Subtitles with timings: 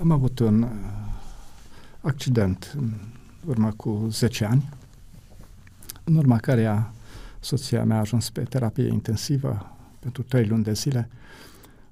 [0.00, 0.70] am avut un uh,
[2.00, 2.92] accident în
[3.46, 4.68] urmă cu 10 ani,
[6.04, 6.92] în urma căreia
[7.40, 11.08] soția mea a ajuns pe terapie intensivă pentru 3 luni de zile,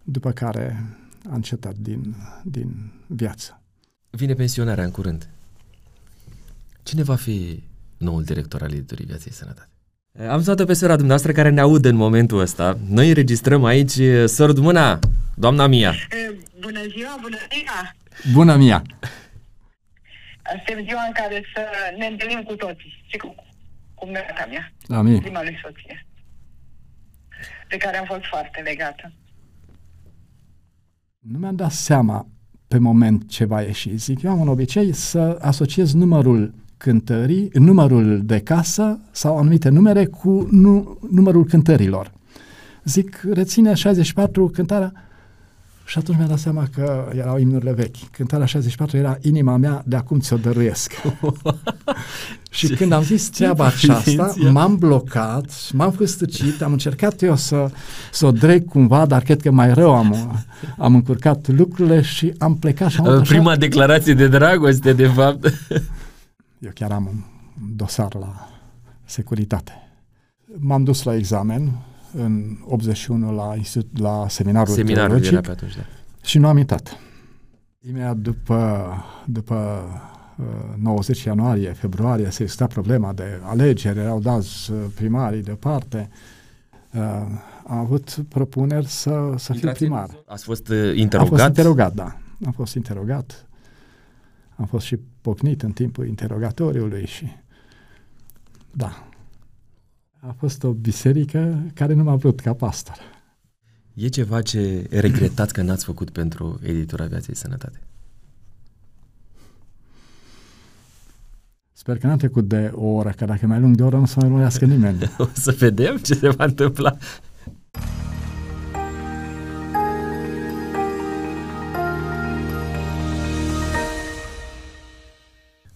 [0.03, 0.85] după care
[1.31, 3.61] a încetat din, din viață.
[4.11, 5.29] Vine pensionarea în curând.
[6.83, 7.63] Cine va fi
[7.97, 9.71] noul director al editurii Viaței Sănătate?
[10.29, 12.79] Am sunat pe sora dumneavoastră care ne audă în momentul ăsta.
[12.89, 14.99] Noi înregistrăm aici Sărut Mâna,
[15.35, 15.95] doamna Mia.
[16.61, 17.95] Bună ziua, bună ziua!
[18.33, 18.83] Bună, Mia!
[20.49, 21.63] Suntem ziua în care să
[21.99, 23.35] ne întâlnim cu toții și cu,
[23.95, 25.21] cu mea mea, Amin.
[25.21, 26.07] prima lui soție,
[27.69, 29.13] de care am fost foarte legată.
[31.19, 32.27] Nu mi-am dat seama
[32.69, 33.97] pe moment ce va ieși.
[33.97, 40.07] Zic, eu am un obicei să asociez numărul cântării, numărul de casă sau anumite numere
[40.07, 42.13] cu nu, numărul cântărilor.
[42.85, 44.93] Zic, reține 64 cântarea
[45.87, 47.97] și atunci mi-am dat seama că erau imnurile vechi.
[48.11, 50.93] Cântarea 64 era inima mea, de acum ți-o dăruiesc.
[52.51, 57.71] și când am zis treaba aceasta, m-am blocat, m-am făstăcit, am încercat eu să,
[58.13, 60.45] să o dreg cumva, dar cred că mai rău am,
[60.79, 63.21] am încurcat lucrurile și am plecat și am așa.
[63.21, 65.45] Prima declarație de dragoste, de fapt.
[66.67, 67.23] eu chiar am un
[67.77, 68.49] dosar la
[69.05, 69.73] securitate.
[70.59, 71.73] M-am dus la examen,
[72.17, 75.83] în 81 la, institut, la seminarul, seminarul teologic era pe atunci, da.
[76.23, 76.99] și nu am intrat.
[77.89, 78.89] Imediat după,
[79.27, 79.85] după
[80.37, 86.09] uh, 90 ianuarie, februarie, se exista problema de alegeri, erau dați uh, primarii deoparte.
[86.95, 87.03] Uh,
[87.67, 90.09] am avut propuneri să, să fiu primar.
[90.27, 91.31] Ați fost uh, interogat?
[91.31, 92.17] Am fost interogat, da.
[92.47, 93.47] Am fost interogat.
[94.57, 97.27] Am fost și pocnit în timpul interogatoriului și
[98.71, 99.06] da,
[100.29, 102.97] a fost o biserică care nu m-a vrut ca pastor.
[103.95, 107.81] E ceva ce regretați că n-ați făcut pentru editura Viaței Sănătate?
[111.73, 114.07] Sper că n-am trecut de o oră, că dacă mai lung de o oră nu
[114.07, 114.99] să mai urmărească nimeni.
[115.19, 116.97] o să vedem ce se va întâmpla.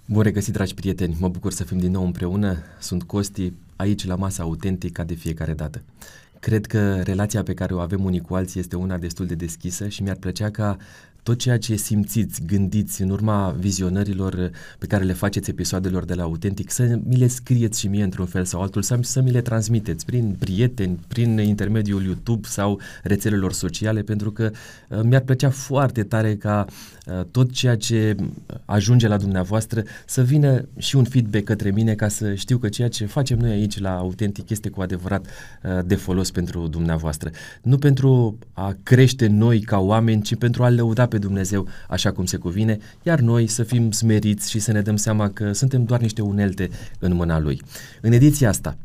[0.06, 1.16] Bun regăsit, dragi prieteni!
[1.18, 2.58] Mă bucur să fim din nou împreună.
[2.78, 5.82] Sunt Costi, aici la masa autentică de fiecare dată.
[6.40, 9.88] Cred că relația pe care o avem unii cu alții este una destul de deschisă
[9.88, 10.76] și mi-ar plăcea ca
[11.22, 16.22] tot ceea ce simțiți, gândiți în urma vizionărilor pe care le faceți episoadelor de la
[16.22, 19.40] Autentic, să mi le scrieți și mie într-un fel sau altul, să, să mi le
[19.40, 24.50] transmiteți prin prieteni, prin intermediul YouTube sau rețelelor sociale, pentru că
[24.88, 26.64] uh, mi-ar plăcea foarte tare ca
[27.06, 28.16] uh, tot ceea ce
[28.64, 32.88] ajunge la dumneavoastră să vină și un feedback către mine ca să știu că ceea
[32.88, 37.30] ce facem noi aici la Autentic este cu adevărat uh, de folos pentru dumneavoastră.
[37.62, 42.24] Nu pentru a crește noi ca oameni, ci pentru a lăuda pe Dumnezeu așa cum
[42.24, 46.00] se cuvine, iar noi să fim smeriți și să ne dăm seama că suntem doar
[46.00, 47.62] niște unelte în mâna Lui.
[48.00, 48.76] În ediția asta,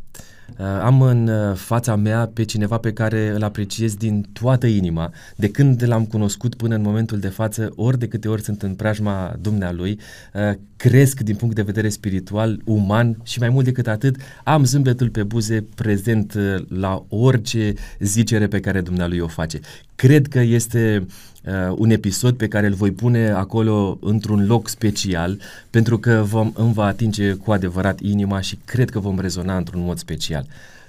[0.58, 5.12] Uh, am în uh, fața mea pe cineva pe care îl apreciez din toată inima,
[5.36, 8.74] de când l-am cunoscut până în momentul de față, ori de câte ori sunt în
[8.76, 10.00] preajma dumnealui,
[10.34, 15.10] uh, cresc din punct de vedere spiritual, uman și mai mult decât atât, am zâmbetul
[15.10, 16.34] pe buze prezent
[16.68, 19.60] la orice zicere pe care dumnealui o face.
[19.96, 21.06] Cred că este
[21.46, 25.40] uh, un episod pe care îl voi pune acolo într-un loc special,
[25.70, 29.82] pentru că vom, îmi va atinge cu adevărat inima și cred că vom rezona într-un
[29.82, 30.46] mod special.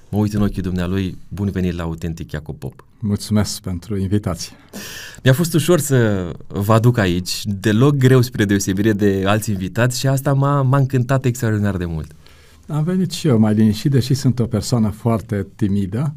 [0.08, 2.84] Mă uit în ochii dumnealui, bun venit la Autentic Iacob Pop.
[2.98, 4.52] Mulțumesc pentru invitație.
[5.22, 10.06] Mi-a fost ușor să vă aduc aici, deloc greu spre deosebire de alți invitați și
[10.06, 12.10] asta m-a, m-a încântat extraordinar de mult.
[12.68, 16.14] Am venit și eu mai liniștit, deși sunt o persoană foarte timidă,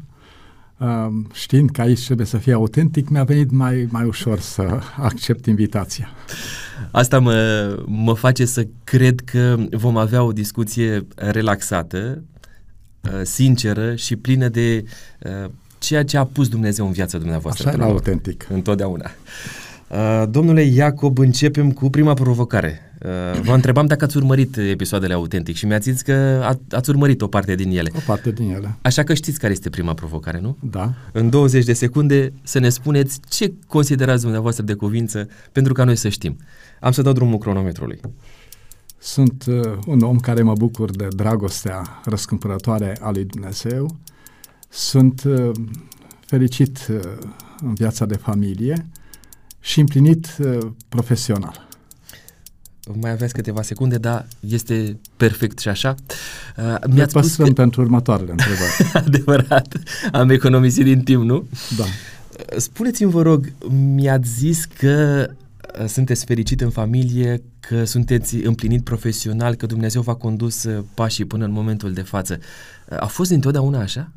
[1.32, 6.08] știind că aici trebuie să fie autentic, mi-a venit mai, mai ușor să accept invitația.
[6.90, 12.22] Asta mă, mă face să cred că vom avea o discuție relaxată,
[13.00, 14.84] uh, sinceră și plină de
[15.24, 17.68] uh, ceea ce a pus Dumnezeu în viața dumneavoastră.
[17.68, 18.46] Așa era autentic.
[18.50, 19.10] Întotdeauna.
[19.88, 22.89] Uh, domnule Iacob, începem cu prima provocare.
[23.04, 27.22] Uh, vă întrebam dacă ați urmărit episoadele autentic și mi-ați zis că a, ați urmărit
[27.22, 27.90] o parte din ele.
[27.96, 28.76] O parte din ele.
[28.82, 30.56] Așa că știți care este prima provocare, nu?
[30.60, 30.92] Da.
[31.12, 35.96] În 20 de secunde să ne spuneți ce considerați dumneavoastră de cuvință pentru ca noi
[35.96, 36.36] să știm.
[36.80, 38.00] Am să dau drumul cronometrului.
[38.98, 43.96] Sunt uh, un om care mă bucur de dragostea răscumpărătoare a lui Dumnezeu.
[44.68, 45.50] Sunt uh,
[46.26, 47.00] fericit uh,
[47.60, 48.86] în viața de familie
[49.60, 50.58] și împlinit uh,
[50.88, 51.68] profesional
[53.00, 55.94] mai aveți câteva secunde, dar este perfect și așa.
[56.56, 57.52] Uh, mi-ați spus că...
[57.52, 58.90] pentru următoarele întrebări.
[59.06, 59.80] Adevărat.
[60.12, 61.48] Am economisit din timp, nu?
[61.76, 61.84] Da.
[61.84, 63.52] Uh, spuneți-mi, vă rog,
[63.94, 65.26] mi-ați zis că
[65.80, 71.24] uh, sunteți fericit în familie, că sunteți împlinit profesional, că Dumnezeu v-a condus uh, pașii
[71.24, 72.38] până în momentul de față.
[73.00, 74.12] A fost dintotdeauna așa?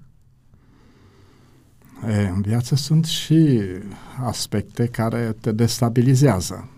[2.07, 3.59] E, în viață sunt și
[4.25, 6.69] aspecte care te destabilizează.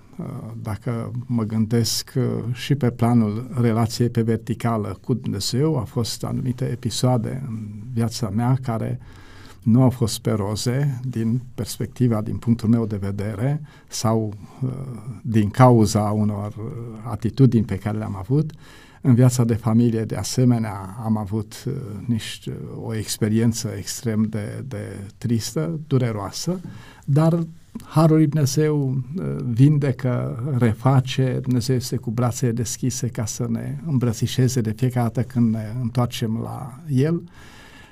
[0.62, 2.14] Dacă mă gândesc
[2.52, 8.58] și pe planul relației pe verticală cu Dumnezeu, a fost anumite episoade în viața mea
[8.62, 9.06] care uh,
[9.66, 14.70] nu au fost pe roze din perspectiva, din punctul meu de vedere sau uh,
[15.22, 16.66] din cauza unor uh,
[17.04, 18.52] atitudini pe care le-am avut.
[19.02, 21.74] În viața de familie, de asemenea, am avut uh,
[22.06, 26.60] niște, o experiență extrem de, de tristă, dureroasă,
[27.06, 27.48] dar
[27.84, 34.62] Harul lui Dumnezeu uh, vindecă, reface, Dumnezeu este cu brațele deschise ca să ne îmbrățișeze
[34.62, 37.24] de fiecare dată când ne întoarcem la El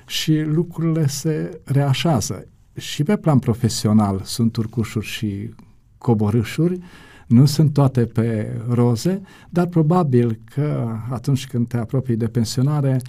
[0.06, 2.46] și lucrurile se reașează.
[2.76, 5.54] Și pe plan profesional sunt turcușuri și
[5.98, 6.78] coborâșuri,
[7.26, 9.20] nu sunt toate pe roze,
[9.50, 13.00] dar probabil că atunci când te apropii de pensionare,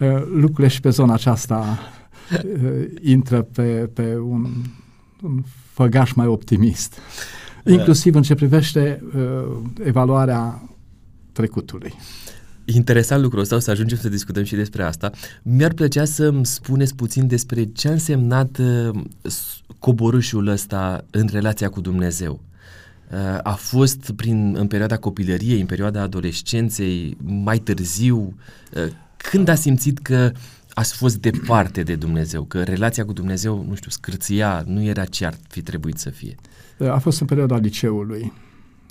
[0.00, 1.78] uh, lucrurile și pe zona aceasta
[2.32, 4.46] uh, intră pe, pe un,
[5.22, 6.98] un făgaș mai optimist.
[7.64, 9.22] Inclusiv în ce privește uh,
[9.84, 10.68] evaluarea
[11.32, 11.94] trecutului.
[12.64, 15.10] Interesant lucrul ăsta, o să ajungem să discutăm și despre asta.
[15.42, 19.00] Mi-ar plăcea să-mi spuneți puțin despre ce a însemnat uh,
[19.78, 22.40] coborâșul ăsta în relația cu Dumnezeu.
[23.12, 28.34] Uh, a fost prin, în perioada copilăriei, în perioada adolescenței, mai târziu?
[28.76, 30.32] Uh, când a simțit că
[30.74, 35.26] ați fost departe de Dumnezeu, că relația cu Dumnezeu, nu știu, scârția, nu era ce
[35.26, 36.34] ar fi trebuit să fie?
[36.90, 38.32] A fost în perioada liceului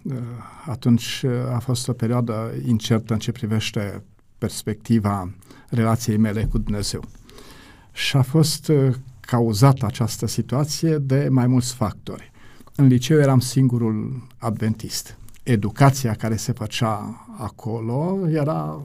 [0.10, 0.18] Eh,
[0.66, 4.04] atunci eh, a fost o perioadă incertă în ce privește
[4.38, 5.34] perspectiva
[5.70, 7.04] relației mele cu Dumnezeu.
[7.92, 12.32] Și a fost eh, cauzată această situație de mai mulți factori.
[12.76, 15.18] În liceu eram singurul adventist.
[15.44, 18.82] Educația care se făcea acolo era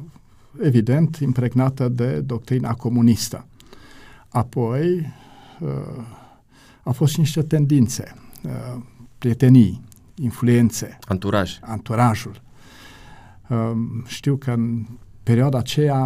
[0.62, 3.46] evident impregnată de doctrina comunistă.
[4.28, 5.12] Apoi
[6.82, 8.14] au fost și niște tendințe,
[9.18, 9.82] prietenii,
[10.14, 10.98] influențe.
[11.04, 11.58] Anturaj.
[11.60, 12.42] Anturajul.
[13.48, 14.86] Um, știu că în
[15.22, 16.02] perioada aceea,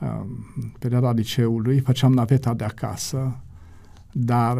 [0.00, 0.44] um,
[0.78, 3.36] perioada liceului, făceam naveta de acasă,
[4.12, 4.58] dar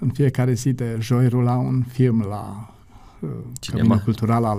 [0.00, 2.75] în fiecare zi de joi rula un film la
[3.20, 3.28] uh,
[3.70, 4.58] Căminul cultural al,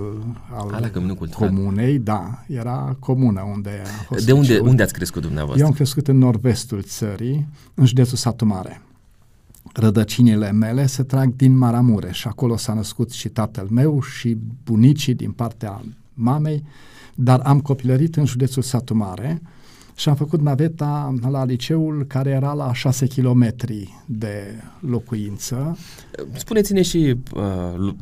[0.54, 1.48] al Ala, cultural.
[1.48, 5.62] comunei, da, era comună unde a fost De unde, unde ați crescut dumneavoastră?
[5.62, 8.82] Eu am crescut în nord-vestul țării, în județul Satu Mare
[9.72, 12.24] rădăcinile mele se trag din Maramureș.
[12.24, 15.82] Acolo s-a născut și tatăl meu și bunicii din partea
[16.14, 16.64] mamei,
[17.14, 19.42] dar am copilărit în județul Satu Mare
[19.98, 23.54] și am făcut naveta la liceul care era la 6 km
[24.06, 25.78] de locuință.
[26.32, 27.92] Spuneți-ne și uh,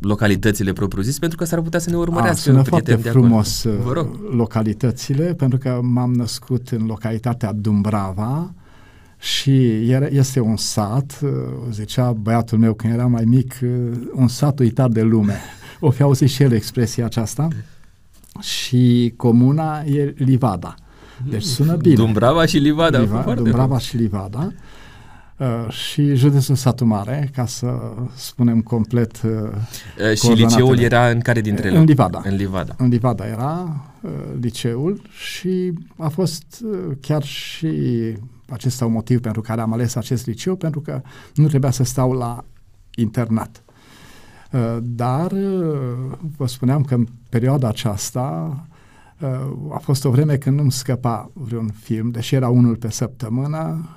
[0.00, 5.34] localitățile propriu-zis, pentru că s-ar putea să ne urmărească A, sună foarte frumos uh, localitățile,
[5.34, 8.54] pentru că m-am născut în localitatea Dumbrava,
[9.18, 11.30] și era, este un sat, uh,
[11.70, 13.68] zicea băiatul meu când era mai mic, uh,
[14.12, 15.40] un sat uitat de lume.
[15.80, 17.48] O fi auzit și el expresia aceasta.
[18.40, 20.74] Și comuna e Livada.
[21.28, 21.94] Deci sună bine.
[21.94, 22.98] Dumbrava și Livada.
[22.98, 24.52] Liva, Dumbrava și Livada.
[25.36, 27.80] Uh, și județul Satu Mare, ca să
[28.14, 29.30] spunem complet uh,
[30.10, 31.78] uh, Și liceul era în care dintre ele?
[31.78, 32.20] În Livada.
[32.24, 32.74] În Livada.
[32.78, 34.10] În Livada era uh,
[34.40, 37.68] liceul și a fost uh, chiar și
[38.48, 41.00] acesta un motiv pentru care am ales acest liceu, pentru că
[41.34, 42.44] nu trebuia să stau la
[42.94, 43.62] internat.
[44.52, 48.71] Uh, dar uh, vă spuneam că în perioada aceasta uh,
[49.72, 53.88] a fost o vreme când nu-mi scăpa vreun film, deși era unul pe săptămână,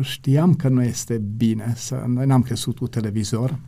[0.00, 2.04] știam că nu este bine să...
[2.06, 3.58] Noi n-am crescut cu televizor,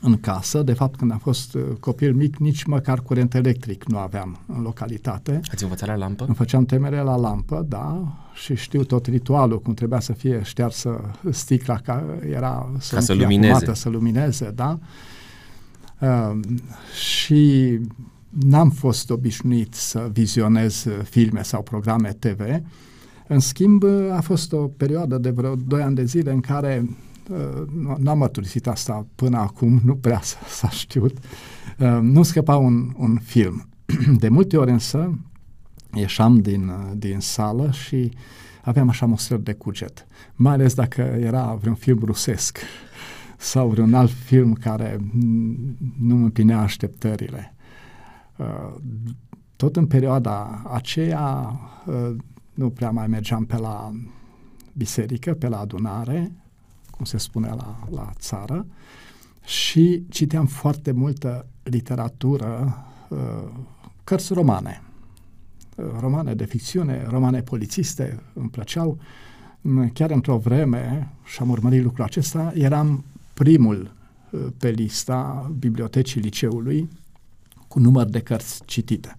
[0.00, 0.62] în casă.
[0.62, 4.62] De fapt, când am fost uh, copil mic, nici măcar curent electric nu aveam în
[4.62, 5.40] localitate.
[5.52, 6.24] Ați învățat la lampă?
[6.24, 11.10] Îmi făceam temere la lampă, da, și știu tot ritualul, cum trebuia să fie ștearsă
[11.30, 13.52] sticla, ca era să, ca să lumineze.
[13.52, 14.78] Acumată, să lumineze, da.
[16.00, 16.40] Uh,
[16.94, 17.80] și
[18.40, 22.40] n-am fost obișnuit să vizionez filme sau programe TV.
[23.28, 26.84] În schimb, a fost o perioadă de vreo 2 ani de zile în care
[27.30, 31.18] Uh, n-am mărturisit asta până acum, nu prea s-a știut,
[31.78, 33.68] uh, nu scăpa un, un film.
[34.18, 35.18] De multe ori însă
[35.94, 38.12] ieșeam din, uh, din sală și
[38.62, 42.58] aveam așa atmosferă de cuget, mai ales dacă era vreun film rusesc
[43.36, 45.00] sau vreun alt film care
[46.00, 47.51] nu îmi împlinea așteptările.
[49.56, 51.60] Tot în perioada aceea
[52.54, 53.92] nu prea mai mergeam pe la
[54.72, 56.32] biserică, pe la adunare,
[56.90, 58.66] cum se spune la, la țară,
[59.44, 62.76] și citeam foarte multă literatură,
[63.08, 63.18] uh,
[64.04, 64.82] cărți romane,
[65.76, 68.98] uh, romane de ficțiune, romane polițiste, îmi plăceau.
[69.92, 73.94] Chiar într-o vreme, și am urmărit lucrul acesta, eram primul
[74.30, 76.88] uh, pe lista bibliotecii liceului
[77.72, 79.18] cu număr de cărți citite.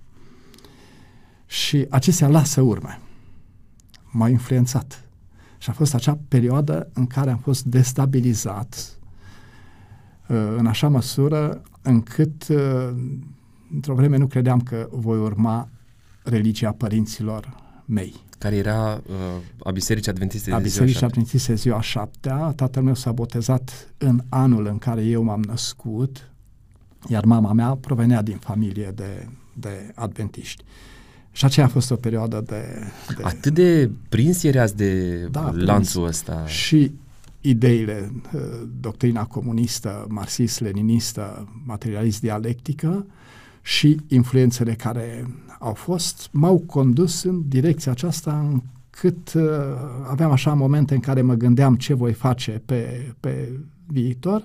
[1.46, 3.00] Și acestea lasă urme.
[4.12, 5.04] M-au influențat.
[5.58, 8.98] Și a fost acea perioadă în care am fost destabilizat
[10.28, 12.90] uh, în așa măsură încât uh,
[13.74, 15.70] într-o vreme nu credeam că voi urma
[16.24, 17.56] religia părinților
[17.86, 18.16] mei.
[18.38, 22.52] Care era uh, a Bisericii Adventiste de a Bisericii Adventiste ziua șaptea.
[22.56, 26.33] Tatăl meu s-a botezat în anul în care eu m-am născut,
[27.08, 30.64] iar mama mea provenea din familie de, de adventiști.
[31.32, 32.64] Și aceea a fost o perioadă de...
[33.18, 36.18] de Atât de prins erați de da, lanțul prins.
[36.18, 36.48] ăsta.
[36.48, 36.92] Și
[37.42, 38.42] ideile, uh,
[38.80, 43.06] doctrina comunistă, marxist-leninistă, materialist-dialectică
[43.62, 45.28] și influențele care
[45.60, 49.44] au fost, m-au condus în direcția aceasta încât uh,
[50.10, 54.44] aveam așa momente în care mă gândeam ce voi face pe, pe viitor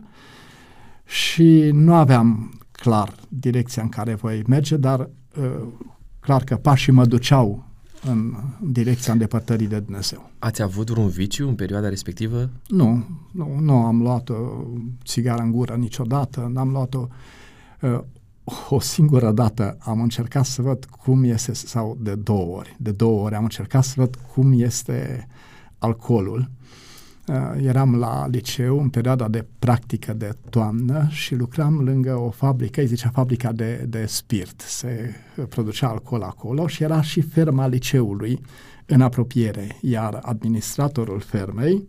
[1.09, 5.67] și nu aveam clar direcția în care voi merge, dar uh,
[6.21, 7.65] clar că pașii mă duceau
[8.03, 10.31] în direcția îndepărtării de Dumnezeu.
[10.39, 12.51] Ați avut vreun viciu în perioada respectivă?
[12.67, 14.35] Nu, nu, nu am luat o
[15.05, 17.07] țigară în gură niciodată, n-am luat-o
[17.81, 18.01] uh,
[18.69, 23.23] o singură dată am încercat să văd cum este, sau de două ori, de două
[23.23, 25.27] ori am încercat să văd cum este
[25.79, 26.47] alcoolul uh,
[27.61, 32.87] eram la liceu în perioada de practică de toamnă și lucram lângă o fabrică, îi
[32.87, 34.61] zicea fabrica de, de spirit.
[34.61, 35.15] Se
[35.49, 38.41] producea alcool acolo și era și ferma liceului
[38.87, 41.89] în apropiere, iar administratorul fermei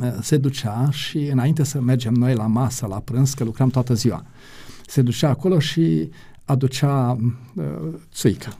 [0.00, 3.94] uh, se ducea și înainte să mergem noi la masă, la prânz, că lucram toată
[3.94, 4.24] ziua,
[4.86, 6.10] se ducea acolo și
[6.44, 7.18] aducea
[7.54, 7.64] uh,
[8.12, 8.52] țuică.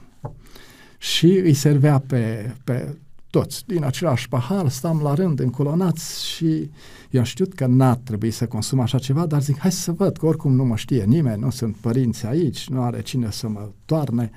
[0.98, 2.96] Și îi servea pe, pe
[3.32, 6.70] toți din același pahar, stam la rând încolonați și
[7.10, 10.16] eu am știut că n-ar trebui să consum așa ceva, dar zic, hai să văd,
[10.16, 13.68] că oricum nu mă știe nimeni, nu sunt părinți aici, nu are cine să mă
[13.84, 14.30] toarne.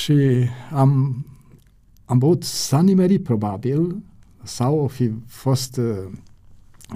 [0.00, 0.14] Și
[0.72, 1.24] am,
[2.04, 3.96] am băut, s-a nimerit probabil,
[4.42, 6.10] sau o fi fost uh,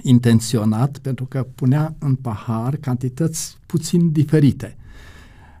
[0.01, 4.77] intenționat, pentru că punea în pahar cantități puțin diferite.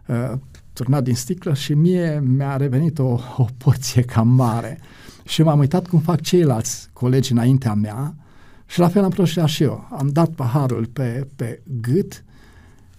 [0.07, 0.33] Uh,
[0.73, 4.79] turnat din sticlă și mie mi-a revenit o, o porție cam mare.
[5.23, 8.15] Și m-am uitat cum fac ceilalți colegi înaintea mea
[8.65, 9.87] și la fel am procedat și eu.
[9.91, 12.23] Am dat paharul pe, pe gât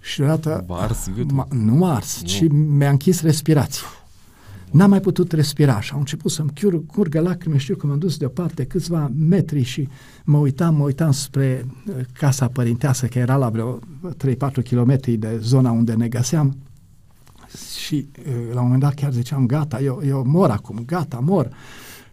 [0.01, 0.65] și deodată...
[0.69, 1.47] Ars gâtul?
[1.51, 2.27] Nu ars, nu.
[2.27, 3.87] ci mi-a închis respirația.
[4.75, 6.51] N-am mai putut respira și au început să-mi
[6.87, 7.57] curgă lacrime.
[7.57, 9.89] Știu că m-am dus deoparte câțiva metri și
[10.25, 15.39] mă uitam, mă uitam spre uh, casa părinteasă, că era la vreo 3-4 km de
[15.41, 16.57] zona unde ne găseam.
[17.85, 21.49] Și uh, la un moment dat chiar ziceam, gata, eu, eu mor acum, gata, mor.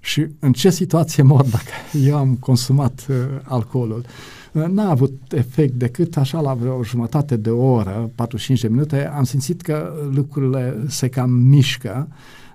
[0.03, 1.71] Și în ce situație mor dacă
[2.07, 4.05] eu am consumat uh, alcoolul?
[4.51, 9.23] Uh, n-a avut efect decât așa la vreo jumătate de oră, 45 de minute, am
[9.23, 12.07] simțit că lucrurile se cam mișcă,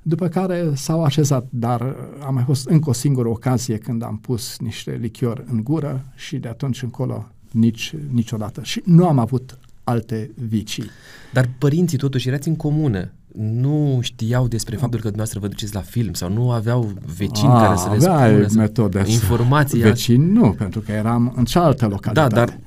[0.02, 4.58] după care s-au așezat, dar a mai fost încă o singură ocazie când am pus
[4.58, 8.60] niște lichior în gură și de atunci încolo nici, niciodată.
[8.64, 10.84] Și nu am avut alte vicii.
[11.32, 15.80] Dar părinții totuși erați în comună nu știau despre faptul că dumneavoastră vă duceți la
[15.80, 19.80] film sau nu aveau vecini A, care să le spună metode informații.
[19.80, 22.34] Vecini nu, pentru că eram în cealaltă localitate.
[22.34, 22.58] Da, dar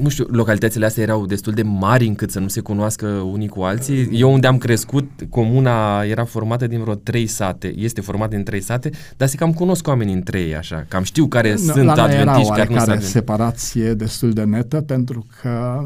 [0.00, 3.62] nu știu, localitățile astea erau destul de mari încât să nu se cunoască unii cu
[3.62, 4.08] alții.
[4.12, 8.60] Eu unde am crescut, comuna era formată din vreo trei sate, este formată din trei
[8.60, 11.92] sate, dar se cam cunosc oamenii între ei așa, cam știu care no, sunt la
[11.92, 15.84] adventiști, care nu sunt separație destul de netă pentru că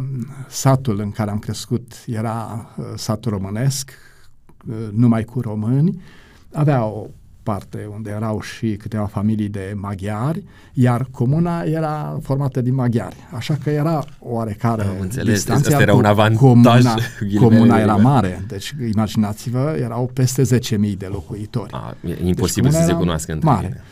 [0.48, 4.05] satul în care am crescut era uh, satul românesc, uh,
[4.92, 6.00] numai cu români,
[6.52, 7.06] avea o
[7.42, 10.42] parte unde erau și câteva familii de maghiari,
[10.72, 13.16] iar comuna era formată din maghiari.
[13.32, 15.68] Așa că era oarecare Am înțeles, distanță.
[15.68, 16.38] Asta era un avantaj.
[16.38, 16.94] Comuna,
[17.42, 21.72] comuna era mare, deci imaginați-vă, erau peste 10.000 de locuitori.
[21.72, 23.66] A, e imposibil deci, să se cunoască între mare.
[23.66, 23.82] Mine.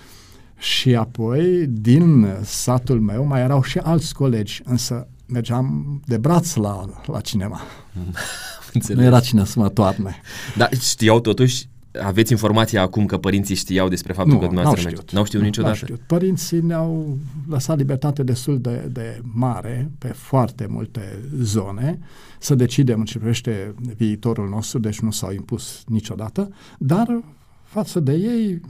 [0.58, 6.84] Și apoi, din satul meu, mai erau și alți colegi, însă mergeam de braț la,
[7.06, 7.60] la cinema.
[8.74, 8.98] Înțeles.
[8.98, 10.20] Nu era cine să mă toarne.
[10.56, 11.68] Dar știau totuși
[12.02, 15.12] aveți informația acum că părinții știau despre faptul nu, că dumneavoastră n-au știut.
[15.12, 15.74] N-au știut niciodată?
[15.74, 16.00] Știut.
[16.06, 21.98] Părinții ne-au lăsat libertate destul de, de mare pe foarte multe zone
[22.38, 27.22] să decidem în ce privește viitorul nostru, deci nu s-au impus niciodată, dar
[27.62, 28.60] față de ei,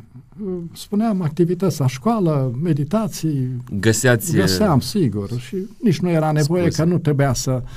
[0.45, 3.57] uh, spuneam activități la școală, meditații.
[3.81, 4.37] Găseați...
[4.37, 5.41] Găseam, sigur.
[5.41, 6.83] Și nici nu era nevoie Scuze.
[6.83, 7.69] că nu trebuia să uh,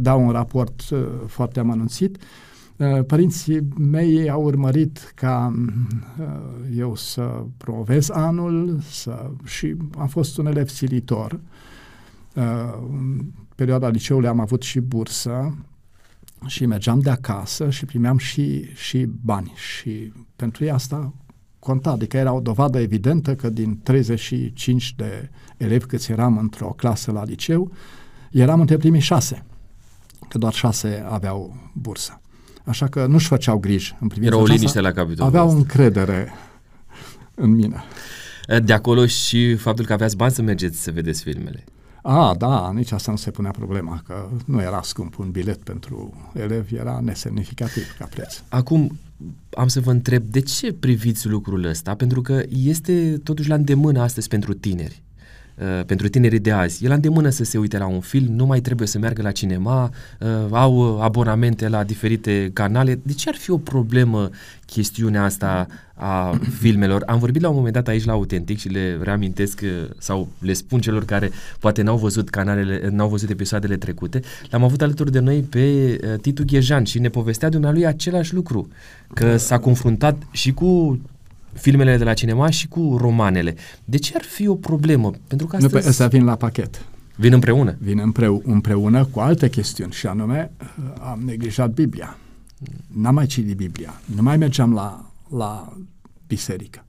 [0.00, 2.18] dau un raport uh, foarte amănunțit.
[2.76, 5.54] Uh, părinții mei au urmărit ca
[6.20, 6.26] uh,
[6.76, 11.40] eu să promovez anul să, și am fost un elev silitor.
[12.34, 12.42] Uh,
[12.90, 13.24] în
[13.54, 15.54] perioada liceului am avut și bursă
[16.46, 21.12] și mergeam de acasă și primeam și, și bani și pentru ei asta
[21.58, 27.12] conta, adică era o dovadă evidentă că din 35 de elevi câți eram într-o clasă
[27.12, 27.72] la liceu,
[28.30, 29.44] eram între primii șase,
[30.28, 32.20] că doar șase aveau bursă.
[32.64, 35.58] Așa că nu-și făceau griji în privința Era o aceasta, liniște la capitolul Aveau ăsta.
[35.58, 36.32] încredere
[37.34, 37.82] în mine.
[38.64, 41.64] De acolo și faptul că aveați bani să mergeți să vedeți filmele.
[42.02, 46.14] A, da, nici asta nu se punea problema, că nu era scump un bilet pentru
[46.34, 48.42] elevi, era nesemnificativ ca preț.
[48.48, 48.98] Acum,
[49.56, 51.94] am să vă întreb, de ce priviți lucrul ăsta?
[51.94, 55.02] Pentru că este totuși la îndemână astăzi pentru tineri.
[55.62, 56.84] Uh, pentru tinerii de azi.
[56.84, 59.30] E la îndemână să se uite la un film, nu mai trebuie să meargă la
[59.30, 59.90] cinema,
[60.20, 63.00] uh, au abonamente la diferite canale.
[63.02, 64.30] De ce ar fi o problemă
[64.66, 67.02] chestiunea asta a filmelor?
[67.06, 70.52] Am vorbit la un moment dat aici la Autentic și le reamintesc uh, sau le
[70.52, 74.20] spun celor care poate n-au văzut canalele, n-au văzut episoadele trecute.
[74.50, 78.68] L-am avut alături de noi pe uh, Titu Ghejan și ne povestea dumnealui același lucru,
[79.14, 81.00] că s-a confruntat și cu
[81.52, 83.54] filmele de la cinema și cu romanele.
[83.84, 85.10] De ce ar fi o problemă?
[85.26, 86.84] Pentru că Nu, pe astăzi ăstea vin la pachet.
[87.16, 87.76] vin împreună.
[87.80, 90.50] Vin împreu- împreună cu alte chestiuni și anume
[91.00, 92.16] am neglijat Biblia.
[92.86, 94.00] N-am mai citit Biblia.
[94.14, 95.76] Nu mai mergeam la, la
[96.26, 96.84] biserică.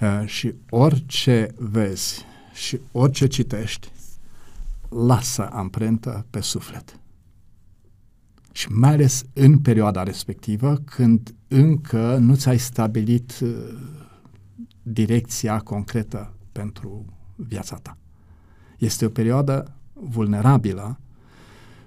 [0.00, 3.88] Uh, și orice vezi și orice citești,
[5.06, 6.96] lasă amprentă pe suflet.
[8.52, 13.50] Și mai ales în perioada respectivă, când încă nu ți-ai stabilit uh,
[14.82, 17.04] direcția concretă pentru
[17.36, 17.96] viața ta.
[18.78, 21.00] Este o perioadă vulnerabilă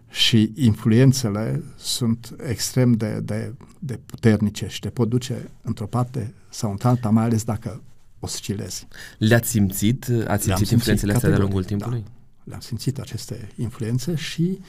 [0.09, 6.71] și influențele sunt extrem de, de, de puternice și te pot duce într-o parte sau
[6.71, 7.81] într-alta, mai ales dacă
[8.19, 8.87] oscilezi.
[9.17, 10.03] Le-ați simțit?
[10.03, 12.03] Ați Le-am simțit simțit influențele astea de-a categoric, lungul timpului?
[12.03, 12.11] Da.
[12.43, 14.65] Le-am simțit aceste influențe și uh,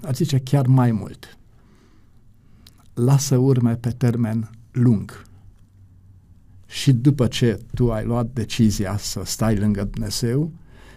[0.00, 1.38] aș zice chiar mai mult.
[2.94, 5.26] Lasă urme pe termen lung.
[6.66, 10.52] Și după ce tu ai luat decizia să stai lângă Dumnezeu,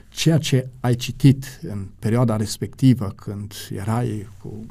[0.10, 4.66] ceea ce ai citit în perioada respectivă, când erai cu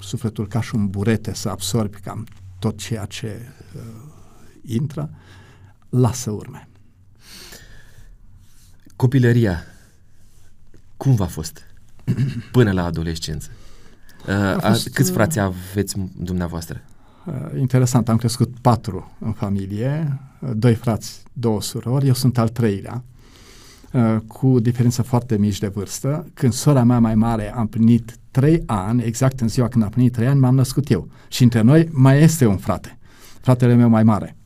[0.00, 2.26] sufletul ca și un burete să absorbi cam
[2.58, 3.40] tot ceea ce
[3.74, 3.82] uh,
[4.62, 5.10] intră,
[5.88, 6.68] lasă urme.
[8.96, 9.62] Copilăria,
[10.96, 11.69] cum v-a fost
[12.52, 13.48] până la adolescență?
[14.28, 16.80] Uh, a fost, câți uh, frați aveți dumneavoastră?
[17.24, 22.48] Uh, interesant, am crescut patru în familie, uh, doi frați, două surori, eu sunt al
[22.48, 23.04] treilea,
[23.92, 26.26] uh, cu diferență foarte mici de vârstă.
[26.34, 30.12] Când sora mea mai mare a împlinit trei ani, exact în ziua când a împlinit
[30.12, 31.08] trei ani, m-am născut eu.
[31.28, 32.98] Și între noi mai este un frate,
[33.40, 34.36] fratele meu mai mare.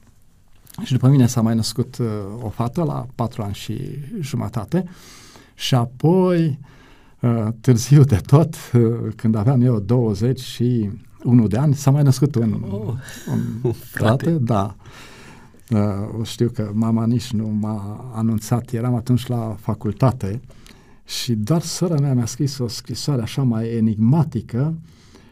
[0.83, 2.07] Și după mine s-a mai născut uh,
[2.43, 3.81] o fată la patru ani și
[4.21, 4.85] jumătate
[5.55, 6.57] și apoi, uh,
[7.61, 10.91] târziu de tot, uh, când aveam eu 20 și
[11.25, 12.81] unul de ani, s-a mai născut un, Oh,
[13.31, 14.25] un un frate.
[14.25, 14.77] frate, da.
[15.71, 20.41] Uh, știu că mama nici nu m-a anunțat, eram atunci la facultate
[21.07, 24.75] și doar sora mea mi-a scris o scrisoare așa mai enigmatică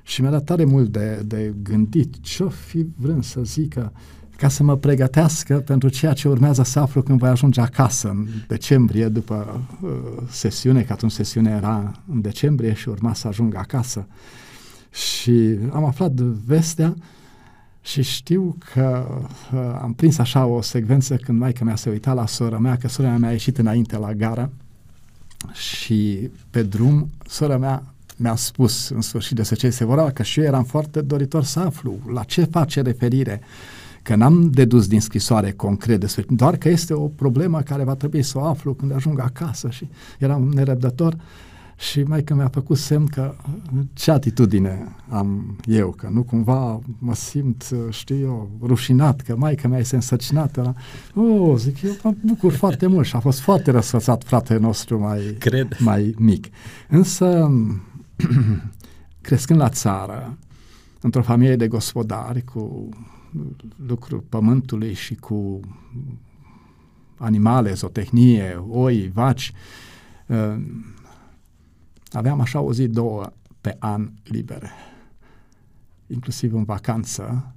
[0.03, 3.93] și mi-a dat tare mult de, de gândit ce-o fi vrând să zică
[4.43, 8.27] ca să mă pregătească pentru ceea ce urmează să aflu când voi ajunge acasă în
[8.49, 9.91] decembrie după uh,
[10.31, 14.07] sesiune, că atunci sesiunea era în decembrie și urma să ajung acasă.
[14.91, 16.13] Și am aflat
[16.47, 16.95] vestea
[17.83, 19.07] și știu că
[19.53, 22.89] uh, am prins așa o secvență când maica mea se uita la sora mea, că
[22.89, 24.53] sora mea a ieșit înainte la gară
[25.53, 27.83] și pe drum sora mea
[28.17, 31.61] mi-a spus în sfârșit de ce se vorba, că și eu eram foarte doritor să
[31.61, 33.41] aflu la ce face referire
[34.03, 38.23] că n-am dedus din scrisoare concret despre, doar că este o problemă care va trebui
[38.23, 39.89] să o aflu când ajung acasă și
[40.19, 41.17] eram nerăbdător
[41.91, 43.35] și mai că mi-a făcut semn că
[43.93, 49.79] ce atitudine am eu, că nu cumva mă simt, știu eu, rușinat, că maica mea
[49.79, 50.77] este însărcinată.
[51.15, 55.37] Oh, zic, eu mă bucur foarte mult și a fost foarte răsfățat fratele nostru mai,
[55.39, 55.77] Cred.
[55.79, 56.47] mai mic.
[56.89, 57.51] Însă,
[59.21, 60.39] crescând la țară,
[61.01, 62.89] într-o familie de gospodari cu
[63.87, 65.61] lucruri pământului și cu
[67.17, 69.53] animale, zootehnie, oi, vaci,
[70.27, 70.63] uh,
[72.11, 74.71] aveam așa o zi, două pe an libere,
[76.07, 77.55] inclusiv în vacanță,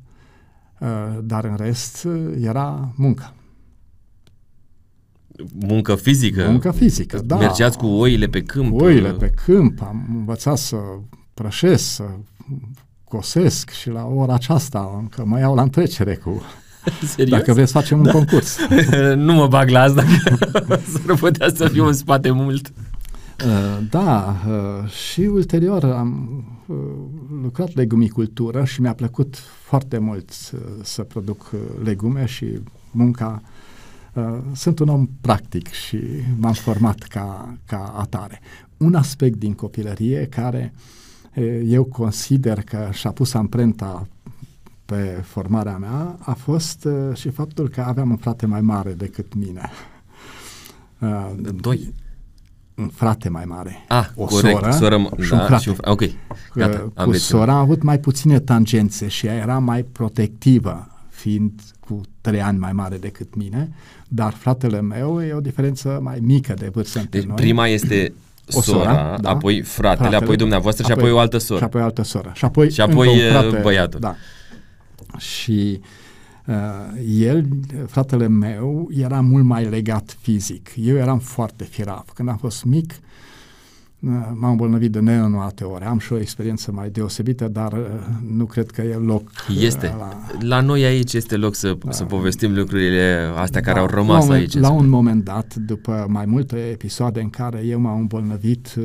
[0.80, 3.34] Uh, dar în rest uh, era muncă.
[5.54, 6.48] Muncă fizică?
[6.50, 7.38] Muncă fizică, da.
[7.38, 8.78] Mergeați cu oile pe câmp?
[8.78, 10.78] Cu oile pe câmp, am învățat să
[11.34, 12.04] prășesc, să
[13.16, 16.42] cosesc și la ora aceasta încă mă iau la întrecere cu...
[17.16, 17.38] Serios?
[17.38, 18.12] Dacă vreți să facem un da.
[18.12, 18.58] concurs.
[19.28, 20.04] nu mă bag la asta,
[20.92, 22.72] s-ar putea să fiu în spate mult.
[23.46, 26.76] Uh, da, uh, și ulterior am uh,
[27.44, 30.32] lucrat legumicultură și mi-a plăcut foarte mult
[30.84, 31.52] să produc
[31.84, 32.46] legume și
[32.92, 33.42] munca.
[34.54, 36.00] Sunt un om practic și
[36.38, 38.40] m-am format ca, ca atare.
[38.78, 40.74] Un aspect din copilărie care
[41.64, 44.08] eu consider că și-a pus amprenta
[44.86, 49.70] pe formarea mea a fost și faptul că aveam un frate mai mare decât mine.
[51.62, 51.94] Doi?
[52.76, 53.86] un frate mai mare.
[53.88, 55.62] Ah, o corect, soră, soră și da, un frate.
[55.62, 56.02] Și un, ok,
[56.54, 62.02] gata, Cu sora am avut mai puține tangențe și ea era mai protectivă, fiind cu
[62.22, 63.70] trei ani mai mare decât mine,
[64.08, 67.36] dar fratele meu e o diferență mai mică de vârstă între deci noi.
[67.36, 68.14] prima este
[68.54, 69.30] o sora, da?
[69.30, 71.60] apoi fratele, fratele, apoi dumneavoastră apoi, și apoi o altă soră.
[71.60, 72.32] Și apoi o altă soră.
[72.34, 74.00] Și apoi, și apoi frate, băiatul.
[74.00, 74.16] Da.
[75.18, 75.88] Și uh,
[76.48, 76.54] Uh,
[77.20, 77.46] el,
[77.88, 80.70] fratele meu, era mult mai legat fizic.
[80.76, 82.06] Eu eram foarte firav.
[82.14, 82.98] Când am fost mic, uh,
[84.34, 85.84] m-am îmbolnăvit de nenumărate ori.
[85.84, 87.80] Am și o experiență mai deosebită, dar uh,
[88.28, 89.32] nu cred că e loc.
[89.60, 89.96] Este.
[89.98, 91.92] La, la noi aici este loc să, da.
[91.92, 93.68] să povestim lucrurile astea da.
[93.68, 94.54] care au rămas la un, aici.
[94.54, 98.76] La un moment dat, după mai multe episoade în care eu m-am îmbolnăvit,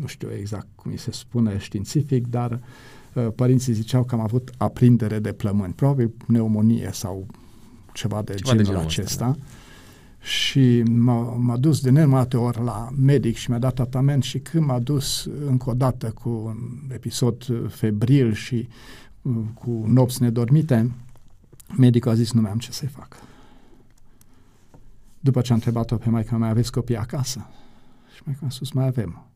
[0.00, 2.58] nu știu exact cum se spune științific, dar uh,
[3.16, 7.26] Uh, părinții ziceau că am avut aprindere de plămâni, probabil pneumonie sau
[7.92, 9.28] ceva de ceva genul, de genul acesta.
[9.28, 9.46] Ăsta, da.
[10.26, 14.78] Și m-a, dus de nenumărate ori la medic și mi-a dat tratament și când m-a
[14.78, 16.56] dus încă o dată cu un
[16.88, 18.68] episod febril și
[19.22, 20.90] uh, cu nopți nedormite,
[21.76, 23.16] medicul a zis nu mai am ce să-i fac.
[25.20, 27.46] După ce am întrebat-o pe maică, mai aveți copii acasă?
[28.14, 29.26] Și mai a spus, mai avem.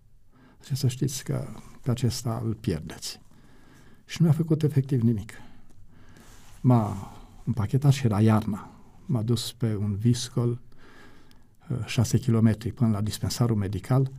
[0.64, 1.48] Și să știți că
[1.83, 3.20] pe acesta îl pierdeți
[4.05, 5.33] și nu mi-a făcut efectiv nimic.
[6.61, 7.12] M-a
[7.44, 8.70] împachetat și era iarna.
[9.07, 10.61] M-a dus pe un viscol
[11.85, 14.11] 6 uh, km până la dispensarul medical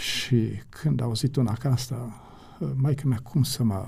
[0.00, 2.22] și când a auzit una ca asta,
[2.58, 3.86] uh, maica mea, cum să mă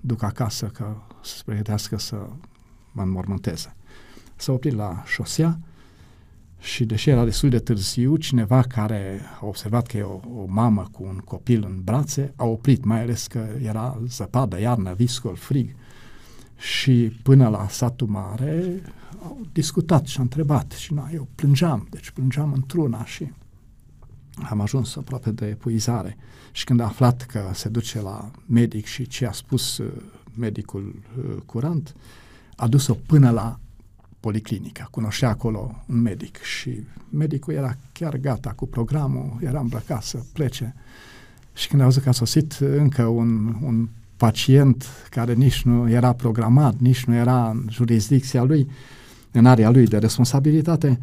[0.00, 2.28] duc acasă că să se pregătească să
[2.92, 3.76] mă înmormânteze.
[4.36, 5.58] S-a oprit la șosea
[6.58, 10.88] și deși era destul de târziu, cineva care a observat că e o, o mamă
[10.92, 15.74] cu un copil în brațe a oprit, mai ales că era zăpadă, iarnă, viscol, frig.
[16.60, 18.82] Și până la satul mare
[19.22, 23.32] au discutat și au întrebat și noi, eu plângeam, deci plângeam într-una și
[24.48, 26.16] am ajuns aproape de epuizare.
[26.52, 29.92] Și când a aflat că se duce la medic și ce a spus uh,
[30.34, 31.94] medicul uh, curant,
[32.56, 33.58] a dus-o până la
[34.20, 40.18] policlinica, cunoștea acolo un medic și medicul era chiar gata cu programul, era îmbrăcat să
[40.32, 40.74] plece.
[41.54, 43.88] Și când a văzut că a sosit încă un, un
[44.20, 48.68] pacient care nici nu era programat, nici nu era în jurisdicția lui,
[49.32, 50.98] în area lui de responsabilitate,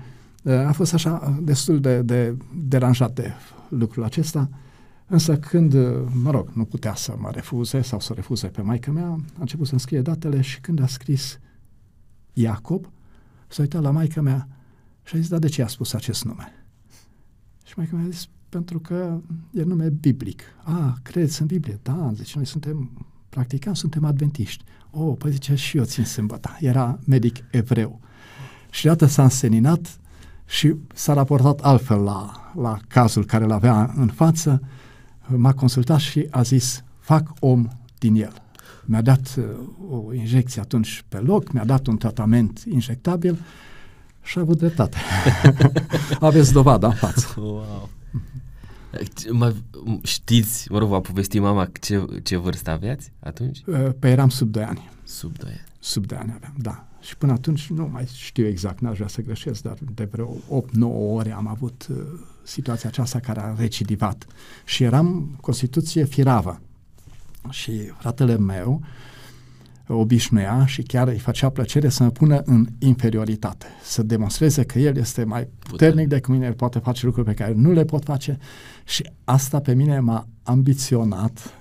[0.68, 3.32] a fost așa destul de, de deranjat de
[3.70, 4.50] lucrul acesta,
[5.08, 5.74] însă când,
[6.24, 9.68] mă rog, nu putea să mă refuze sau să refuze pe maica mea, a început
[9.68, 11.40] să-mi scrie datele și când a scris
[12.34, 12.88] Iacob,
[13.48, 14.48] S-a uitat la maica mea
[15.04, 16.54] și a zis, da, de ce a spus acest nume?
[17.66, 19.18] Și maica mea a zis, pentru că
[19.54, 20.42] e nume biblic.
[20.64, 21.80] A, crezi în Biblie?
[21.84, 24.64] Da, zice, noi suntem practicanți, suntem adventiști.
[24.92, 26.58] O, oh, păi zice, și eu țin sâmbătă.
[26.60, 28.00] Era medic evreu.
[28.70, 30.00] Și deodată s-a înseninat
[30.46, 34.62] și s-a raportat altfel la, la cazul care îl avea în față,
[35.28, 38.42] m-a consultat și a zis, fac om din el
[38.88, 39.44] mi-a dat uh,
[39.92, 43.40] o injecție atunci pe loc, mi-a dat un tratament injectabil
[44.24, 44.98] și a avut dreptate.
[46.20, 47.34] Aveți dovada în față.
[47.38, 47.90] Wow.
[49.32, 49.54] Mă,
[50.04, 53.62] știți, mă rog, v-a povestit mama ce, ce vârstă aveați atunci?
[53.65, 54.89] Uh, păi eram sub 2 ani.
[55.04, 55.62] Sub 2 ani.
[55.80, 56.88] Sub 2 ani aveam, da.
[57.02, 60.32] Și până atunci nu mai știu exact, n-aș vrea să greșesc, dar de vreo 8-9
[61.13, 61.97] ore am avut uh,
[62.43, 64.26] situația aceasta care a recidivat.
[64.65, 66.62] Și eram constituție firavă.
[67.50, 68.82] Și fratele meu
[69.88, 74.97] obișnuia și chiar îi făcea plăcere să mă pună în inferioritate, să demonstreze că el
[74.97, 78.38] este mai puternic decât mine, el poate face lucruri pe care nu le pot face
[78.86, 81.54] și asta pe mine m-a ambiționat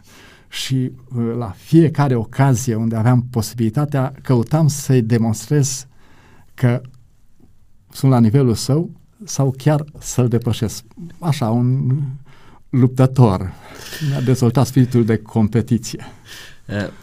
[0.49, 5.87] și uh, la fiecare ocazie unde aveam posibilitatea, căutam să-i demonstrez
[6.55, 6.81] că
[7.91, 8.91] sunt la nivelul său
[9.25, 10.85] sau chiar să-l depășesc.
[11.19, 12.01] Așa, un
[12.71, 13.53] luptător.
[14.09, 16.05] Mi-a dezvoltat spiritul de competiție.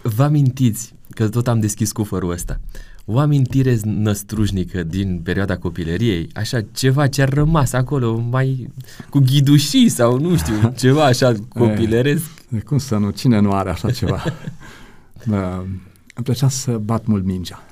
[0.01, 2.59] Vă amintiți, că tot am deschis cufărul ăsta,
[3.05, 8.69] o amintire năstrușnică din perioada copilăriei, așa ceva ce a rămas acolo mai
[9.09, 12.25] cu ghidușii sau nu știu, ceva așa copilăresc?
[12.55, 14.23] E, cum să nu, cine nu are așa ceva?
[15.29, 15.61] uh,
[16.15, 17.63] îmi plăcea să bat mult mingea.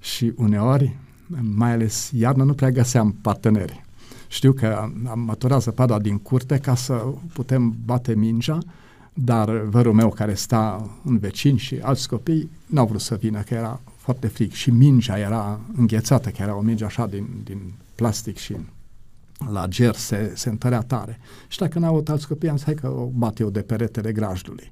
[0.00, 0.96] Și uneori,
[1.56, 3.84] mai ales iarna, nu prea găseam parteneri.
[4.28, 6.94] Știu că am măturat zăpada din curte ca să
[7.32, 8.58] putem bate mingea,
[9.20, 13.54] dar vărul meu care sta în vecin și alți copii n-au vrut să vină, că
[13.54, 18.36] era foarte frig și mingea era înghețată, că era o minge așa din, din plastic
[18.36, 18.56] și
[19.52, 21.18] la ger se, se întărea tare.
[21.48, 24.12] Și dacă n-au avut alți copii, am zis, hai că o bat eu de peretele
[24.12, 24.70] grajdului.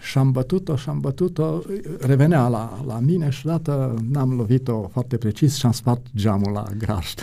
[0.00, 1.58] Și am bătut-o și am bătut-o,
[2.00, 6.66] revenea la, la mine și odată n-am lovit-o foarte precis și am spart geamul la
[6.78, 7.18] grajd.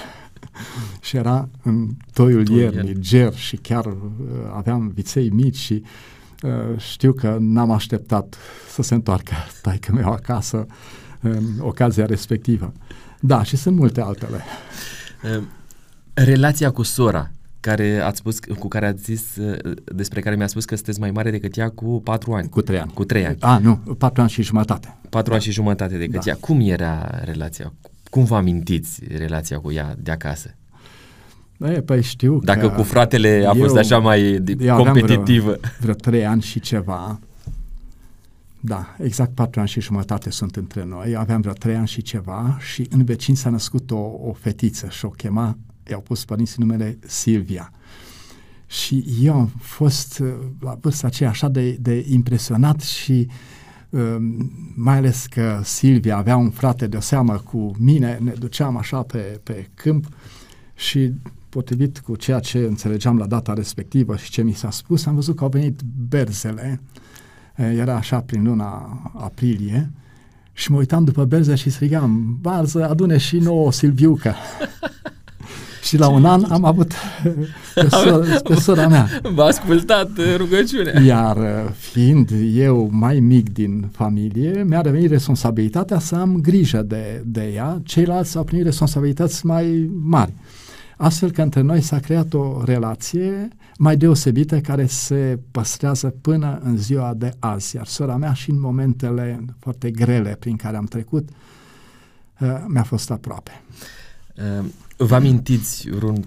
[1.01, 3.93] și era în toiul iernii, ger și chiar uh,
[4.55, 5.89] aveam viței mici și uh,
[6.77, 8.37] știu că n-am așteptat
[8.69, 10.65] să se întoarcă taică meu acasă
[11.21, 12.73] în ocazia respectivă.
[13.19, 14.41] Da, și sunt multe altele.
[15.23, 15.43] Uh,
[16.13, 20.65] relația cu sora, care ați spus, cu care ați zis, uh, despre care mi-a spus
[20.65, 22.49] că sunteți mai mare decât ea cu patru ani.
[22.49, 22.91] Cu trei ani.
[22.93, 23.37] Cu trei ani.
[23.39, 24.97] A, nu, patru ani și jumătate.
[25.09, 25.35] Patru da.
[25.35, 26.31] ani și jumătate decât da.
[26.31, 26.37] ea.
[26.39, 27.73] Cum era relația?
[28.09, 30.55] Cum vă amintiți relația cu ea de acasă?
[31.57, 34.43] E, păi știu Dacă cu fratele a eu, fost așa mai
[34.77, 35.57] competitivă.
[35.59, 37.19] Vreo, vreo trei ani și ceva.
[38.59, 41.11] Da, exact patru ani și jumătate sunt între noi.
[41.11, 44.87] Eu aveam vreo trei ani și ceva și în vecin s-a născut o, o fetiță
[44.89, 45.57] și o chema,
[45.89, 47.71] i-au pus părinții numele Silvia.
[48.67, 50.27] Și eu am fost uh,
[50.59, 53.27] la vârsta aceea așa de, de impresionat și
[53.89, 59.01] um, mai ales că Silvia avea un frate de seamă cu mine, ne duceam așa
[59.01, 60.05] pe, pe câmp
[60.75, 61.13] și
[61.49, 65.35] potrivit cu ceea ce înțelegeam la data respectivă și ce mi s-a spus, am văzut
[65.35, 65.79] că au venit
[66.09, 66.81] berzele,
[67.55, 69.91] era așa prin luna aprilie,
[70.53, 74.35] și mă uitam după berze și strigam, Barză, adune și nouă Silviucă.
[75.87, 76.91] și la un an am avut
[77.73, 79.07] pe, sora, pe sora mea.
[79.33, 81.01] V-a ascultat rugăciunea.
[81.01, 81.37] Iar
[81.77, 87.81] fiind eu mai mic din familie, mi-a revenit responsabilitatea să am grijă de, de ea,
[87.83, 90.33] ceilalți au primit responsabilități mai mari.
[90.97, 96.77] Astfel că între noi s-a creat o relație mai deosebită care se păstrează până în
[96.77, 97.75] ziua de azi.
[97.75, 101.29] Iar sora mea și în momentele foarte grele prin care am trecut
[102.39, 103.61] uh, mi-a fost aproape.
[104.59, 104.65] Uh,
[104.97, 106.25] vă amintiți vreun,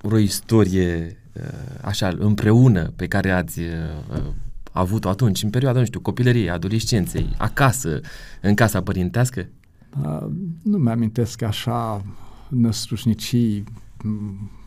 [0.00, 1.42] vreo istorie uh,
[1.82, 3.60] așa împreună pe care ați
[4.72, 8.00] avut-o atunci, în perioada, nu știu, copilăriei, adolescenței, acasă,
[8.40, 9.48] în casa părintească?
[10.62, 12.04] nu mi-amintesc așa
[12.48, 13.64] năstrușnicii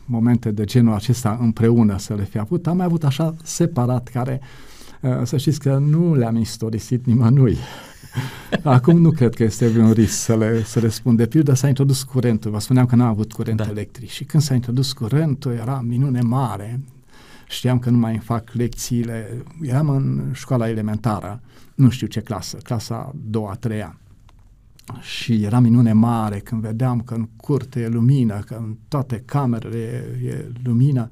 [0.04, 2.66] momente de genul acesta împreună să le fi avut.
[2.66, 4.40] Am mai avut așa separat care,
[5.00, 7.56] uh, să știți că nu le-am istorisit nimănui.
[8.62, 11.16] Acum nu cred că este vreun risc să le, să le spun.
[11.16, 12.50] De pildă s-a introdus curentul.
[12.50, 13.66] Vă spuneam că n-am avut curent da.
[13.68, 14.08] electric.
[14.08, 16.80] Și când s-a introdus curentul era minune mare.
[17.48, 19.44] Știam că nu mai îmi fac lecțiile.
[19.62, 21.40] Eram în școala elementară.
[21.74, 22.56] Nu știu ce clasă.
[22.56, 23.98] Clasa a doua, a treia
[25.00, 29.78] și era minune mare când vedeam că în curte e lumină, că în toate camerele
[29.78, 31.08] e, e lumină.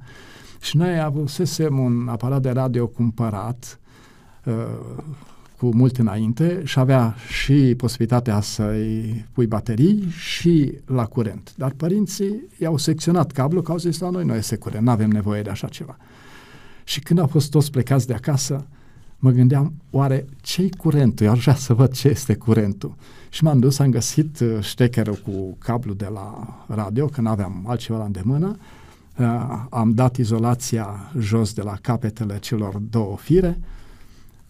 [0.61, 3.79] Și noi avusesem un aparat de radio cumpărat
[4.45, 4.53] uh,
[5.57, 11.53] cu mult înainte și avea și posibilitatea să-i pui baterii și la curent.
[11.55, 15.09] Dar părinții i-au secționat cablul că au zis la noi nu este curent, nu avem
[15.09, 15.97] nevoie de așa ceva.
[16.83, 18.67] Și când au fost toți plecați de acasă,
[19.19, 21.25] mă gândeam, oare ce-i curentul?
[21.25, 22.95] Eu aș vrea să văd ce este curentul.
[23.29, 27.63] Și m-am dus, am găsit uh, ștecherul cu cablu de la radio, că nu aveam
[27.67, 28.57] altceva la îndemână,
[29.17, 33.59] uh, am dat izolația jos de la capetele celor două fire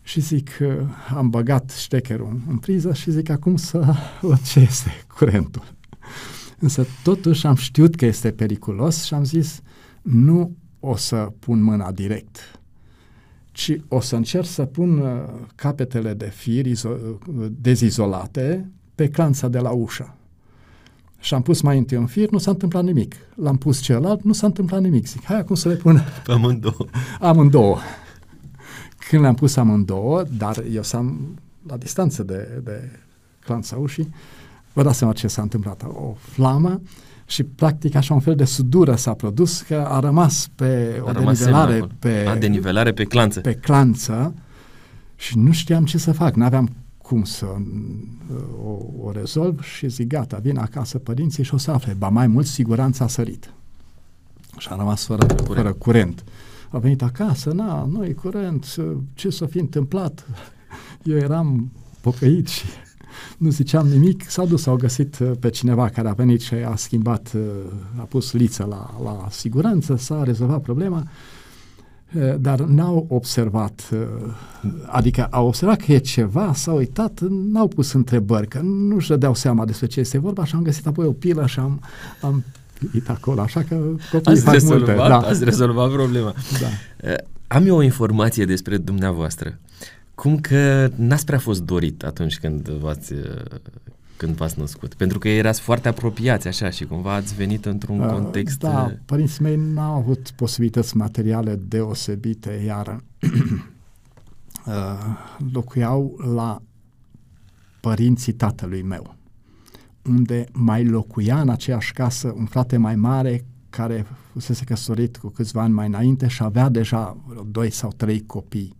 [0.02, 0.68] și zic, uh,
[1.16, 5.76] am băgat ștecherul în priză și zic, acum să văd ce este curentul.
[6.60, 9.62] Însă totuși am știut că este periculos și am zis,
[10.02, 12.57] nu o să pun mâna direct
[13.58, 15.10] ci o să încerc să pun uh,
[15.56, 17.00] capetele de fir izo-
[17.38, 20.16] uh, dezizolate pe clanța de la ușă.
[21.20, 23.16] Și am pus mai întâi un fir, nu s-a întâmplat nimic.
[23.36, 25.08] L-am pus celălalt, nu s-a întâmplat nimic.
[25.08, 26.02] Zic, hai acum să le pun...
[26.26, 26.88] Pe amândouă.
[27.20, 27.78] amândouă.
[29.10, 32.92] Când le-am pus amândouă, dar eu s-am la distanță de, de
[33.40, 34.14] clanța ușii,
[34.74, 35.84] vă dați seama ce s-a întâmplat.
[35.84, 36.82] O flamă
[37.30, 41.12] și practic așa un fel de sudură s-a produs că a rămas pe a o
[41.12, 43.40] rămas denivelare pe, a, denivelare pe clanță.
[43.40, 44.34] Pe clanță
[45.16, 50.08] și nu știam ce să fac, n-aveam cum să uh, o, o rezolv și zic
[50.08, 51.96] gata, vin acasă părinții și o să afle.
[51.98, 53.54] Ba mai mult, siguranța a sărit.
[54.58, 55.48] Și a rămas fără curent.
[55.48, 56.24] Fără curent.
[56.70, 58.76] a venit acasă, na, nu e curent,
[59.14, 60.28] ce s-a fi întâmplat?
[61.04, 62.66] Eu eram pocăit și
[63.38, 66.76] nu ziceam nimic, s-au dus, au găsit uh, pe cineva care a venit și a
[66.76, 67.42] schimbat, uh,
[68.00, 71.04] a pus liță la, la siguranță, s-a rezolvat problema,
[72.16, 73.90] uh, dar n-au observat,
[74.86, 79.66] adică au observat că e ceva, s-au uitat, n-au pus întrebări, că nu-și dădeau seama
[79.66, 81.82] despre ce este vorba și am găsit apoi o pilă și am,
[82.22, 82.44] am
[82.80, 83.76] pilit acolo, așa că
[84.12, 85.08] copiii fac rezolvat, multe.
[85.08, 85.18] Da.
[85.18, 86.34] Ați rezolvat problema.
[86.62, 86.68] Da.
[87.48, 89.60] Am eu o informație despre dumneavoastră.
[90.18, 93.14] Cum că n-ați prea fost dorit atunci când v-ați,
[94.16, 94.94] când v-ați născut?
[94.94, 98.60] Pentru că erați foarte apropiați așa și cumva ați venit într-un uh, context...
[98.60, 102.88] Da, uh, părinții mei n-au avut posibilități materiale deosebite, iar
[104.66, 104.74] uh,
[105.54, 106.62] locuiau la
[107.80, 109.16] părinții tatălui meu,
[110.06, 115.62] unde mai locuia în aceeași casă un frate mai mare care fusese căsătorit cu câțiva
[115.62, 117.18] ani mai înainte și avea deja
[117.52, 118.76] doi sau trei copii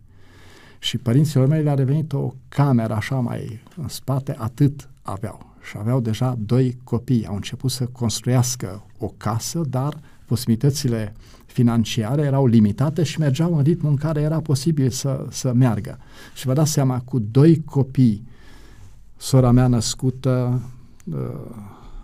[0.78, 5.46] și părinților mei le-a revenit o cameră așa mai în spate, atât aveau.
[5.62, 7.26] Și aveau deja doi copii.
[7.26, 11.14] Au început să construiască o casă, dar posibilitățile
[11.46, 15.98] financiare erau limitate și mergeau în ritmul în care era posibil să, să meargă.
[16.34, 18.26] Și vă dați seama, cu doi copii,
[19.16, 20.60] sora mea născută,
[21.04, 21.16] uh,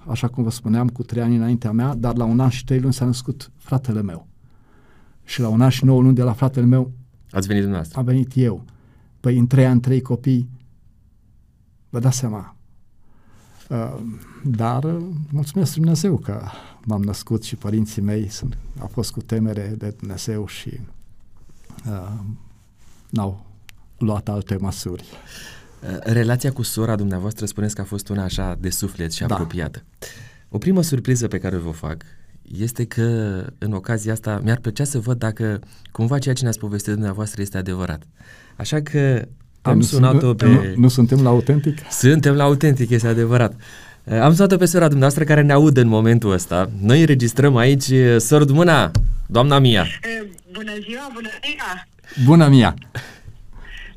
[0.07, 2.81] așa cum vă spuneam, cu trei ani înaintea mea, dar la un an și trei
[2.81, 4.27] luni s-a născut fratele meu.
[5.25, 6.93] Și la un an și nouă luni de la fratele meu
[7.35, 8.01] Ați venit dumneavoastră.
[8.01, 8.65] A venit eu.
[9.21, 10.49] Păi în trei ani, trei copii,
[11.91, 12.57] vă dați seama.
[13.69, 14.01] Uh,
[14.45, 14.85] dar
[15.31, 16.43] mulțumesc Dumnezeu că
[16.85, 20.81] m-am născut și părinții mei sunt, au fost cu temere de Dumnezeu și
[21.89, 22.13] uh,
[23.11, 23.47] n-au
[23.99, 25.05] luat alte măsuri.
[25.83, 29.35] Uh, relația cu sora dumneavoastră spuneți că a fost una așa de suflet și da.
[29.35, 29.83] apropiată.
[30.49, 32.05] O primă surpriză pe care vă fac
[32.59, 33.03] este că
[33.59, 35.61] în ocazia asta mi-ar plăcea să văd dacă
[35.93, 38.03] cumva ceea ce ne-ați povestit dumneavoastră este adevărat.
[38.57, 39.29] Așa că
[39.63, 40.47] am sunat-o pe...
[40.47, 41.79] Nu, nu suntem la autentic?
[41.91, 43.55] Suntem la autentic, este adevărat.
[44.21, 46.71] Am sunat-o pe sora dumneavoastră care ne audă în momentul ăsta.
[46.81, 48.91] Noi înregistrăm aici Sor Mâna,
[49.27, 49.87] doamna Mia.
[50.53, 51.87] Bună ziua, bună ziua!
[52.25, 52.75] Bună Mia!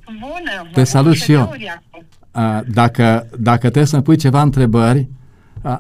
[0.06, 0.70] Bună!
[0.74, 1.56] Te salut și eu.
[2.68, 5.08] Dacă, dacă trebuie să-mi pui ceva întrebări,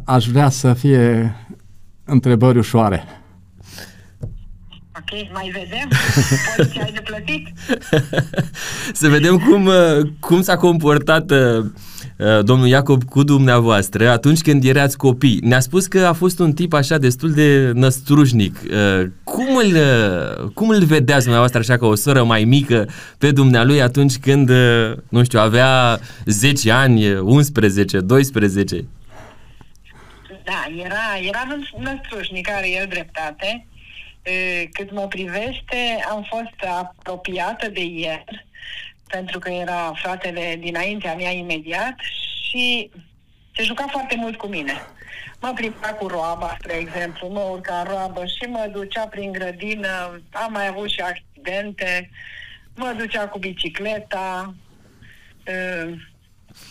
[0.03, 1.35] aș vrea să fie
[2.07, 3.03] întrebări ușoare.
[4.99, 5.87] Ok, mai vedem?
[6.57, 7.47] Poți ce ai de plătit?
[8.93, 11.65] Să vedem cum, uh, cum s-a comportat uh,
[12.17, 15.39] uh, domnul Iacob cu dumneavoastră atunci când erați copii.
[15.43, 18.57] Ne-a spus că a fost un tip așa destul de năstrușnic.
[19.23, 19.77] Cum îl,
[20.53, 24.51] cum îl vedeați dumneavoastră așa ca o soră mai mică pe dumnealui atunci când,
[25.09, 28.85] nu știu, avea 10 ani, 11, 12?
[30.47, 33.67] Da, era, era năstrușnic, are el dreptate.
[34.71, 38.23] Cât mă privește, am fost apropiată de el,
[39.07, 41.95] pentru că era fratele dinaintea mea imediat
[42.49, 42.91] și
[43.55, 44.73] se juca foarte mult cu mine.
[45.41, 50.21] Mă plimba cu roaba, spre exemplu, mă urca în roabă și mă ducea prin grădină,
[50.31, 52.09] am mai avut și accidente,
[52.75, 54.53] mă ducea cu bicicleta,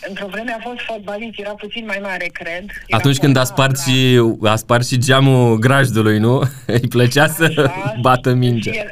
[0.09, 2.65] Într-o vreme a fost fotbalist, era puțin mai mare, cred.
[2.87, 6.43] Era Atunci când a spart, și, a spart și geamul grajdului, nu?
[6.81, 7.71] Îi plăcea Așa, să
[8.01, 8.71] bată mingea.
[8.75, 8.91] Era,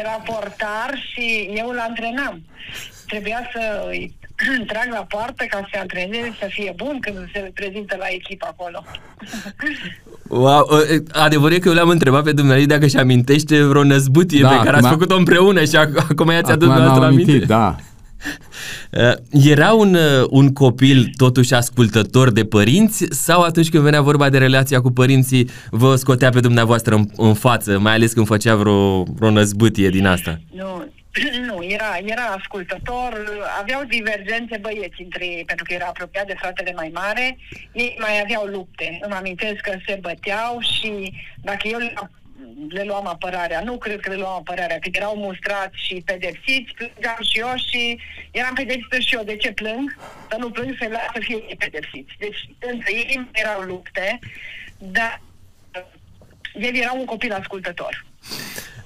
[0.00, 2.42] era portar și eu îl antrenam.
[3.06, 4.14] Trebuia să îi
[4.70, 8.46] trag la poartă ca să se antreneze, să fie bun când se prezintă la echipă
[8.50, 8.84] acolo.
[10.30, 10.68] Wow,
[11.12, 14.64] adevărul e că eu le-am întrebat pe dumneavoastră dacă și amintește vreo năzbutie da, pe
[14.64, 17.38] care ați făcut-o împreună și acum i-ați adus dumneavoastră aminte.
[17.38, 17.87] Da, Uh,
[19.30, 24.38] era un, uh, un copil totuși ascultător de părinți sau atunci când venea vorba de
[24.38, 29.02] relația cu părinții vă scotea pe dumneavoastră în, în față, mai ales când făcea vreo,
[29.02, 30.40] vreo năzbâtie din asta?
[30.54, 30.84] Nu,
[31.48, 33.10] nu, era, era ascultător,
[33.60, 37.38] aveau divergențe băieți între ei, pentru că era apropiat de fratele mai mare,
[37.72, 38.98] ei mai aveau lupte.
[39.02, 41.78] Îmi amintesc că se băteau și dacă eu
[42.68, 43.60] le luam apărarea.
[43.60, 48.00] Nu cred că le luam apărarea, că erau mustrați și pedepsiți, plângeam și eu și
[48.30, 49.22] eram pedepsită și eu.
[49.24, 49.96] De ce plâng?
[50.30, 52.12] Să nu plâng, să las să fie pedepsiți.
[52.18, 54.18] Deci, între ei erau lupte,
[54.78, 55.20] dar
[56.54, 58.06] el era un copil ascultător.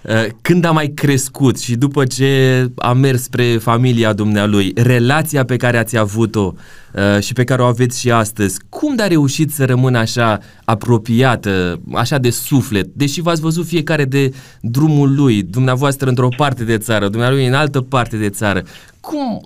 [0.08, 5.56] Uh, când a mai crescut și după ce a mers spre familia dumnealui, relația pe
[5.56, 6.54] care ați avut-o
[6.94, 11.80] uh, și pe care o aveți și astăzi, cum a reușit să rămână așa apropiată,
[11.94, 17.08] așa de suflet, deși v-ați văzut fiecare de drumul lui, dumneavoastră într-o parte de țară,
[17.08, 18.62] dumnealui în altă parte de țară,
[19.00, 19.40] cum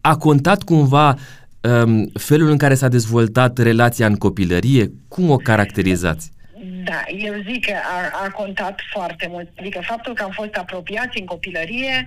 [0.00, 1.16] a contat cumva
[1.60, 4.92] um, felul în care s-a dezvoltat relația în copilărie?
[5.08, 6.32] Cum o caracterizați?
[6.60, 9.48] Da, eu zic că a, a contat foarte mult.
[9.58, 12.06] Adică faptul că am fost apropiați în copilărie,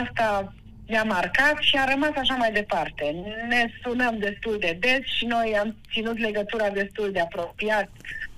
[0.00, 0.52] asta
[0.86, 3.14] ne-a marcat și a rămas așa mai departe.
[3.48, 7.88] Ne sunăm destul de des și noi am ținut legătura destul de apropiat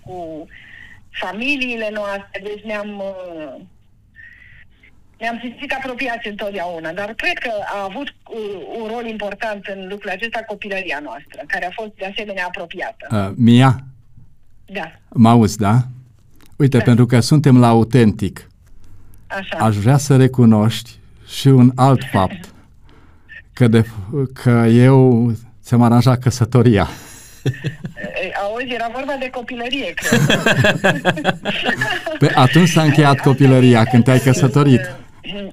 [0.05, 0.47] cu
[1.11, 3.03] familiile noastre, deci ne-am
[5.19, 8.15] ne-am simțit apropiați întotdeauna, dar cred că a avut
[8.81, 13.07] un rol important în lucrul acesta copilăria noastră, care a fost de asemenea apropiată.
[13.11, 13.85] Uh, Mia?
[14.73, 14.93] Da.
[15.09, 15.83] Mă auzi, da?
[16.57, 16.85] Uite, da.
[16.85, 18.51] pentru că suntem la autentic,
[19.27, 19.57] Așa.
[19.57, 22.55] aș vrea să recunoști și un alt fapt,
[23.53, 23.87] că, de,
[24.33, 26.89] că eu ți-am aranjat căsătoria.
[28.43, 30.21] Auzi, era vorba de copilărie, cred.
[32.19, 34.81] Pe atunci s-a încheiat copilăria, când te-ai căsătorit.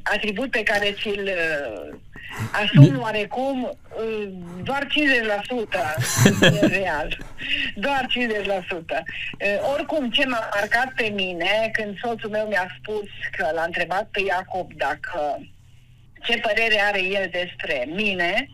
[0.03, 1.97] Atribut pe care ți-l uh,
[2.51, 4.29] asum oarecum uh,
[4.63, 4.89] doar 50%
[6.41, 7.17] e real.
[7.75, 8.69] Doar 50%.
[8.69, 14.07] Uh, oricum, ce m-a marcat pe mine, când soțul meu mi-a spus că l-a întrebat
[14.11, 15.39] pe Iacob dacă
[16.21, 18.49] ce părere are el despre mine,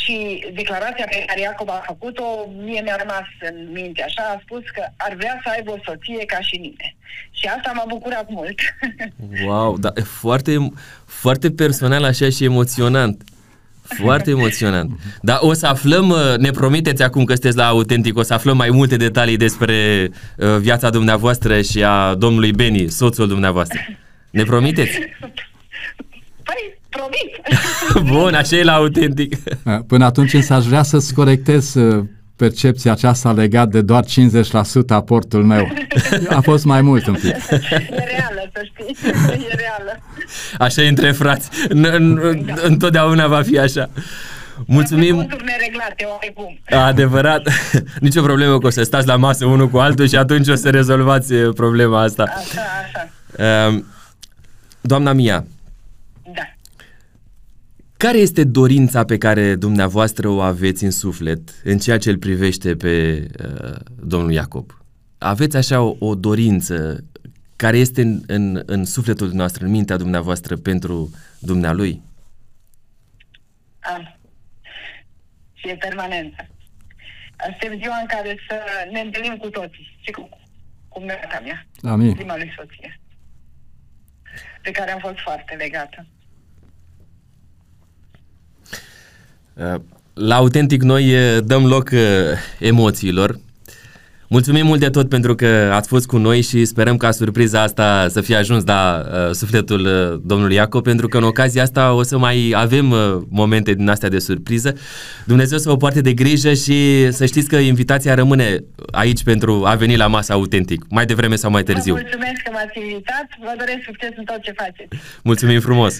[0.00, 2.24] și declarația pe care Iacob a făcut-o,
[2.64, 4.02] mie mi-a rămas în minte.
[4.02, 6.96] Așa a spus că ar vrea să aibă o soție ca și mine.
[7.30, 8.58] Și asta m-a bucurat mult.
[9.46, 10.72] Wow, da, e foarte,
[11.06, 13.22] foarte personal așa și emoționant.
[13.82, 14.90] Foarte emoționant.
[15.22, 18.56] Dar o să aflăm, uh, ne promiteți acum că sunteți la Autentic, o să aflăm
[18.56, 23.80] mai multe detalii despre uh, viața dumneavoastră și a domnului Beni, soțul dumneavoastră.
[24.30, 24.98] Ne promiteți?
[26.42, 28.10] Păi, promit.
[28.12, 29.36] Bun, așa e la autentic.
[29.86, 32.04] Până atunci însă aș vrea să-ți corectez uh,
[32.36, 34.08] percepția aceasta legat de doar 50%
[34.88, 35.68] aportul meu.
[36.28, 37.24] A fost mai mult un pic.
[37.26, 38.96] E reală, să știi.
[39.50, 40.00] E reală.
[40.58, 41.48] Așa e între frați.
[42.62, 43.90] Întotdeauna va fi așa.
[44.66, 45.14] Mulțumim.
[45.14, 46.58] Conturi nereglate, oarecum.
[46.88, 47.48] Adevărat.
[48.00, 50.54] Nici o problemă că o să stați la masă unul cu altul și atunci o
[50.54, 52.22] să rezolvați uh, problema asta.
[52.22, 53.68] Așa, așa.
[53.68, 53.84] Um,
[54.80, 55.44] doamna Mia, da.
[58.02, 62.76] Care este dorința pe care dumneavoastră o aveți în suflet în ceea ce îl privește
[62.76, 64.70] pe uh, domnul Iacob?
[65.18, 67.04] Aveți așa o, o dorință
[67.56, 72.02] care este în, în, în sufletul dumneavoastră, în mintea dumneavoastră pentru dumnealui?
[73.80, 74.18] Am.
[75.52, 76.46] Și e permanentă.
[77.44, 78.56] Suntem ziua în care să
[78.92, 80.28] ne întâlnim cu toții și cu,
[80.88, 81.66] cu mea mea.
[81.92, 82.14] Amin.
[82.14, 83.00] Prima lui soție.
[84.62, 86.06] De care am fost foarte legată.
[86.06, 86.20] Uh,
[90.14, 91.98] la Autentic noi uh, dăm loc uh,
[92.58, 93.38] emoțiilor.
[94.32, 98.06] Mulțumim mult de tot pentru că ați fost cu noi și sperăm ca surpriza asta
[98.08, 102.02] să fie ajuns la uh, sufletul uh, domnului Iacob, pentru că în ocazia asta o
[102.02, 104.76] să mai avem uh, momente din astea de surpriză.
[105.26, 109.74] Dumnezeu să vă poarte de grijă și să știți că invitația rămâne aici pentru a
[109.74, 111.94] veni la masa autentic, mai devreme sau mai târziu.
[111.94, 115.02] Vă mulțumesc că m-ați invitat, vă doresc succes în tot ce faceți.
[115.22, 115.96] Mulțumim frumos!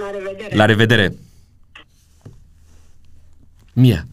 [0.00, 0.56] La revedere!
[0.56, 1.12] La revedere!
[3.78, 4.06] Mia.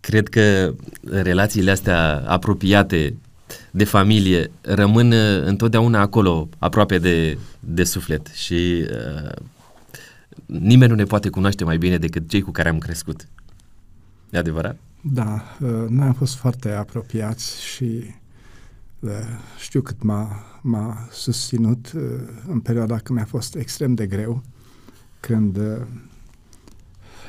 [0.00, 3.16] Cred că relațiile astea apropiate
[3.70, 9.32] de familie rămân uh, întotdeauna acolo, aproape de, de suflet și uh,
[10.46, 13.28] nimeni nu ne poate cunoaște mai bine decât cei cu care am crescut.
[14.30, 14.76] E adevărat?
[15.00, 18.04] Da, uh, noi am fost foarte apropiați și
[19.00, 19.10] uh,
[19.58, 22.02] știu cât m-a, m-a susținut uh,
[22.48, 24.42] în perioada când mi-a fost extrem de greu
[25.20, 25.86] când uh,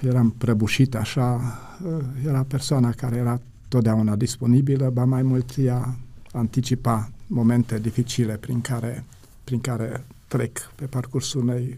[0.02, 1.42] eram prăbușit așa,
[1.84, 5.98] uh, era persoana care era totdeauna disponibilă, ba mai mult ea
[6.32, 9.04] anticipa momente dificile prin care,
[9.44, 11.78] prin care trec pe parcursul unei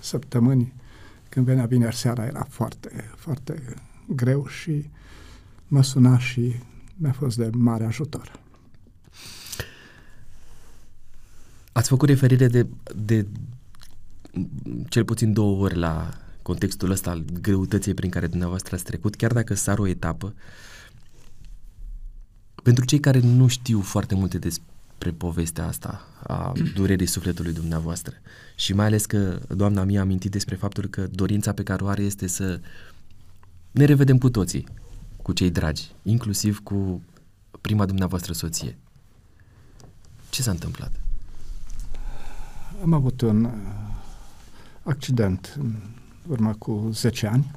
[0.00, 0.72] săptămâni.
[1.28, 3.62] Când venea vineri seara era foarte, foarte
[4.06, 4.90] greu și
[5.68, 6.54] mă suna și
[6.96, 8.40] mi-a fost de mare ajutor.
[11.72, 12.66] Ați făcut referire de,
[13.04, 13.26] de
[14.88, 16.10] cel puțin două ori la
[16.42, 20.34] contextul ăsta al greutății prin care dumneavoastră ați trecut, chiar dacă sar o etapă,
[22.62, 28.14] pentru cei care nu știu foarte multe despre povestea asta a durerii sufletului dumneavoastră
[28.56, 31.86] și mai ales că doamna mea a amintit despre faptul că dorința pe care o
[31.86, 32.60] are este să
[33.70, 34.66] ne revedem cu toții,
[35.22, 37.02] cu cei dragi, inclusiv cu
[37.60, 38.78] prima dumneavoastră soție.
[40.30, 40.92] Ce s-a întâmplat?
[42.82, 43.50] Am avut un
[44.84, 45.74] accident în
[46.28, 47.50] urmă cu 10 ani,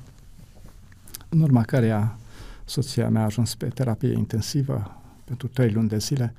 [1.29, 2.17] în urma căreia
[2.65, 6.33] soția mea a ajuns pe terapie intensivă pentru 3 luni de zile,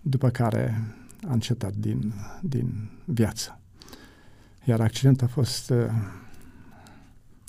[0.00, 0.82] după care
[1.28, 3.58] a încetat din, din viață.
[4.64, 5.86] Iar accidentul a fost uh,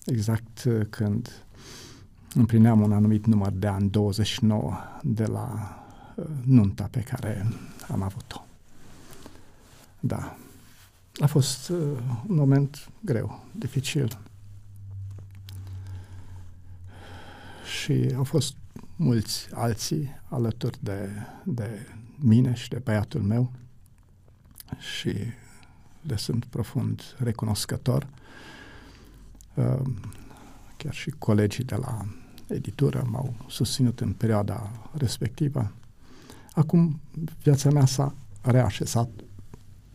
[0.06, 1.44] exact uh, când
[2.34, 5.78] împlineam un anumit număr de ani, 29, de la
[6.16, 7.48] uh, nunta pe care
[7.92, 8.46] am avut-o.
[10.00, 10.38] Da.
[11.20, 11.78] A fost uh,
[12.28, 14.20] un moment greu, dificil.
[17.80, 18.56] Și au fost
[18.96, 21.10] mulți alții alături de,
[21.44, 21.88] de
[22.20, 23.52] mine și de băiatul meu
[24.78, 25.14] și
[26.02, 28.08] le sunt profund recunoscător.
[29.54, 29.82] Uh,
[30.78, 32.06] chiar și colegii de la
[32.48, 35.72] editură m-au susținut în perioada respectivă.
[36.54, 37.00] Acum
[37.44, 39.10] viața mea s-a reașezat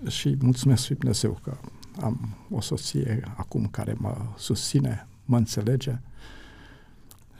[0.09, 1.57] și mulțumesc lui Dumnezeu că
[2.01, 5.99] am o soție acum care mă susține, mă înțelege.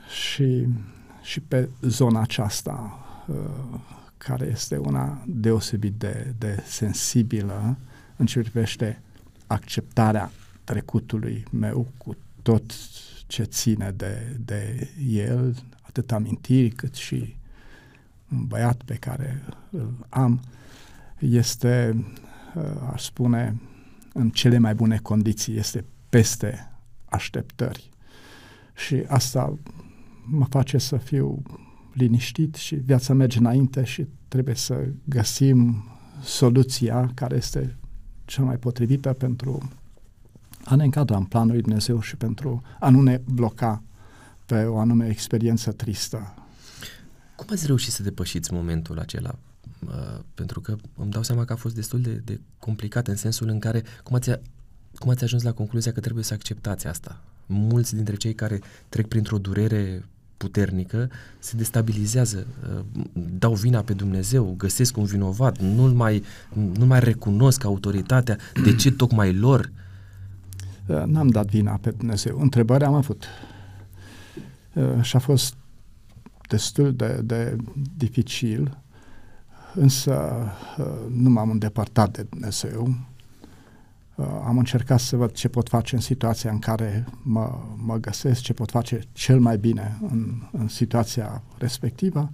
[0.09, 0.67] Și,
[1.21, 3.79] și pe zona aceasta uh,
[4.17, 7.77] care este una deosebit de, de sensibilă
[8.15, 9.01] în ce privește
[9.47, 10.31] acceptarea
[10.63, 12.73] trecutului meu cu tot
[13.27, 17.35] ce ține de, de el, atât amintiri cât și
[18.31, 20.41] un băiat pe care îl am,
[21.19, 22.24] este, uh,
[22.91, 23.61] aș spune,
[24.13, 26.71] în cele mai bune condiții, este peste
[27.05, 27.89] așteptări.
[28.75, 29.57] Și asta
[30.25, 31.41] mă face să fiu
[31.93, 35.83] liniștit și viața merge înainte și trebuie să găsim
[36.23, 37.77] soluția care este
[38.25, 39.69] cea mai potrivită pentru
[40.63, 43.83] a ne încadra în planul lui Dumnezeu și pentru a nu ne bloca
[44.45, 46.33] pe o anume experiență tristă.
[47.35, 49.35] Cum ați reușit să depășiți momentul acela?
[49.87, 53.47] Uh, pentru că îmi dau seama că a fost destul de, de complicat în sensul
[53.47, 54.31] în care cum ați,
[54.95, 57.21] cum ați ajuns la concluzia că trebuie să acceptați asta?
[57.45, 60.05] Mulți dintre cei care trec printr-o durere
[60.37, 61.09] puternică
[61.39, 66.23] se destabilizează, uh, dau vina pe Dumnezeu, găsesc un vinovat, nu-l mai,
[66.53, 69.71] nu mai recunosc autoritatea, de ce tocmai lor?
[70.85, 72.39] Uh, n-am dat vina pe Dumnezeu.
[72.39, 73.25] Întrebarea am avut.
[74.73, 75.55] Uh, și a fost
[76.47, 77.55] destul de, de
[77.97, 78.77] dificil,
[79.75, 80.45] însă
[81.09, 82.95] nu m-am îndepărtat de Dumnezeu
[84.15, 88.41] Uh, am încercat să văd ce pot face în situația în care mă, mă găsesc,
[88.41, 92.31] ce pot face cel mai bine în, în situația respectivă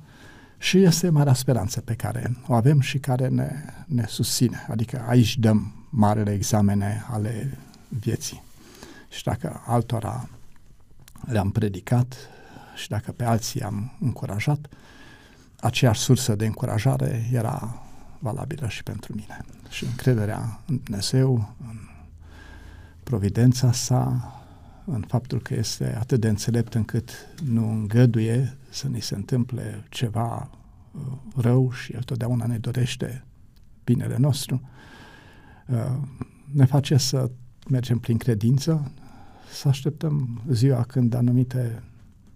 [0.57, 3.51] și este marea speranță pe care o avem și care ne,
[3.85, 4.65] ne susține.
[4.69, 8.43] Adică aici dăm marele examene ale vieții.
[9.09, 10.29] Și dacă altora
[11.25, 12.15] le-am predicat
[12.75, 14.69] și dacă pe alții am încurajat,
[15.61, 17.83] aceeași sursă de încurajare era
[18.19, 19.45] valabilă și pentru mine.
[19.69, 21.77] Și încrederea în Dumnezeu, în
[23.03, 24.35] providența sa,
[24.85, 27.09] în faptul că este atât de înțelept încât
[27.43, 30.49] nu îngăduie să ni se întâmple ceva
[30.91, 31.01] uh,
[31.35, 33.25] rău și El totdeauna ne dorește
[33.83, 34.61] binele nostru,
[35.67, 35.97] uh,
[36.51, 37.31] ne face să
[37.69, 38.91] mergem prin credință,
[39.53, 41.83] să așteptăm ziua când anumite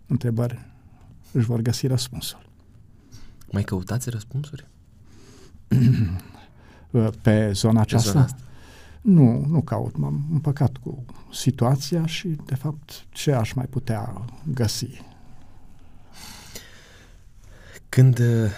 [0.08, 0.60] întrebări
[1.32, 2.45] își vor găsi răspunsul.
[3.56, 4.68] Mai căutați răspunsuri?
[7.22, 8.12] pe zona aceasta?
[8.12, 8.44] Pe zona asta.
[9.02, 9.98] Nu, nu caut.
[9.98, 14.88] M-am împăcat cu situația și, de fapt, ce aș mai putea găsi?
[17.90, 18.50] Când uh,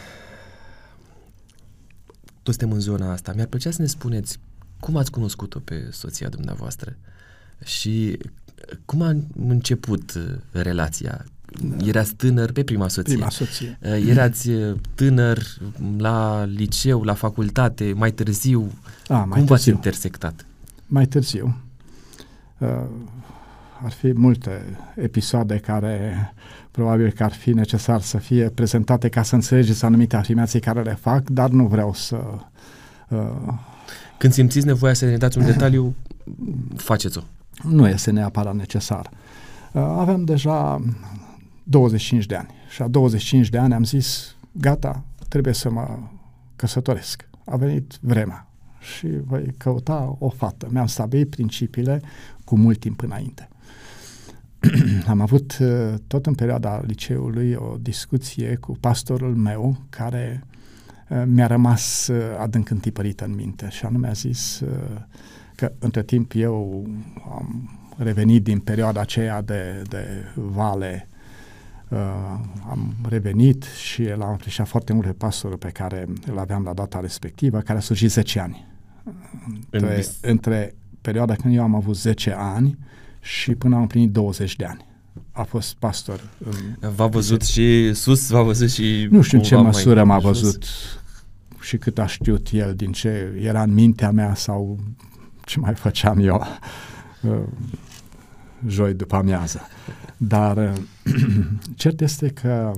[2.44, 4.40] toți suntem în zona asta, mi-ar plăcea să ne spuneți
[4.80, 6.98] cum ați cunoscut-o pe soția dumneavoastră
[7.64, 8.20] și
[8.86, 11.26] cum a început uh, relația?
[11.86, 13.14] Erați tânăr pe prima soție.
[13.14, 13.78] Prima soție.
[13.82, 15.40] Uh, erați uh, tânăr
[15.98, 18.72] la liceu, la facultate, mai târziu.
[19.08, 19.46] A, mai Cum târziu.
[19.46, 20.46] v-ați intersectat?
[20.88, 21.58] Mai târziu.
[22.58, 22.68] Uh,
[23.84, 26.34] ar fi multe episoade care
[26.72, 30.98] probabil că ar fi necesar să fie prezentate ca să înțelegeți anumite afirmații care le
[31.02, 32.18] fac, dar nu vreau să...
[33.10, 33.20] Uh,
[34.18, 35.96] Când simțiți nevoia să ne dați un detaliu,
[36.76, 37.22] faceți-o.
[37.64, 39.10] Nu este neapărat necesar.
[39.72, 40.82] Uh, aveam deja
[41.70, 42.50] 25 de ani.
[42.70, 46.00] Și a 25 de ani am zis, gata, trebuie să mă
[46.56, 47.30] căsătoresc.
[47.46, 48.48] A venit vremea
[48.80, 50.68] și voi căuta o fată.
[50.72, 52.02] Mi-am stabilit principiile
[52.44, 53.50] cu mult timp înainte.
[55.08, 60.44] am avut uh, tot în perioada liceului o discuție cu pastorul meu care
[61.10, 64.64] uh, mi-a rămas uh, adânc întipărită în minte și anume a zis
[65.56, 66.88] că între timp eu
[67.36, 70.06] am revenit din perioada aceea de, de
[70.36, 71.08] vale
[71.90, 71.98] Uh,
[72.70, 77.00] am revenit și l-am apreciat foarte mult pe pastorul pe care îl aveam la data
[77.00, 78.68] respectivă, care a slujit 10 ani.
[79.70, 82.78] Între, între perioada când eu am avut 10 ani
[83.22, 84.86] și până am împlinit 20 de ani.
[85.32, 86.22] A fost pastor.
[86.96, 89.08] V-a văzut și sus, v-a văzut și...
[89.12, 90.66] Nu știu în ce măsură m-a văzut
[91.60, 94.80] și cât a știut el, din ce era în mintea mea sau
[95.46, 96.48] ce mai făceam eu.
[97.22, 97.32] Uh,
[98.68, 99.62] joi după amiază.
[100.18, 100.74] Dar
[101.76, 102.72] cert este că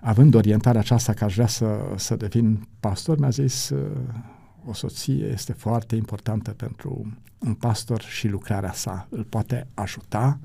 [0.00, 3.72] având orientarea aceasta că aș vrea să, să devin pastor, mi-a zis
[4.68, 9.06] o soție este foarte importantă pentru un pastor și lucrarea sa.
[9.10, 10.38] Îl poate ajuta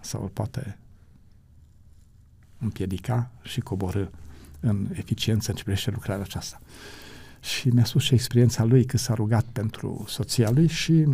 [0.00, 0.78] sau îl poate
[2.58, 4.08] împiedica și coborâ
[4.60, 6.60] în eficiență în ce privește lucrarea aceasta.
[7.40, 11.06] Și mi-a spus și experiența lui că s-a rugat pentru soția lui și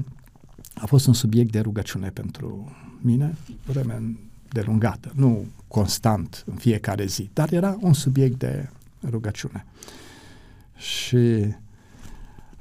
[0.75, 3.35] a fost un subiect de rugăciune pentru mine,
[3.67, 4.17] vreme
[4.49, 8.69] delungată, nu constant în fiecare zi, dar era un subiect de
[9.09, 9.65] rugăciune.
[10.77, 11.17] Și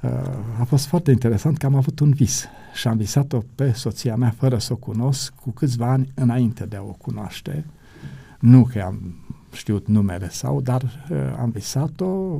[0.00, 0.10] uh,
[0.58, 2.44] a fost foarte interesant că am avut un vis
[2.74, 6.76] și am visat-o pe soția mea fără să o cunosc cu câțiva ani înainte de
[6.76, 7.64] a o cunoaște.
[8.38, 9.14] Nu că am
[9.52, 12.38] știut numele sau, dar uh, am visat-o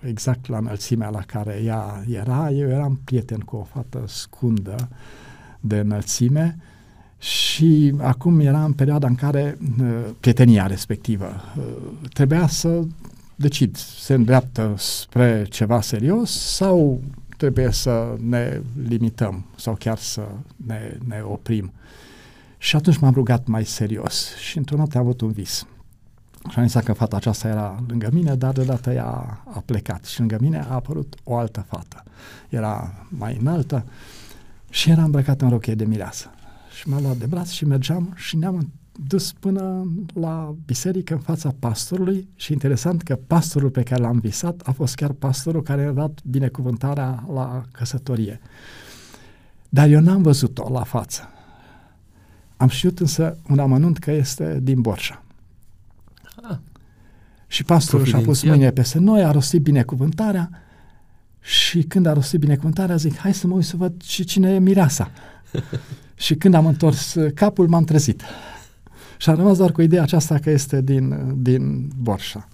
[0.00, 2.50] exact la înălțimea la care ea era.
[2.50, 4.88] Eu eram prieten cu o fată scundă
[5.60, 6.56] de înălțime
[7.18, 11.64] și acum era în perioada în care uh, prietenia respectivă uh,
[12.12, 12.82] trebuia să
[13.34, 17.00] decid, se îndreaptă spre ceva serios sau
[17.36, 20.22] trebuie să ne limităm sau chiar să
[20.66, 21.72] ne, ne oprim.
[22.58, 25.66] Și atunci m-am rugat mai serios și într-o noapte am avut un vis.
[26.48, 30.18] Și am zis că fata aceasta era lângă mine, dar deodată ea a plecat și
[30.18, 32.02] lângă mine a apărut o altă fată.
[32.48, 33.84] Era mai înaltă
[34.70, 36.30] și era îmbrăcată în rochie de mireasă.
[36.78, 38.72] Și m-a luat de braț și mergeam și ne-am
[39.06, 44.60] dus până la biserică în fața pastorului și interesant că pastorul pe care l-am visat
[44.64, 48.40] a fost chiar pastorul care a dat binecuvântarea la căsătorie.
[49.68, 51.28] Dar eu n-am văzut-o la față.
[52.56, 55.22] Am știut însă un amănunt că este din Borșa.
[57.50, 57.56] Ah.
[57.56, 60.50] Și pastorul și-a pus mâine peste noi, a rostit binecuvântarea
[61.40, 64.58] și când a rostit binecuvântarea zic, hai să mă uit să văd și cine e
[64.58, 65.10] mireasa.
[66.24, 68.22] și când am întors capul, m-am trezit.
[69.16, 72.48] Și am rămas doar cu ideea aceasta că este din, din Borșa.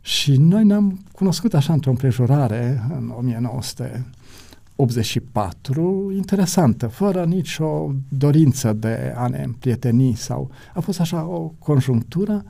[0.00, 9.26] Și noi ne-am cunoscut așa într-o împrejurare în 1984, interesantă, fără nicio dorință de a
[9.26, 12.44] ne împrieteni sau a fost așa o conjunctură,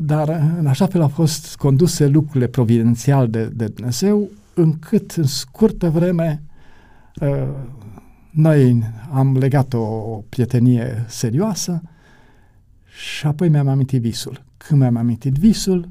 [0.00, 0.28] dar
[0.58, 6.42] în așa fel au fost conduse lucrurile providențial de, de Dumnezeu, încât în scurtă vreme
[7.20, 7.48] uh,
[8.30, 8.82] noi
[9.12, 11.82] am legat o prietenie serioasă
[12.84, 14.44] și apoi mi-am amintit visul.
[14.56, 15.88] Când mi-am amintit visul,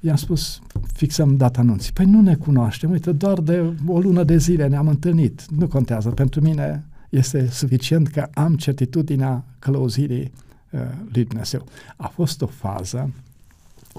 [0.00, 0.60] i-am spus,
[0.92, 1.92] fixăm data anunții.
[1.92, 5.46] Păi nu ne cunoaștem, uite, doar de o lună de zile ne-am întâlnit.
[5.50, 10.32] Nu contează, pentru mine este suficient că am certitudinea călăuzirii
[10.70, 10.80] uh,
[11.12, 11.66] lui Dumnezeu.
[11.96, 13.10] A fost o fază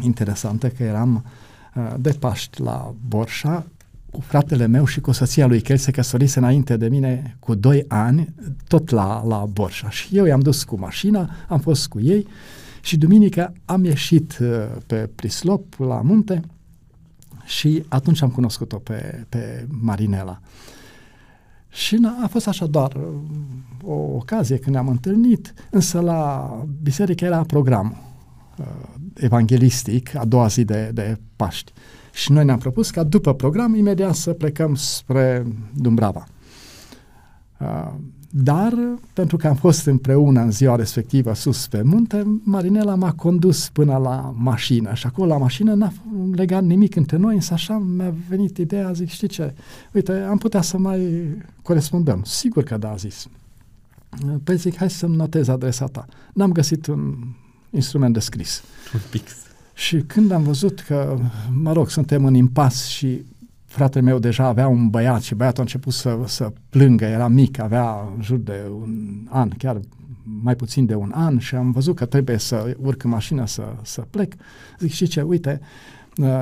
[0.02, 1.26] interesantă că eram
[1.76, 3.66] uh, de Paști la Borșa
[4.12, 7.56] cu fratele meu și cu soția lui, că el se căsătorise înainte de mine cu
[7.56, 8.34] doi ani,
[8.68, 9.90] tot la, la Borșa.
[9.90, 12.28] Și eu i-am dus cu mașina, am fost cu ei
[12.82, 14.48] și duminica am ieșit uh,
[14.86, 16.42] pe Prislop, la munte,
[17.46, 20.40] și atunci am cunoscut-o pe, pe Marinela.
[21.70, 23.04] Și a fost așa doar uh,
[23.84, 27.98] o ocazie când ne-am întâlnit, însă la biserică era program
[28.58, 28.66] uh,
[29.16, 31.72] evanghelistic, a doua zi de, de Paști.
[32.14, 36.26] Și noi ne-am propus ca după program imediat să plecăm spre Dumbrava.
[37.60, 37.94] Uh,
[38.36, 38.74] dar,
[39.14, 43.98] pentru că am fost împreună în ziua respectivă sus pe munte, Marinela m-a condus până
[43.98, 45.94] la mașină și acolo la mașină n-a
[46.32, 49.54] legat nimic între noi, însă așa mi-a venit ideea, zic, știi ce,
[49.92, 51.28] uite, am putea să mai
[51.62, 52.22] corespondăm.
[52.26, 53.28] Sigur că da, a zis.
[54.44, 56.06] Păi zic, hai să-mi notez adresa ta.
[56.34, 57.16] N-am găsit un
[57.74, 58.64] instrument de scris.
[58.94, 59.28] Un pic.
[59.74, 61.18] Și când am văzut că,
[61.62, 63.26] mă rog, suntem în impas și
[63.66, 67.60] fratele meu deja avea un băiat și băiatul a început să, să plângă, era mic,
[67.60, 69.80] avea în jur de un an, chiar
[70.42, 73.76] mai puțin de un an și am văzut că trebuie să urc în mașină să,
[73.82, 74.34] să plec.
[74.80, 75.62] Zic, și ce, uite,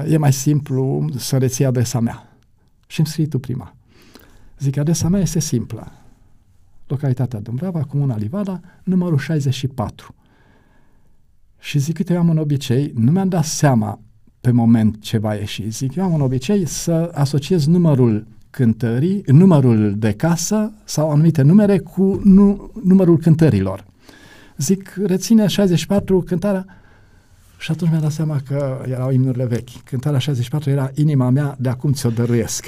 [0.08, 2.38] e mai simplu să reții adresa mea.
[2.88, 3.76] Și îmi scrii tu prima.
[4.60, 5.92] Zic, adresa mea este simplă.
[6.88, 10.16] Localitatea Dumbrava, Comuna Livada, numărul 64.
[11.72, 14.00] Și zic, uite, eu am un obicei, nu mi-am dat seama
[14.42, 15.70] pe moment ce va ieși.
[15.70, 21.78] Zic, eu am un obicei să asociez numărul cântării, numărul de casă sau anumite numere
[21.78, 23.86] cu nu, numărul cântărilor.
[24.58, 26.66] Zic, reține 64 cântarea
[27.62, 29.84] și atunci mi-am dat seama că erau imnurile vechi.
[29.84, 32.66] Cântarea 64 era Inima mea, de acum ți-o dăruiesc.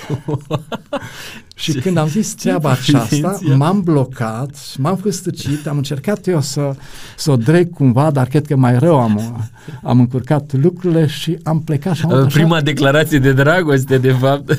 [1.56, 6.76] și când am zis treaba aceasta, m-am blocat, m-am făstăcit, am încercat eu să,
[7.18, 9.50] să o dreg cumva, dar cred că mai rău am,
[9.84, 12.64] am încurcat lucrurile și am plecat și am Prima așa.
[12.64, 14.52] declarație de dragoste, de fapt.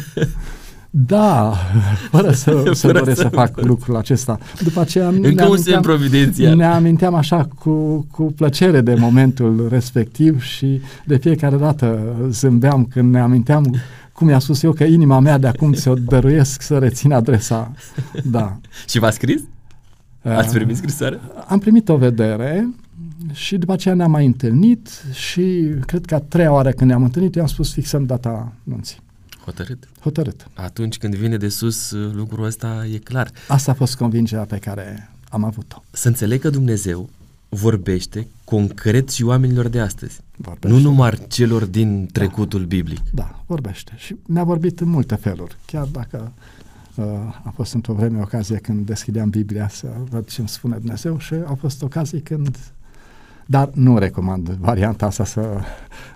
[0.97, 1.53] Da,
[2.11, 4.39] fără să, Fără să doresc să- să fac lucrul acesta.
[4.63, 6.57] După aceea Încă ne un semn aminteam, providențial.
[6.57, 11.99] ne aminteam așa cu, cu plăcere de momentul respectiv și de fiecare dată
[12.31, 13.77] zâmbeam când ne aminteam
[14.13, 17.73] cum i-a spus eu că inima mea de acum ți-o dăruiesc să rețin adresa.
[18.25, 18.57] Da.
[18.89, 19.43] Și v-a scris?
[20.23, 21.21] Ați primit scrisoare?
[21.49, 22.69] Am primit o vedere
[23.33, 27.35] și după aceea ne-am mai întâlnit și cred că a treia oară când ne-am întâlnit
[27.35, 29.03] i-am spus fixăm data nunții.
[29.45, 29.89] Hotărât.
[30.01, 30.47] Hotărât.
[30.55, 33.31] Atunci când vine de sus, lucrul ăsta e clar.
[33.49, 35.83] Asta a fost convingerea pe care am avut-o.
[35.91, 37.09] Să înțeleg că Dumnezeu
[37.49, 40.21] vorbește concret și oamenilor de astăzi.
[40.37, 40.77] Vorbește.
[40.77, 43.01] Nu numai celor din trecutul biblic.
[43.13, 43.93] Da, vorbește.
[43.97, 45.57] Și mi-a vorbit în multe feluri.
[45.67, 46.33] Chiar dacă
[46.95, 47.05] uh,
[47.43, 51.35] a fost într-o vreme ocazie când deschideam Biblia să văd ce îmi spune Dumnezeu și
[51.35, 52.59] a fost ocazii când...
[53.47, 55.41] Dar nu recomand varianta asta să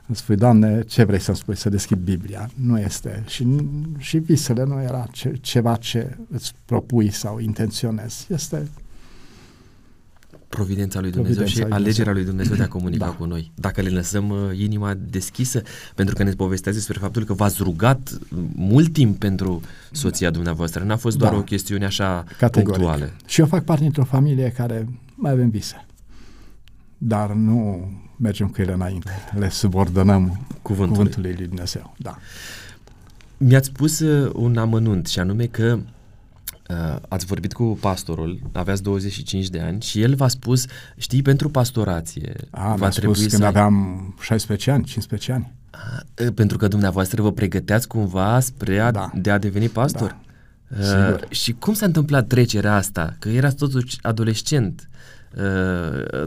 [0.06, 2.50] îmi spui, Doamne, ce vrei să-mi spui, să deschid Biblia.
[2.54, 3.22] Nu este.
[3.26, 3.46] Și,
[3.98, 8.26] și visele nu era ce, ceva ce îți propui sau intenționezi.
[8.32, 8.68] Este
[10.48, 12.14] Providența lui Dumnezeu Providența și lui alegerea Dumnezeu.
[12.14, 13.10] lui Dumnezeu de a comunica Da.
[13.12, 13.50] cu noi.
[13.54, 15.62] Dacă le lăsăm uh, inima deschisă,
[15.94, 19.60] pentru că ne povesteați despre faptul că v-ați rugat uh, mult timp pentru
[19.92, 20.84] soția dumneavoastră.
[20.84, 21.38] N-a fost doar Da.
[21.38, 22.74] o chestiune așa categoric.
[22.78, 23.12] punctuală.
[23.26, 25.86] Și eu fac parte dintr-o familie care mai avem vise.
[26.98, 29.10] Dar nu mergem cu ele înainte.
[29.38, 30.96] Le subordonăm Cuvântului.
[30.96, 31.94] cuvântului lui Dumnezeu.
[31.96, 32.18] Da.
[33.36, 35.78] Mi-ați spus uh, un amănunt și anume că
[36.68, 40.64] uh, ați vorbit cu pastorul, aveați 25 de ani și el v-a spus,
[40.96, 45.52] știi, pentru pastorație A, mi-a spus când ai- aveam 16 ani, 15 ani.
[45.70, 45.78] A,
[46.24, 49.10] uh, pentru că dumneavoastră vă pregăteați cumva spre a, Da.
[49.14, 50.16] de a deveni pastor.
[50.68, 50.82] Da.
[50.84, 51.20] Sigur.
[51.22, 53.16] Uh, și cum s-a întâmplat trecerea asta?
[53.18, 54.96] Că erați totuși adolescent uh,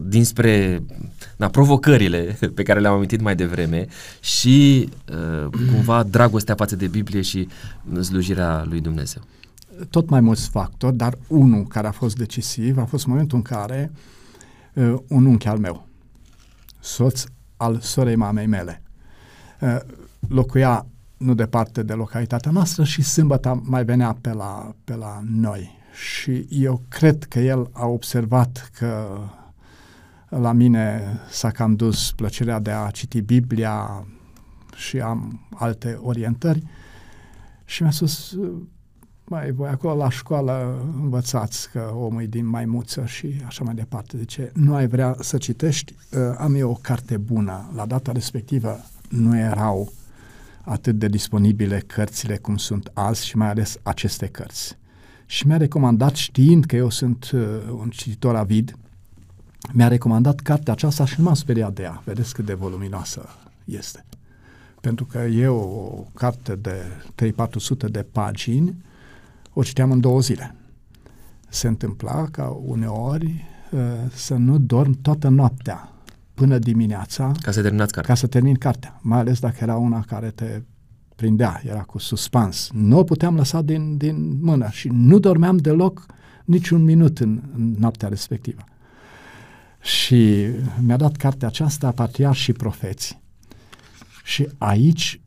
[0.02, 0.84] dinspre
[1.38, 3.88] na, provocările pe care le-am amintit mai devreme
[4.20, 7.48] și uh, cumva dragostea față de Biblie și
[8.02, 9.22] slujirea lui Dumnezeu.
[9.90, 13.92] Tot mai mulți factori, dar unul care a fost decisiv a fost momentul în care
[14.74, 15.88] uh, un unchi al meu,
[16.80, 17.24] soț
[17.58, 18.82] al sorei mamei mele,
[19.60, 19.78] uh,
[20.28, 20.86] locuia
[21.18, 25.80] nu departe de localitatea noastră și sâmbătă mai venea pe la, pe la noi.
[26.02, 29.20] Și eu cred că el a observat că
[30.30, 34.06] la mine s-a cam dus plăcerea de a citi Biblia
[34.76, 36.64] și am alte orientări
[37.66, 38.38] și mi-a spus,
[39.24, 44.18] mai voi acolo la școală învățați că omul e din maimuță și așa mai departe.
[44.18, 45.96] De ce nu ai vrea să citești?
[46.12, 47.72] Uh, am eu o carte bună.
[47.76, 48.80] La data respectivă
[49.10, 49.92] nu erau
[50.62, 54.80] atât de disponibile cărțile cum sunt azi și mai ales aceste cărți.
[55.32, 57.42] Și mi-a recomandat, știind că eu sunt uh,
[57.80, 58.76] un cititor avid,
[59.72, 62.02] mi-a recomandat cartea aceasta și nu m-am speriat de ea.
[62.06, 63.30] Vedeți cât de voluminoasă
[63.66, 64.06] este.
[64.82, 66.82] Pentru că eu o carte de
[67.88, 68.76] 3-400 de pagini
[69.54, 70.56] o citeam în două zile.
[71.50, 73.80] Se întâmpla ca uneori uh,
[74.14, 75.92] să nu dorm toată noaptea
[76.34, 78.14] până dimineața Ca să terminați cartea.
[78.14, 80.62] ca să termin cartea, mai ales dacă era una care te
[81.22, 82.70] prindea, era cu suspans.
[82.74, 86.06] Nu o puteam lăsa din, din mână și nu dormeam deloc
[86.46, 88.64] niciun minut în, în noaptea respectivă.
[89.82, 90.48] Și
[90.80, 93.20] mi-a dat cartea aceasta, Patriarhi și Profeți.
[94.24, 95.22] Și aici,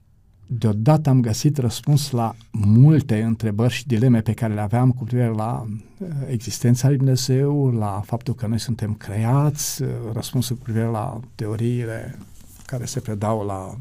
[0.47, 5.28] deodată am găsit răspuns la multe întrebări și dileme pe care le aveam cu privire
[5.28, 10.86] la uh, existența lui Dumnezeu, la faptul că noi suntem creați, uh, răspunsul cu privire
[10.86, 12.18] la teoriile
[12.66, 13.76] care se predau la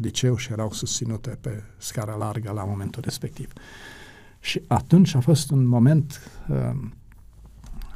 [0.00, 3.52] liceu și erau susținute pe scară largă la momentul respectiv.
[4.40, 6.70] Și atunci a fost un moment uh,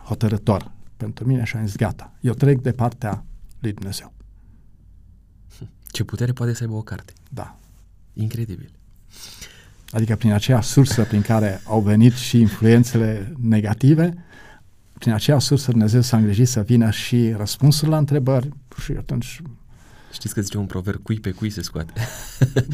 [0.05, 3.25] hotărător pentru mine și am zis, gata, eu trec de partea
[3.59, 4.13] lui Dumnezeu.
[5.91, 7.13] Ce putere poate să aibă o carte?
[7.31, 7.57] Da.
[8.13, 8.71] Incredibil.
[9.91, 14.25] Adică prin aceea sursă prin care au venit și influențele negative,
[14.99, 18.49] prin aceea sursă Dumnezeu s-a îngrijit să vină și răspunsul la întrebări
[18.83, 19.43] și atunci,
[20.13, 21.93] Știți că zice un proverb, cui pe cui se scoate.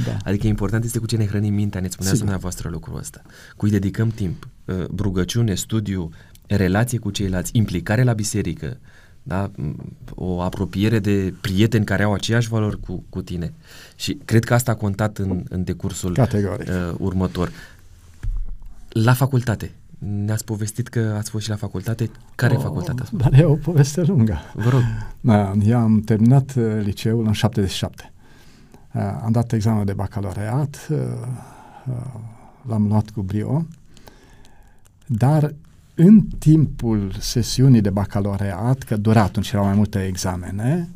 [0.04, 0.16] da.
[0.28, 2.18] Adică important este cu ce ne hrănim mintea, ne spuneați Sigur.
[2.18, 3.22] dumneavoastră lucrul ăsta.
[3.56, 6.10] Cui dedicăm timp, uh, rugăciune, studiu,
[6.46, 8.78] relație cu ceilalți, implicare la biserică,
[9.22, 9.50] da?
[9.56, 13.52] M, o apropiere de prieteni care au aceeași valori cu, cu tine.
[13.96, 16.68] Și cred că asta a contat în, în decursul Categoric.
[16.68, 17.50] uh, următor.
[18.88, 19.74] La facultate,
[20.04, 22.10] ne-ați povestit că ați fost și la facultate.
[22.34, 23.02] Care oh, facultate?
[23.12, 24.38] Dar e o poveste lungă.
[24.54, 24.82] Vă rog.
[25.20, 28.12] Da, eu am terminat uh, liceul în 77.
[28.94, 30.98] Uh, am dat examenul de bacalaureat, uh,
[31.88, 31.94] uh,
[32.68, 33.66] l-am luat cu brio,
[35.06, 35.54] dar
[35.94, 40.88] în timpul sesiunii de bacalaureat, că dura atunci, erau mai multe examene,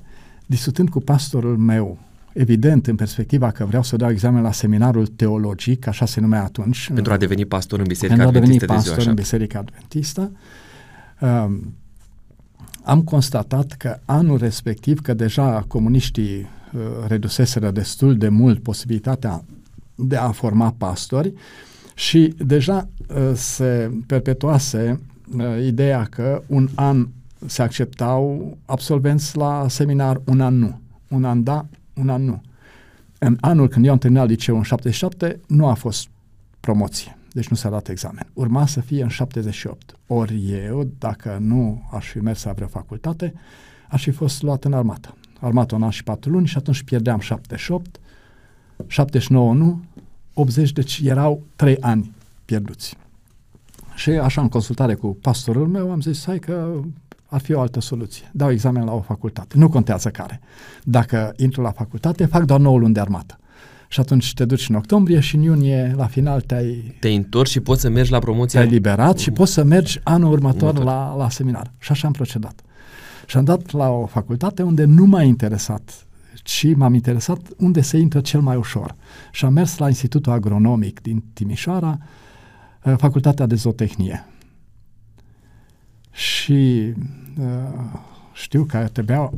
[0.47, 1.99] discutând cu pastorul meu
[2.39, 6.91] evident, în perspectiva că vreau să dau examen la seminarul teologic, așa se numea atunci.
[6.95, 9.59] Pentru a deveni pastor în Biserica Pentru a deveni Adventistă de pastor ziua în Biserica
[9.59, 10.33] Adventistă,
[11.21, 11.75] um,
[12.83, 19.45] am constatat că anul respectiv, că deja comuniștii uh, reduseseră destul de mult posibilitatea
[19.95, 21.33] de a forma pastori
[21.95, 25.01] și deja uh, se perpetuase
[25.37, 27.09] uh, ideea că un an
[27.47, 30.81] se acceptau absolvenți la seminar, un an nu.
[31.09, 31.67] Un an da,
[31.99, 32.43] un an nu.
[33.19, 36.09] În anul când eu am terminat liceu în 77, nu a fost
[36.61, 37.19] promoție.
[37.33, 38.27] Deci nu s-a dat examen.
[38.33, 39.97] Urma să fie în 78.
[40.07, 43.35] Ori eu, dacă nu aș fi mers la vreo facultate,
[43.89, 45.15] aș fi fost luat în armată.
[45.41, 48.01] Armată un an și patru luni și atunci pierdeam 78,
[48.87, 49.85] 79 nu,
[50.35, 52.13] 80, deci erau trei ani
[52.45, 52.97] pierduți.
[53.95, 56.81] Și așa în consultare cu pastorul meu am zis, hai că
[57.29, 58.31] ar fi o altă soluție.
[58.33, 59.59] Dau examen la o facultate.
[59.59, 60.41] Nu contează care.
[60.85, 63.39] Dacă intru la facultate, fac doar 9 luni de armată.
[63.89, 66.97] Și atunci te duci în octombrie și în iunie, la final, te-ai...
[67.01, 68.59] Te întorci și poți să mergi la promoție.
[68.59, 70.85] Te-ai liberat și poți să mergi anul următor, următor.
[70.85, 71.73] La, la seminar.
[71.79, 72.61] Și așa am procedat.
[73.27, 76.09] Și am dat la o facultate unde nu m-a interesat
[76.49, 78.95] ci m-am interesat unde se intră cel mai ușor.
[79.33, 81.99] Și am mers la Institutul Agronomic din Timișoara,
[82.85, 84.27] uh, Facultatea de Zootehnie.
[86.19, 86.95] Și
[87.39, 87.99] uh,
[88.33, 89.33] știu că trebuia,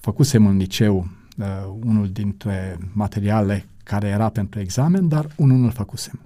[0.00, 1.46] făcusem în liceu uh,
[1.84, 6.20] unul dintre materiale care era pentru examen, dar unul nu-l făcusem.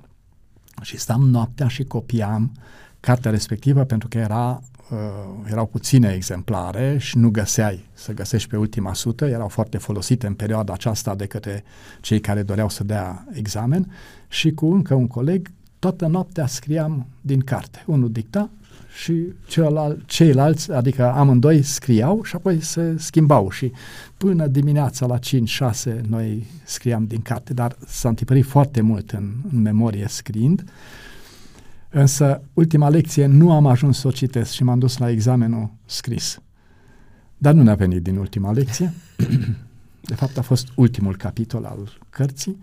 [0.82, 2.52] Și stam noaptea și copiam
[3.00, 4.96] cartea respectivă pentru că era uh,
[5.50, 10.34] erau puține exemplare și nu găseai să găsești pe ultima sută, erau foarte folosite în
[10.34, 11.64] perioada aceasta de către
[12.00, 13.92] cei care doreau să dea examen
[14.28, 17.82] și cu încă un coleg toată noaptea scriam din carte.
[17.86, 18.50] Unul dicta
[18.94, 23.72] și celălalt, ceilalți, adică amândoi scriau și apoi se schimbau și
[24.16, 29.60] până dimineața la 5-6 noi scriam din carte, dar s-a întipărit foarte mult în, în
[29.62, 30.64] memorie scriind
[31.90, 36.40] Însă, ultima lecție nu am ajuns să o citesc și m-am dus la examenul scris.
[37.38, 38.92] Dar nu ne-a venit din ultima lecție.
[40.00, 42.58] De fapt, a fost ultimul capitol al cărții,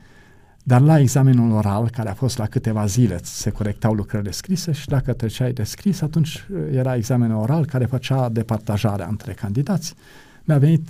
[0.68, 4.88] dar la examenul oral, care a fost la câteva zile, se corectau lucrările scrise și
[4.88, 9.94] dacă treceai de scris, atunci uh, era examenul oral care făcea departajarea între candidați.
[10.44, 10.88] Mi-a venit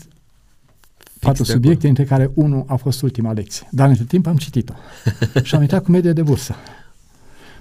[1.20, 3.68] patru subiecte, dintre care unul a fost ultima lecție.
[3.72, 4.74] Dar între timp am citit-o
[5.44, 6.56] și am intrat cu medie de bursă.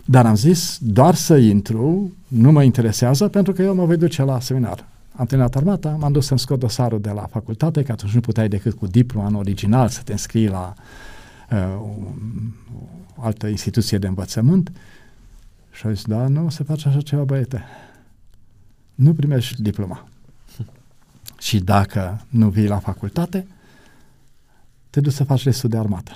[0.04, 4.22] Dar am zis, doar să intru, nu mă interesează, pentru că eu mă voi duce
[4.22, 4.84] la seminar.
[5.16, 8.48] Am terminat armata, m-am dus să-mi scot dosarul de la facultate, că atunci nu puteai
[8.48, 10.82] decât cu diploma în original să te înscrii la uh,
[11.50, 11.88] o,
[13.16, 14.72] o altă instituție de învățământ.
[15.72, 17.64] Și au zis, da, nu se face așa ceva, băiete.
[18.94, 20.08] Nu primești diploma.
[21.46, 23.46] Și dacă nu vii la facultate,
[24.90, 26.12] te duci să faci restul de armată.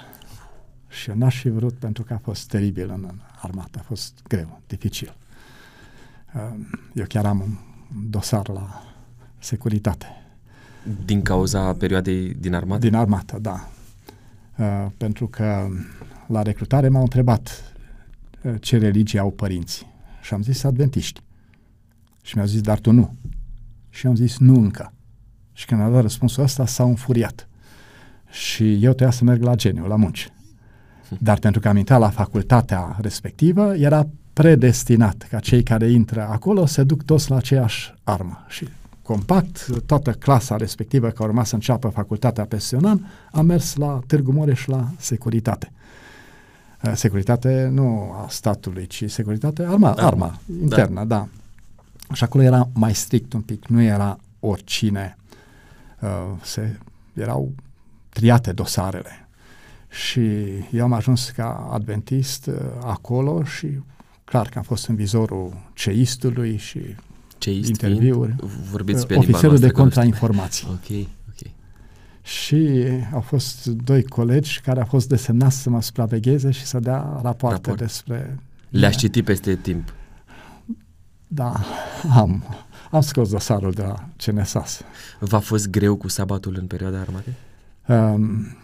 [0.88, 3.10] Și eu n-aș fi vrut pentru că a fost teribil în
[3.40, 5.16] armată, a fost greu, dificil.
[6.34, 7.56] Ehm, eu chiar am un
[8.10, 8.82] dosar la
[9.38, 10.06] securitate.
[11.04, 12.80] Din cauza perioadei din armată?
[12.80, 13.68] Din armată, da.
[14.58, 15.66] Ehm, pentru că
[16.26, 17.74] la recrutare m-au întrebat
[18.42, 19.86] ehm, ce religie au părinții.
[20.22, 21.20] Și am zis adventiști.
[22.22, 23.16] Și mi-au zis, dar tu nu.
[23.90, 24.92] Și am zis, nu încă.
[25.52, 27.48] Și când a dat răspunsul ăsta, s-au înfuriat.
[28.30, 30.28] Și eu trebuia să merg la geniu, la munci.
[31.18, 36.66] Dar pentru că am intrat la facultatea respectivă, era predestinat ca cei care intră acolo
[36.66, 38.44] se duc toți la aceeași armă.
[38.48, 38.68] Și
[39.08, 43.00] compact, toată clasa respectivă care urma să înceapă facultatea peste un an,
[43.32, 45.72] a mers la Târgu Mureș la securitate.
[46.82, 50.06] Uh, securitate nu a statului, ci securitate arma, da.
[50.06, 51.04] arma internă, da.
[51.04, 51.28] da.
[52.14, 55.16] Și acolo era mai strict un pic, nu era oricine.
[56.00, 56.08] Uh,
[56.42, 56.78] se,
[57.12, 57.52] erau
[58.08, 59.28] triate dosarele
[59.88, 60.20] și
[60.70, 63.66] eu am ajuns ca adventist uh, acolo și
[64.24, 66.80] clar că am fost în vizorul ceistului și
[67.38, 68.34] Ceist interviuri.
[68.70, 70.66] vorbiți pe uh, ofițerul de contrainformații.
[70.70, 71.50] Ok, ok.
[72.22, 77.20] Și au fost doi colegi care au fost desemnați să mă supravegheze și să dea
[77.22, 77.78] rapoarte Raport.
[77.78, 78.38] despre...
[78.68, 79.92] Le-aș citi peste timp.
[81.26, 81.60] Da,
[82.14, 82.44] am.
[82.90, 84.80] Am scos dosarul de la CNSAS.
[85.18, 87.34] V-a fost greu cu sabatul în perioada armatei?
[87.86, 88.56] Um,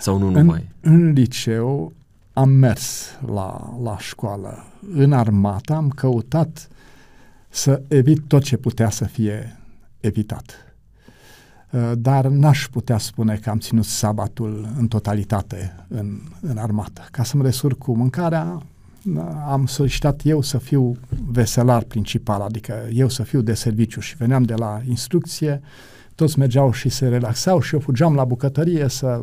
[0.00, 0.68] sau nu numai?
[0.80, 1.92] În, în liceu
[2.32, 4.64] am mers la, la școală.
[4.94, 6.68] În armată am căutat
[7.54, 9.58] să evit tot ce putea să fie
[10.00, 10.74] evitat.
[11.70, 17.06] Uh, dar n-aș putea spune că am ținut sabatul în totalitate în, în armată.
[17.10, 18.62] Ca să mă descurc cu mâncarea,
[19.14, 20.96] uh, am solicitat eu să fiu
[21.26, 25.60] veselar principal, adică eu să fiu de serviciu și veneam de la instrucție,
[26.14, 29.22] toți mergeau și se relaxau și eu fugeam la bucătărie să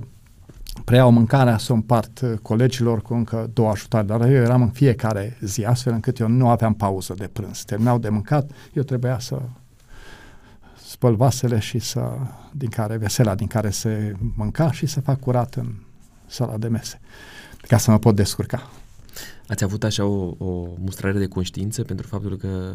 [0.86, 4.70] preiau mâncarea, să o împart uh, colegilor cu încă două ajutare, dar eu eram în
[4.70, 7.64] fiecare zi, astfel încât eu nu aveam pauză de prânz.
[7.64, 9.42] Terminau de mâncat, eu trebuia să
[10.86, 12.18] spăl vasele și să,
[12.52, 15.74] din care, vesela din care se mânca și să fac curat în
[16.26, 17.00] sala de mese,
[17.68, 18.70] ca să mă pot descurca.
[19.48, 22.74] Ați avut așa o, o mustrare de conștiință pentru faptul că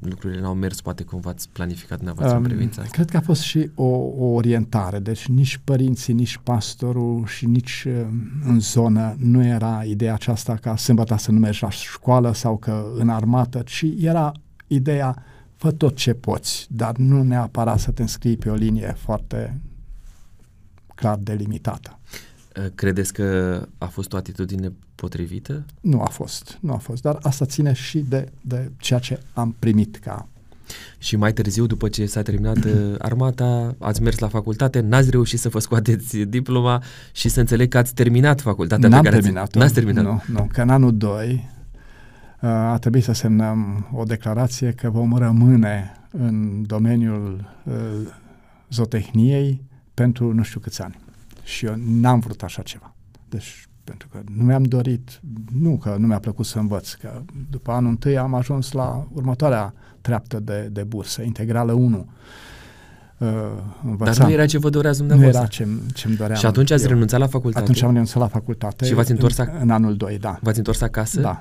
[0.00, 2.94] lucrurile n-au mers poate cum v-ați planificat dumneavoastră um, în privința asta?
[2.94, 3.84] Cred că a fost și o,
[4.18, 8.06] o orientare, deci nici părinții, nici pastorul și nici uh,
[8.44, 12.86] în zonă nu era ideea aceasta ca sâmbătă să nu mergi la școală sau că
[12.94, 14.32] în armată, ci era
[14.66, 15.22] ideea
[15.56, 19.60] fă tot ce poți, dar nu neapărat să te înscrii pe o linie foarte
[20.94, 21.98] clar delimitată.
[22.58, 25.64] Uh, credeți că a fost o atitudine potrivită?
[25.80, 29.56] Nu a fost, nu a fost, dar asta ține și de, de ceea ce am
[29.58, 30.28] primit ca
[30.98, 35.38] și mai târziu, după ce s-a terminat uh, armata, ați mers la facultate, n-ați reușit
[35.38, 36.82] să vă scoateți diploma
[37.12, 40.04] și să înțeleg că ați terminat facultatea N-am pe care terminat N-ați terminat.
[40.04, 41.48] Nu, nu, că în anul 2
[42.40, 47.74] uh, a trebuit să semnăm o declarație că vom rămâne în domeniul uh,
[48.70, 49.62] zootehniei
[49.94, 50.96] pentru nu știu câți ani.
[51.48, 52.94] Și eu n-am vrut așa ceva.
[53.28, 55.20] Deci pentru că nu mi-am dorit,
[55.58, 59.74] nu că nu mi-a plăcut să învăț, că după anul întâi am ajuns la următoarea
[60.00, 62.06] treaptă de, de bursă, integrală 1.
[63.18, 63.28] Uh,
[63.84, 64.14] învățam.
[64.14, 65.64] Dar nu era ce vă doreați dumneavoastră.
[65.64, 66.38] Nu era ce, ce-mi doream.
[66.38, 66.88] Și atunci ați eu.
[66.88, 67.64] renunțat la facultate?
[67.64, 68.84] Atunci am renunțat la facultate.
[68.84, 70.38] Și v-ați întors în, în anul 2, da.
[70.42, 71.20] V-ați întors acasă?
[71.20, 71.40] Da.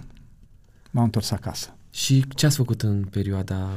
[0.91, 1.76] M-am întors acasă.
[1.97, 3.69] Și ce ați făcut în perioada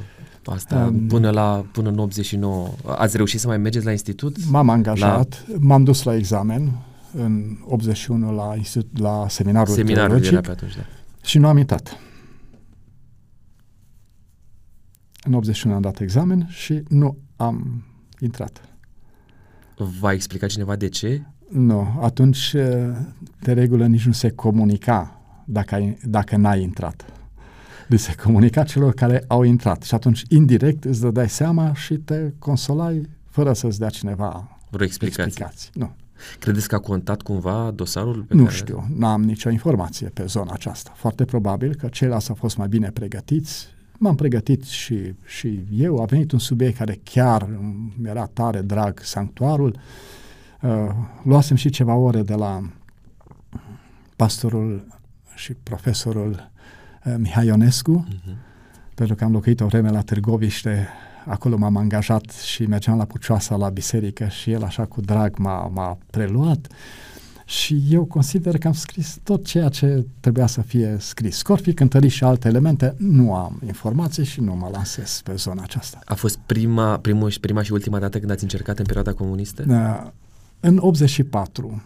[0.45, 2.69] asta, um, până, la, până în 89?
[2.85, 4.45] Ați reușit să mai mergeți la institut?
[4.51, 5.57] M-am angajat, la...
[5.61, 6.73] m-am dus la examen,
[7.13, 8.55] în 81 la,
[8.95, 10.83] la seminarul, seminarul teologic era pe atunci, da.
[11.23, 11.99] și nu am intrat.
[15.25, 17.85] În 81 am dat examen și nu am
[18.19, 18.61] intrat.
[20.01, 21.23] V-a explicat cineva de ce?
[21.49, 22.55] Nu, atunci
[23.41, 27.20] de regulă nici nu se comunica dacă, ai, dacă n-ai intrat.
[27.91, 32.33] Deci se comunica celor care au intrat și atunci indirect îți dădeai seama și te
[32.39, 35.25] consolai fără să-ți dea cineva Vreo explicație.
[35.25, 35.71] explicații.
[35.75, 35.95] Nu.
[36.39, 38.23] Credeți că a contat cumva dosarul?
[38.23, 38.55] Pe nu care...
[38.55, 40.93] știu, nu am nicio informație pe zona aceasta.
[40.97, 43.67] Foarte probabil că ceilalți au fost mai bine pregătiți.
[43.99, 46.03] M-am pregătit și, și eu.
[46.03, 47.49] A venit un subiect care chiar
[47.97, 49.79] mi-era tare drag, sanctuarul.
[50.63, 50.71] Uh,
[51.23, 52.71] luasem și ceva ore de la
[54.17, 54.87] pastorul
[55.35, 56.59] și profesorul uh,
[57.17, 58.35] Mihai Ionescu, uh-huh.
[58.95, 60.89] pentru că am locuit o vreme la Târgoviște
[61.27, 65.67] acolo m-am angajat și mergeam la Pucioasa la biserică și el așa cu drag m-a,
[65.67, 66.67] m-a preluat
[67.45, 71.37] și eu consider că am scris tot ceea ce trebuia să fie scris.
[71.37, 75.63] Scor fi cântărit și alte elemente, nu am informații și nu mă lansez pe zona
[75.63, 75.99] aceasta.
[76.05, 79.65] A fost prima, primul, prima și ultima dată când ați încercat în perioada comunistă?
[79.69, 80.11] Uh,
[80.61, 81.83] în 84,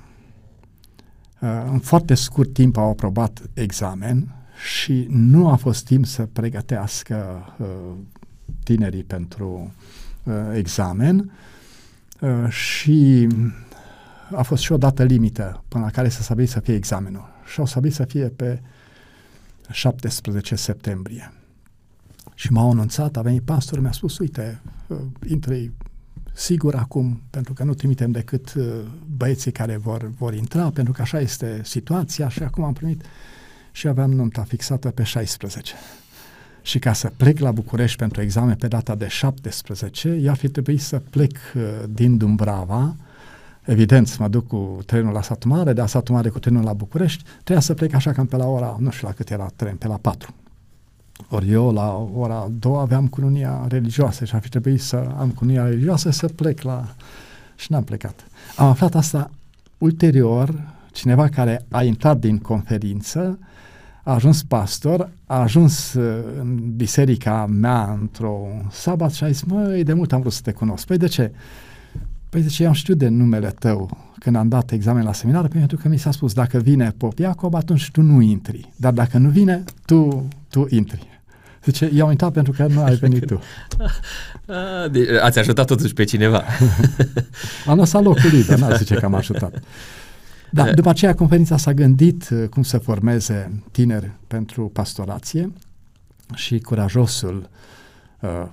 [1.41, 4.35] uh, în foarte scurt timp au aprobat examen
[4.65, 7.67] și nu a fost timp să pregătească uh,
[8.63, 9.75] tinerii pentru
[10.23, 11.33] uh, examen
[12.21, 13.29] uh, și
[14.35, 17.59] a fost și o dată limită până la care să stabilit să fie examenul și
[17.61, 18.61] au stabilit să fie pe
[19.71, 21.33] 17 septembrie.
[22.35, 24.99] Și m-au anunțat, a venit pastorul, mi-a spus, uite, uh,
[25.29, 25.55] intră
[26.33, 28.65] sigur acum, pentru că nu trimitem decât uh,
[29.17, 33.05] băieții care vor, vor intra, pentru că așa este situația și acum am primit
[33.75, 35.75] și aveam nunta fixată pe 16
[36.63, 40.49] și ca să plec la București pentru examen pe data de 17, eu ar fi
[40.49, 42.97] trebuit să plec uh, din Dumbrava,
[43.63, 46.65] evident să mă duc cu trenul la Satu Mare, de la Satu Mare cu trenul
[46.65, 49.51] la București, trebuia să plec așa cam pe la ora, nu știu la cât era
[49.57, 50.35] tren, pe la 4.
[51.29, 55.65] Ori eu la ora 2 aveam cununia religioasă și ar fi trebuit să am cununia
[55.65, 56.95] religioasă să plec la...
[57.57, 58.27] și n-am plecat.
[58.57, 59.31] Am aflat asta
[59.79, 63.39] ulterior, cineva care a intrat din conferință
[64.05, 69.85] a ajuns pastor, a ajuns uh, în biserica mea într-o sabat și a zis, măi,
[69.85, 70.87] de mult am vrut să te cunosc.
[70.87, 71.33] Păi de ce?
[72.29, 75.49] Păi de ce eu am știut de numele tău când am dat examen la seminar,
[75.49, 78.73] pentru că mi s-a spus, dacă vine Pop Iacob, atunci tu nu intri.
[78.77, 81.09] Dar dacă nu vine, tu, tu intri.
[81.65, 83.41] Zice, i-am uitat pentru că nu ai venit tu.
[85.27, 86.45] Ați ajutat totuși pe cineva.
[87.67, 89.63] am lăsat locul liber, n-a zice că am ajutat.
[90.55, 95.53] Da, după aceea conferința s-a gândit uh, cum să formeze tineri pentru pastorație
[96.35, 97.49] și curajosul
[98.21, 98.47] uh,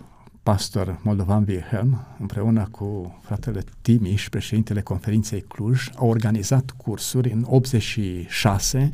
[0.43, 8.93] pastor Moldovan Wilhelm, împreună cu fratele Timiș, președintele conferinței Cluj, au organizat cursuri în 86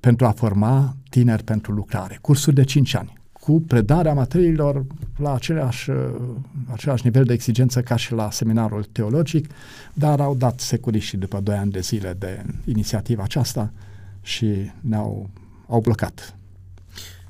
[0.00, 3.15] pentru a forma tineri pentru lucrare, cursuri de 5 ani.
[3.46, 4.84] Cu predarea materiilor
[5.16, 5.90] la același,
[6.72, 9.50] același nivel de exigență ca și la seminarul teologic,
[9.92, 13.72] dar au dat securiștii după doi ani de zile de inițiativa aceasta
[14.22, 14.46] și
[14.80, 15.30] ne-au
[15.68, 16.36] au blocat.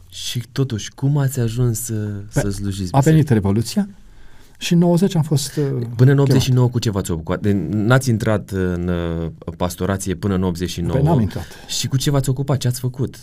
[0.09, 2.93] Și totuși, cum ați ajuns să, să slujiți?
[2.93, 3.89] A venit Revoluția
[4.59, 6.71] și în 90 am fost uh, Până în 89 chemat.
[6.71, 7.47] cu ce v-ați ocupat?
[7.71, 10.99] N-ați intrat în uh, pastorație până în 89.
[10.99, 11.47] Păi n-am intrat.
[11.67, 12.59] Și cu ce v-ați ocupat?
[12.59, 13.17] Ce ați făcut?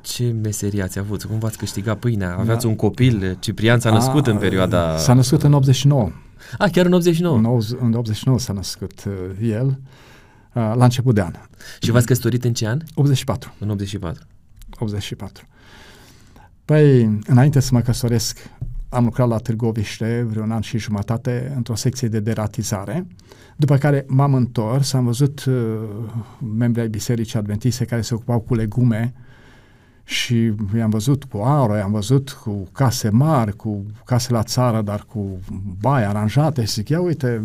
[0.00, 1.24] Ce meserie ați avut?
[1.24, 2.36] Cum v-ați câștigat pâinea?
[2.38, 2.68] Aveați da.
[2.68, 3.36] un copil?
[3.40, 4.96] Ciprian s-a născut A, în perioada...
[4.96, 6.10] S-a născut în 89.
[6.58, 7.36] A, chiar în 89?
[7.36, 9.12] În, în 89 s-a născut uh,
[9.48, 11.32] el, uh, la început de an.
[11.80, 12.78] Și v-ați căsătorit în ce an?
[12.94, 13.54] 84.
[13.58, 14.26] În 84.
[14.78, 15.46] 84.
[16.64, 18.38] Păi, înainte să mă căsătoresc,
[18.88, 23.06] am lucrat la Târgoviște vreun an și jumătate într-o secție de deratizare,
[23.56, 25.54] după care m-am întors, am văzut uh,
[26.56, 29.14] membrii ai Bisericii Adventiste care se ocupau cu legume
[30.10, 35.04] și i-am văzut cu aro, i-am văzut cu case mari, cu case la țară, dar
[35.12, 35.38] cu
[35.80, 37.42] baie aranjate și zic, ia uite,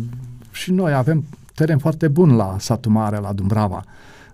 [0.52, 3.84] și noi avem teren foarte bun la satul mare, la Dumbrava.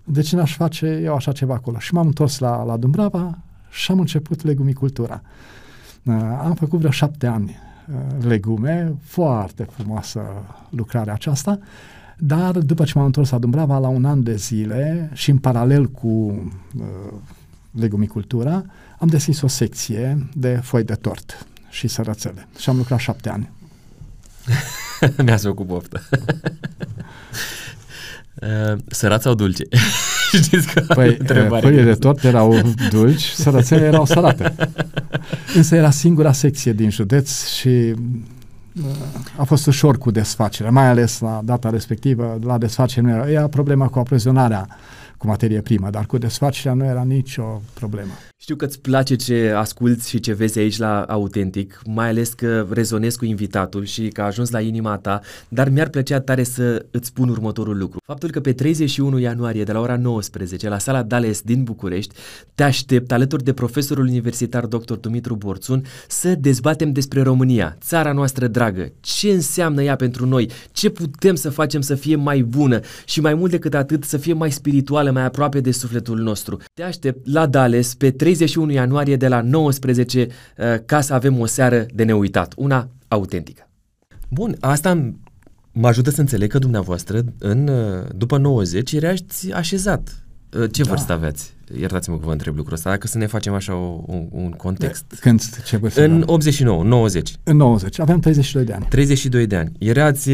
[0.04, 1.78] De ce n-aș face eu așa ceva acolo?
[1.78, 3.38] Și m-am întors la, la Dumbrava
[3.70, 5.22] și am început legumicultura.
[6.02, 7.56] Uh, am făcut vreo șapte ani
[7.88, 10.20] uh, legume, foarte frumoasă
[10.70, 11.58] lucrarea aceasta,
[12.18, 15.86] dar după ce m-am întors la Dumbrava la un an de zile și în paralel
[15.86, 16.84] cu uh,
[17.72, 18.64] legumicultura,
[18.98, 23.50] am deschis o secție de foi de tort și sărățele și am lucrat șapte ani.
[25.24, 26.02] Mi-ați făcut poftă.
[28.42, 29.64] Uh, sărat sau dulce?
[30.42, 31.18] Știți că păi,
[31.48, 34.54] foile de tort erau dulci, sărățele erau sărate.
[35.54, 38.84] Însă era singura secție din județ și uh,
[39.36, 43.46] a fost ușor cu desfacerea, mai ales la data respectivă, la desfacere nu era, era
[43.46, 44.68] problema cu aprovizionarea
[45.22, 48.12] cu materie primă, dar cu desfacerea nu era nicio problemă.
[48.42, 52.66] Știu că îți place ce asculți și ce vezi aici la Autentic, mai ales că
[52.70, 56.84] rezonezi cu invitatul și că a ajuns la inima ta, dar mi-ar plăcea tare să
[56.90, 57.98] îți spun următorul lucru.
[58.04, 62.14] Faptul că pe 31 ianuarie de la ora 19 la sala Dales din București
[62.54, 64.94] te aștept alături de profesorul universitar dr.
[64.94, 70.90] Dumitru Borțun să dezbatem despre România, țara noastră dragă, ce înseamnă ea pentru noi, ce
[70.90, 74.52] putem să facem să fie mai bună și mai mult decât atât să fie mai
[74.52, 76.60] spirituală, mai aproape de sufletul nostru.
[76.74, 80.26] Te aștept la Dales pe 31 31 ianuarie de la 19
[80.56, 83.68] uh, ca să avem o seară de neuitat, una autentică.
[84.28, 85.12] Bun, asta
[85.72, 90.24] mă ajută să înțeleg că dumneavoastră în, uh, după 90 erați așezat.
[90.56, 90.88] Uh, ce da.
[90.88, 91.52] vârstă aveați?
[91.78, 95.04] Iertați-mă că vă întreb lucrul ăsta, dacă să ne facem așa o, un, un context.
[95.20, 95.62] Când?
[95.64, 96.04] Ce vârstă?
[96.04, 97.34] În 89, 90.
[97.42, 98.86] În 90, aveam 32 de ani.
[98.88, 99.72] 32 de ani.
[99.78, 100.30] Erați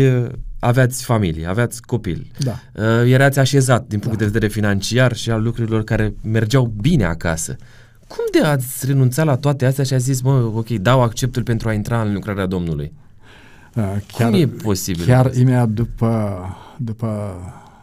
[0.58, 2.82] aveați familie, aveați copil, da.
[3.04, 4.24] erați așezat din punct da.
[4.24, 7.56] de vedere financiar și al lucrurilor care mergeau bine acasă.
[8.08, 11.68] Cum de ați renunțat la toate astea și a zis, mă, ok, dau acceptul pentru
[11.68, 12.92] a intra în lucrarea Domnului?
[13.74, 15.04] Uh, chiar, Cum e posibil?
[15.04, 16.40] Chiar imediat după,
[16.76, 17.36] după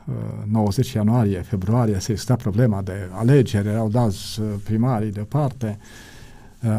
[0.05, 5.77] uh, 90 ianuarie, februarie, se exista problema de alegeri, erau dați uh, primarii deoparte.
[6.63, 6.71] Uh,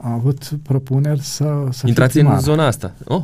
[0.00, 2.94] am avut propuneri să, să Intrați în zona asta.
[3.04, 3.22] Oh.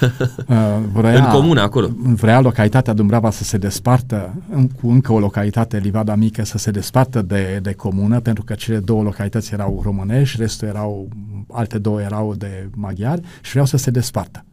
[0.00, 1.88] Uh, vrea, în comună, acolo.
[1.96, 6.70] Vrea localitatea Dumbrava să se despartă în, cu încă o localitate, Livada Mică, să se
[6.70, 11.08] despartă de, de comună, pentru că cele două localități erau românești, restul erau,
[11.52, 14.44] alte două erau de maghiari și vreau să se despartă.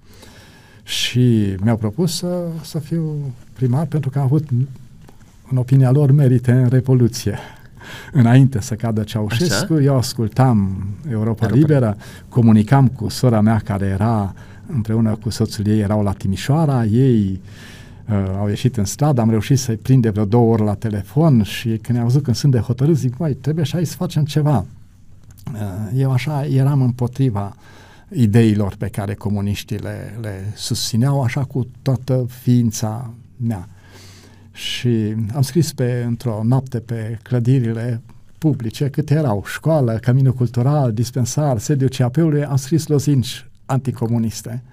[0.84, 4.48] Și mi-au propus să, să fiu primar pentru că am avut,
[5.52, 7.38] în opinia lor, merite în Revoluție
[8.12, 9.84] înainte să cadă Ceaușescu, Așa?
[9.84, 11.98] eu ascultam Europa, Europa Liberă,
[12.30, 17.42] comunicam cu sora mea care era uh, împreună cu soțul ei erau la Timișoara, ei
[18.10, 21.78] uh, au ieșit în stradă, am reușit să-i prinde vreo două ori la telefon și
[21.78, 24.66] când i-am văzut când sunt de hotărât, zic, mai trebuie și aici să facem ceva.
[25.54, 25.60] Uh,
[25.96, 27.56] eu așa eram împotriva
[28.14, 33.68] ideilor pe care comuniștii le, le susțineau, așa cu toată ființa mea.
[34.52, 38.02] Și am scris pe, într-o noapte pe clădirile
[38.38, 44.64] publice, câte erau, școală, caminul cultural, dispensar, sediul CAP-ului, am scris lozinci anticomuniste.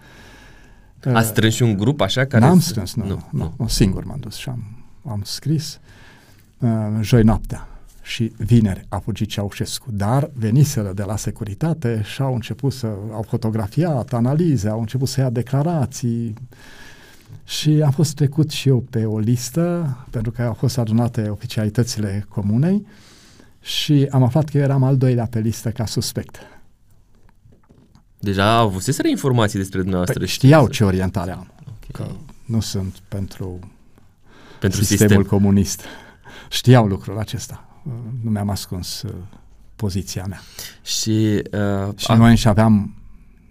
[1.12, 2.45] A strâns și un grup așa care...
[2.45, 3.69] N-am strâns, nu, nu, nu, nu.
[3.69, 4.65] Singur m-am dus și am,
[5.07, 5.81] am scris
[6.59, 6.69] uh,
[7.01, 7.69] joi noaptea
[8.03, 13.23] și vineri a fugit Ceaușescu, dar veniseră de la securitate și au început să, au
[13.23, 16.35] fotografiat, analize, au început să ia declarații
[17.45, 22.27] și am fost trecut și eu pe o listă, pentru că au fost adunate oficialitățile
[22.29, 22.87] comunei
[23.61, 26.41] și am aflat că eu eram al doilea pe listă ca suspect.
[28.19, 30.19] Deja avuseseră informații despre dumneavoastră.
[30.19, 31.51] Păi știau ce orientare am.
[31.61, 31.89] Okay.
[31.93, 32.07] Că
[32.45, 33.59] nu sunt pentru,
[34.61, 35.39] pentru sistemul sistem.
[35.39, 35.82] comunist.
[36.51, 37.65] Știau lucrul acesta.
[38.23, 39.11] Nu mi-am ascuns uh,
[39.77, 40.40] poziția mea.
[40.82, 42.15] Și, uh, și a...
[42.15, 42.95] noi și aveam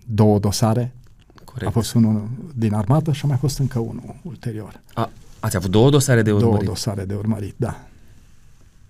[0.06, 0.96] două dosare.
[1.44, 1.68] Corect.
[1.68, 4.82] A fost unul din armată și a mai fost încă unul ulterior.
[4.94, 6.64] A, ați avut două dosare de urmărit?
[6.64, 7.88] Două dosare de urmărit, da.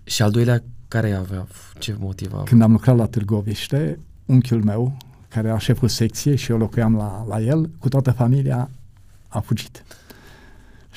[0.04, 1.48] Și al doilea, care avea?
[1.80, 2.44] Ce motiv avea?
[2.44, 4.98] Când am lucrat la Târgoviște, unchiul meu,
[5.28, 8.70] care era șeful secției și eu locuiam la, la el, cu toată familia
[9.28, 9.84] a fugit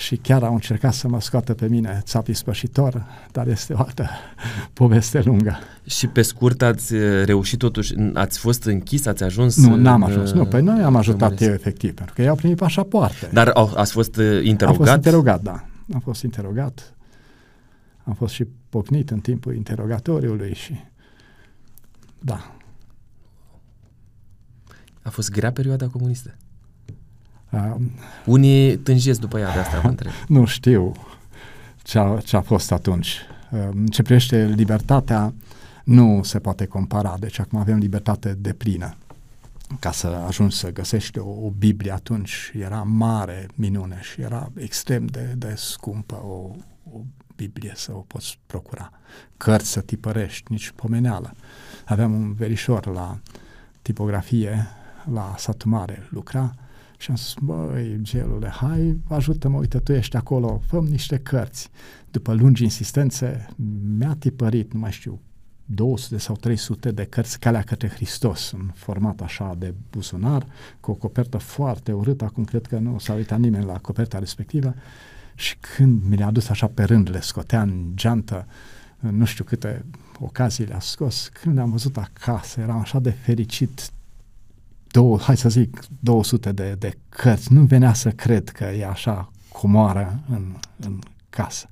[0.01, 4.09] și chiar au încercat să mă scoată pe mine țapii spășitor, dar este o altă
[4.73, 5.59] poveste lungă.
[5.87, 9.57] Și pe scurt ați uh, reușit totuși, ați fost închis, ați ajuns?
[9.57, 12.57] Nu, n-am ajuns, nu, păi noi am ajutat eu efectiv, pentru că ei au primit
[12.57, 13.29] pașapoarte.
[13.33, 14.69] Dar au, ați fost interogat?
[14.69, 15.65] Am fost interogat, da.
[15.95, 16.95] Am fost interogat,
[18.05, 20.75] am fost și pocnit în timpul interogatoriului și
[22.19, 22.55] da.
[25.03, 26.35] A fost grea perioada comunistă?
[27.51, 27.75] Uh,
[28.25, 30.13] Unii tânjesc după ea, de asta vă întreb.
[30.29, 30.93] Nu știu
[31.83, 33.19] ce a, ce a fost atunci.
[33.51, 35.35] Uh, în ce privește libertatea,
[35.85, 37.17] nu se poate compara.
[37.19, 38.95] Deci acum avem libertate de plină.
[39.79, 45.07] Ca să ajungi să găsești o, o Biblie atunci era mare minune și era extrem
[45.07, 46.51] de, de scumpă o,
[46.93, 47.01] o
[47.37, 48.91] Biblie să o poți procura.
[49.37, 51.33] Cărți să tipărești, nici pomeneală.
[51.85, 53.19] Aveam un verișor la
[53.83, 54.69] tipografie
[55.13, 56.55] la satul mare, lucra
[56.99, 61.71] și am spus, băi, gelule, hai, ajută-mă, uite, tu ești acolo, fă niște cărți.
[62.11, 63.49] După lungi insistențe,
[63.99, 65.21] mi-a tipărit, nu mai știu,
[65.65, 70.47] 200 sau 300 de cărți Calea către Hristos în format așa de buzunar,
[70.81, 74.75] cu o copertă foarte urâtă, acum cred că nu s-a uitat nimeni la coperta respectivă
[75.35, 78.47] și când mi le-a adus așa pe rând, le scotea în geantă,
[78.99, 79.85] nu știu câte
[80.19, 83.91] ocazii le-a scos, când am văzut acasă, eram așa de fericit,
[84.91, 87.53] două, hai să zic, 200 de, de cărți.
[87.53, 90.99] Nu venea să cred că e așa comoară în, în
[91.31, 91.69] casă.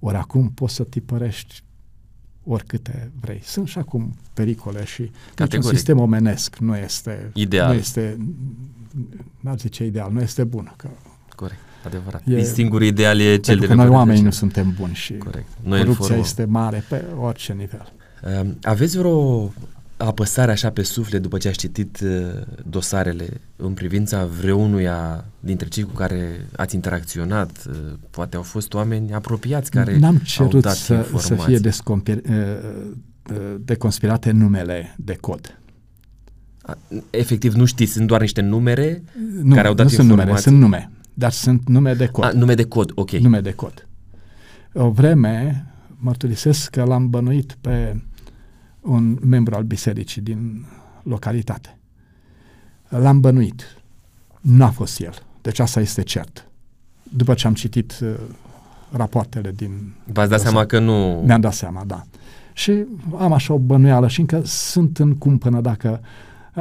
[0.00, 1.62] Ori acum poți să tipărești
[2.44, 3.40] oricâte vrei.
[3.44, 7.72] Sunt și acum pericole și deci un sistem omenesc nu este ideal.
[7.72, 8.16] Nu este,
[9.40, 10.72] n-ar zice ideal, nu este bun.
[10.76, 10.88] Că
[11.36, 12.22] Corect, adevărat.
[12.26, 15.48] E, Singurul ideal e cel de că noi oamenii nu suntem buni și Corect.
[15.62, 17.92] Noi corupția este mare pe orice nivel.
[18.42, 19.52] Uh, aveți vreo
[19.98, 22.10] apăsare așa pe suflet după ce ați citit uh,
[22.68, 27.64] dosarele în privința vreunuia dintre cei cu care ați interacționat?
[27.68, 27.74] Uh,
[28.10, 31.36] poate au fost oameni apropiați care N-am cerut au dat să, informații.
[31.36, 35.60] să fie descompir, uh, deconspirate numele de cod.
[37.10, 39.02] Efectiv, nu știți, sunt doar niște numere
[39.42, 42.24] nu, care au dat nu sunt numere, sunt nume, dar sunt nume de cod.
[42.24, 43.10] A, nume de cod, ok.
[43.10, 43.88] Nume de cod.
[44.72, 45.66] O vreme,
[45.96, 48.00] mărturisesc că l-am bănuit pe
[48.80, 50.66] un membru al bisericii din
[51.02, 51.78] localitate.
[52.88, 53.76] L-am bănuit.
[54.40, 55.22] N-a fost el.
[55.42, 56.48] Deci asta este cert.
[57.02, 58.14] După ce am citit uh,
[58.90, 59.94] rapoartele din...
[60.04, 61.22] V-ați dat seama că nu...
[61.26, 62.04] Mi-am dat seama, da.
[62.52, 62.84] Și
[63.18, 66.00] am așa o bănuială și încă sunt în cumpănă dacă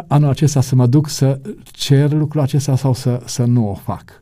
[0.07, 4.21] anul acesta să mă duc să cer lucrul acesta sau să, să nu o fac.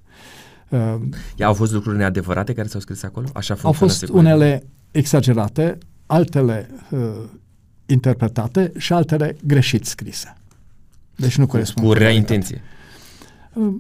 [0.70, 0.96] Uh,
[1.40, 3.28] au fost lucruri neadevărate care s-au scris acolo?
[3.34, 7.00] Așa au fost unele exagerate, altele uh,
[7.86, 10.34] interpretate și altele greșit scrise.
[11.16, 11.88] Deci nu corespund.
[11.88, 12.62] Cu rea intenție.
[13.54, 13.76] Uh,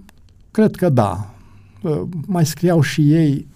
[0.51, 1.33] cred că da.
[1.81, 3.47] Uh, mai scriau și ei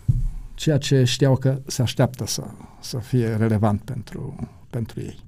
[0.54, 2.44] ceea ce știau că se așteaptă să,
[2.80, 5.20] să fie relevant pentru, pentru ei.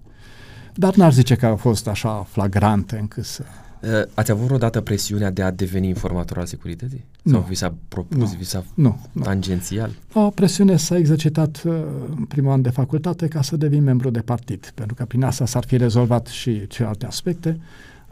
[0.73, 3.43] Dar n-ar zice că au fost așa flagrante încât să...
[3.83, 7.05] Uh, ați avut vreodată presiunea de a deveni informator al securității?
[7.23, 7.45] Sau nu.
[7.47, 8.35] vi s-a propus, nu.
[8.37, 9.21] vi s-a nu, nu.
[9.21, 9.91] tangențial?
[10.13, 11.73] O presiune s-a exercitat uh,
[12.17, 15.45] în primul an de facultate ca să devin membru de partid, pentru că prin asta
[15.45, 17.59] s-ar fi rezolvat și celelalte aspecte.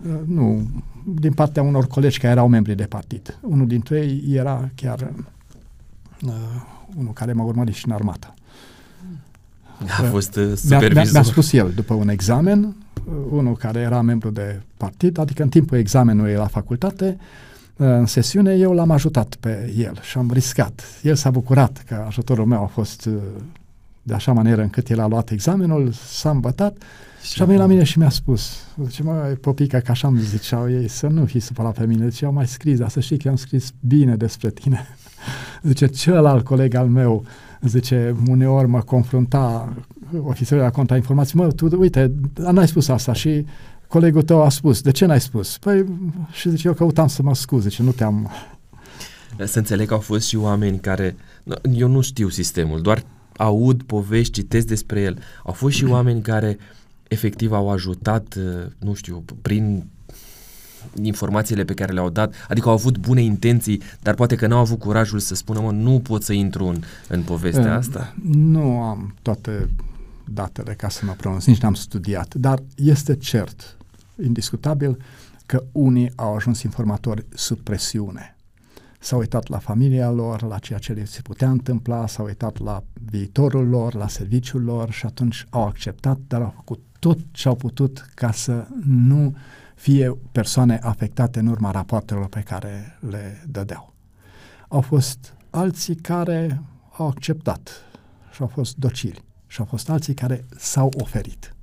[0.05, 0.67] Uh, nu,
[1.05, 3.37] din partea unor colegi care erau membri de partid.
[3.41, 5.13] Unul dintre ei era chiar
[6.25, 6.33] uh,
[6.95, 8.33] unul care m-a urmărit și în armată.
[9.99, 10.93] A fost uh, supervizor.
[10.93, 12.75] Mi-a, mi-a spus el, după un examen,
[13.29, 17.17] unul care era membru de partid, adică în timpul examenului la facultate,
[17.75, 20.83] în sesiune, eu l-am ajutat pe el și am riscat.
[21.03, 23.09] El s-a bucurat că ajutorul meu a fost
[24.03, 26.77] de așa manieră încât el a luat examenul, s-a îmbătat
[27.21, 28.51] și, și a venit la mine și mi-a spus,
[28.85, 32.07] zice, mă, popica, că așa îmi ziceau ei, să nu fii supărat pe mine.
[32.07, 34.87] Zice, eu mai scris, dar să știi că am scris bine despre tine.
[35.69, 37.23] zice, celălalt coleg al meu,
[37.61, 39.73] zice, uneori mă confrunta
[40.23, 42.11] ofițerul la contra informații, mă, tu, uite,
[42.51, 43.45] n-ai spus asta și
[43.87, 45.57] colegul tău a spus, de ce n-ai spus?
[45.57, 45.85] Păi,
[46.31, 48.31] și zice, eu căutam să mă scuz, zice, nu te-am...
[49.45, 51.15] Să înțeleg că au fost și oameni care,
[51.73, 53.03] eu nu știu sistemul, doar
[53.37, 55.19] aud povești, citesc despre el.
[55.43, 56.57] Au fost și oameni care
[57.07, 58.37] efectiv au ajutat,
[58.79, 59.85] nu știu, prin
[61.01, 64.79] informațiile pe care le-au dat, adică au avut bune intenții, dar poate că n-au avut
[64.79, 68.15] curajul să spună, mă, nu pot să intru în, în povestea asta?
[68.31, 69.69] Nu am toate
[70.33, 73.77] datele ca să mă pronunț, nici n-am studiat, dar este cert,
[74.23, 74.97] indiscutabil,
[75.45, 78.35] că unii au ajuns informatori sub presiune.
[78.99, 82.83] S-au uitat la familia lor, la ceea ce le se putea întâmpla, s-au uitat la
[82.93, 87.55] viitorul lor, la serviciul lor și atunci au acceptat, dar au făcut tot ce au
[87.55, 89.35] putut ca să nu
[89.75, 93.93] fie persoane afectate în urma rapoartelor pe care le dădeau.
[94.67, 96.61] Au fost alții care
[96.97, 97.71] au acceptat
[98.31, 101.55] și au fost docili și au fost alții care s-au oferit.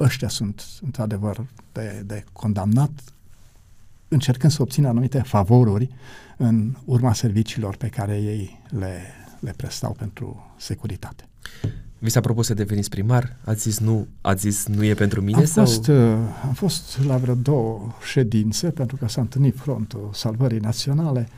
[0.00, 2.90] Ăștia sunt, într-adevăr, de, de condamnat,
[4.08, 5.88] încercând să obțină anumite favoruri
[6.36, 9.00] în urma serviciilor pe care ei le,
[9.40, 11.24] le prestau pentru securitate.
[11.98, 13.36] Vi s-a propus să deveniți primar?
[13.44, 15.38] Ați zis nu, ați zis nu e pentru mine?
[15.38, 15.64] Am, sau?
[15.64, 15.96] fost, uh,
[16.44, 21.28] am fost la vreo două ședințe pentru că s-a întâlnit frontul salvării naționale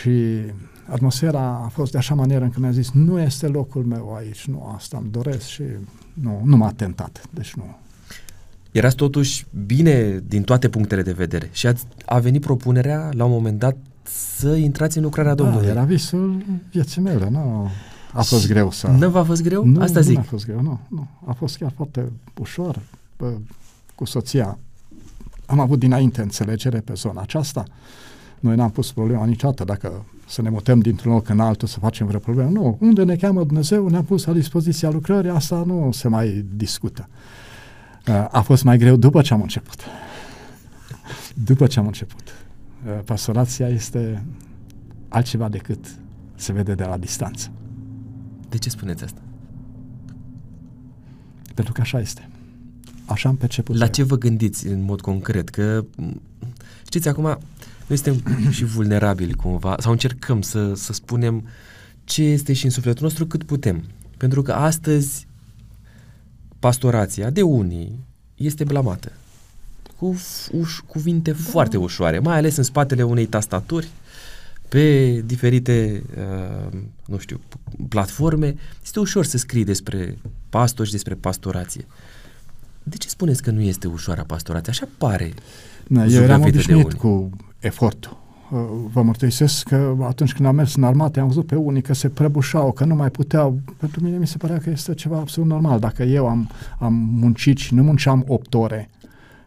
[0.00, 0.40] și
[0.88, 4.72] atmosfera a fost de așa manieră încât mi-a zis nu este locul meu aici, nu
[4.74, 5.62] asta îmi doresc și
[6.12, 7.76] nu, nu m-a tentat, deci nu.
[8.70, 13.30] Erați totuși bine din toate punctele de vedere și ați, a venit propunerea la un
[13.30, 15.68] moment dat să intrați în lucrarea da, Domnului.
[15.68, 17.70] era visul vieții mele, nu
[18.12, 18.86] a fost greu să...
[18.86, 19.64] Nu v-a fost greu?
[19.64, 20.18] Nu, Asta nu zic.
[20.18, 21.06] a fost greu, nu, nu.
[21.26, 22.80] A fost chiar foarte ușor
[23.18, 23.32] bă,
[23.94, 24.58] cu soția.
[25.46, 27.64] Am avut dinainte înțelegere pe zona aceasta.
[28.42, 32.06] Noi n-am pus problema niciodată dacă să ne mutăm dintr-un loc în altul să facem
[32.06, 32.50] vreo problemă.
[32.50, 37.08] Nu, unde ne cheamă Dumnezeu, ne-a pus la dispoziția lucrării, asta nu se mai discută.
[38.08, 39.80] Uh, A fost mai greu după ce am început.
[41.34, 42.22] După ce am început.
[42.86, 44.24] Uh, Pastorația este
[45.08, 45.86] altceva decât
[46.34, 47.50] se vede de la distanță.
[48.48, 49.20] De ce spuneți asta?
[51.54, 52.28] Pentru că așa este.
[53.04, 53.76] Așa am perceput.
[53.76, 53.90] La eu.
[53.90, 55.48] ce vă gândiți în mod concret?
[55.48, 56.20] Că, m,
[56.84, 57.38] știți, acum
[57.86, 61.48] noi suntem și vulnerabili cumva, sau încercăm să, să spunem
[62.04, 63.84] ce este și în sufletul nostru cât putem.
[64.16, 65.26] Pentru că astăzi
[66.58, 67.98] pastorația de unii
[68.34, 69.12] este blamată
[70.02, 70.16] cu
[70.48, 71.36] uș- cuvinte da.
[71.36, 73.88] foarte ușoare, mai ales în spatele unei tastaturi
[74.68, 77.40] pe diferite, uh, nu știu,
[77.88, 78.54] platforme.
[78.82, 80.18] Este ușor să scrii despre
[80.48, 81.86] pastori și despre pastorație.
[82.82, 84.72] De ce spuneți că nu este ușoară pastorația?
[84.72, 85.32] Așa pare.
[85.86, 86.98] Da, eu eram zugrăvită de obișnuit unii.
[86.98, 87.30] cu
[87.62, 88.16] efortul.
[88.50, 88.58] Uh,
[88.92, 92.08] Vă mărturisesc că atunci când am mers în armată, am văzut pe unii că se
[92.08, 93.60] prăbușau, că nu mai puteau.
[93.76, 95.78] Pentru mine mi se părea că este ceva absolut normal.
[95.78, 98.90] Dacă eu am, am muncit și nu munceam 8 ore,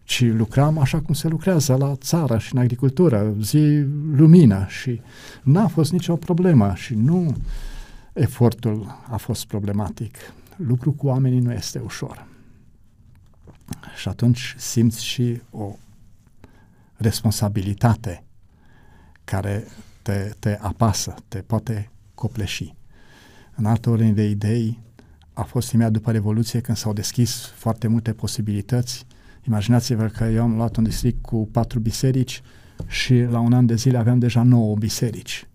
[0.04, 3.86] ci lucram așa cum se lucrează la țară și în agricultură, zi
[4.16, 5.02] lumină și
[5.44, 7.36] n-a fost nicio problemă și nu
[8.14, 10.18] efortul a fost problematic.
[10.56, 12.26] Lucru cu oamenii nu este ușor.
[13.98, 15.76] Și atunci simți și o
[16.98, 18.24] responsabilitate
[19.24, 19.68] care
[20.02, 22.76] te, te apasă, te poate copleși.
[23.56, 24.80] În altă ordine de idei,
[25.34, 29.06] a fost imediat după Revoluție când s-au deschis foarte multe posibilități.
[29.48, 32.42] Imaginați-vă că eu am luat un district cu patru biserici
[32.88, 35.48] și la un an de zile aveam deja nouă biserici.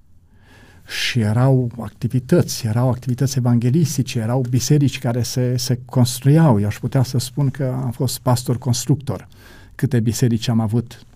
[0.86, 6.60] Și erau activități, erau activități evanghelistice, erau biserici care se, se construiau.
[6.60, 9.28] Eu aș putea să spun că am fost pastor constructor.
[9.74, 11.06] Câte biserici am avut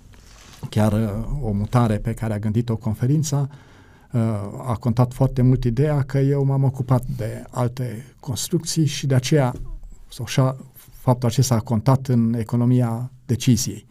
[0.70, 1.10] chiar uh,
[1.42, 3.48] o mutare pe care a gândit-o conferința
[4.12, 4.20] uh,
[4.66, 9.52] a contat foarte mult ideea că eu m-am ocupat de alte construcții și de aceea
[10.08, 10.56] sau așa,
[10.92, 13.86] faptul acesta a contat în economia deciziei.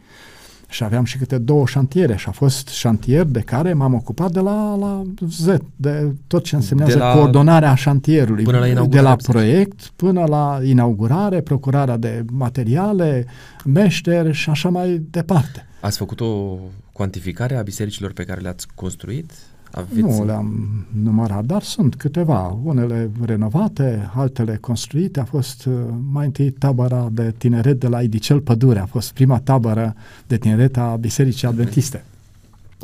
[0.68, 4.40] Și aveam și câte două șantiere și a fost șantier de care m-am ocupat de
[4.40, 5.46] la, la Z,
[5.76, 8.44] de tot ce însemnează De la- coordonarea șantierului.
[8.44, 9.30] Până la de inaugurare, la să zic.
[9.30, 13.26] proiect până la inaugurare, procurarea de materiale,
[13.64, 15.66] meșteri și așa mai departe.
[15.80, 16.56] Ați făcut o
[16.92, 19.32] cuantificare a bisericilor pe care le-ați construit?
[19.74, 20.00] Aveți...
[20.00, 20.68] Nu le-am
[21.02, 25.20] numărat, dar sunt câteva, unele renovate, altele construite.
[25.20, 25.74] A fost uh,
[26.12, 29.94] mai întâi tabăra de tineret de la Idicel Pădure, a fost prima tabără
[30.26, 32.04] de tineret a Bisericii Adventiste.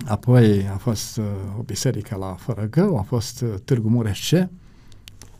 [0.06, 1.24] Apoi a fost uh,
[1.58, 4.32] o biserică la Fărăgău, a fost uh, Târgu Mureș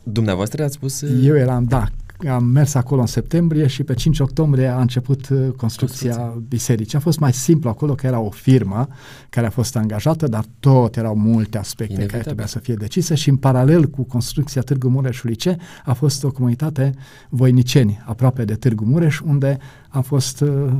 [0.03, 1.01] Dumneavoastră ați spus...
[1.01, 1.87] Eu eram, da,
[2.29, 6.43] am mers acolo în septembrie și pe 5 octombrie a început uh, construcția Construcția.
[6.47, 6.97] bisericii.
[6.97, 8.87] A fost mai simplu acolo că era o firmă
[9.29, 12.23] care a fost angajată, dar tot erau multe aspecte care Inevitabil.
[12.25, 15.43] trebuia să fie decise și în paralel cu construcția Târgu Mureșului C
[15.85, 16.93] a fost o comunitate
[17.29, 19.57] voiniceni aproape de Târgu Mureș unde
[19.89, 20.71] am fost uh,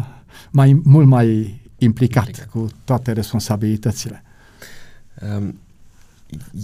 [0.52, 2.50] mai, mult mai implicat, Implicat.
[2.50, 4.24] cu toate responsabilitățile.
[5.38, 5.60] Um,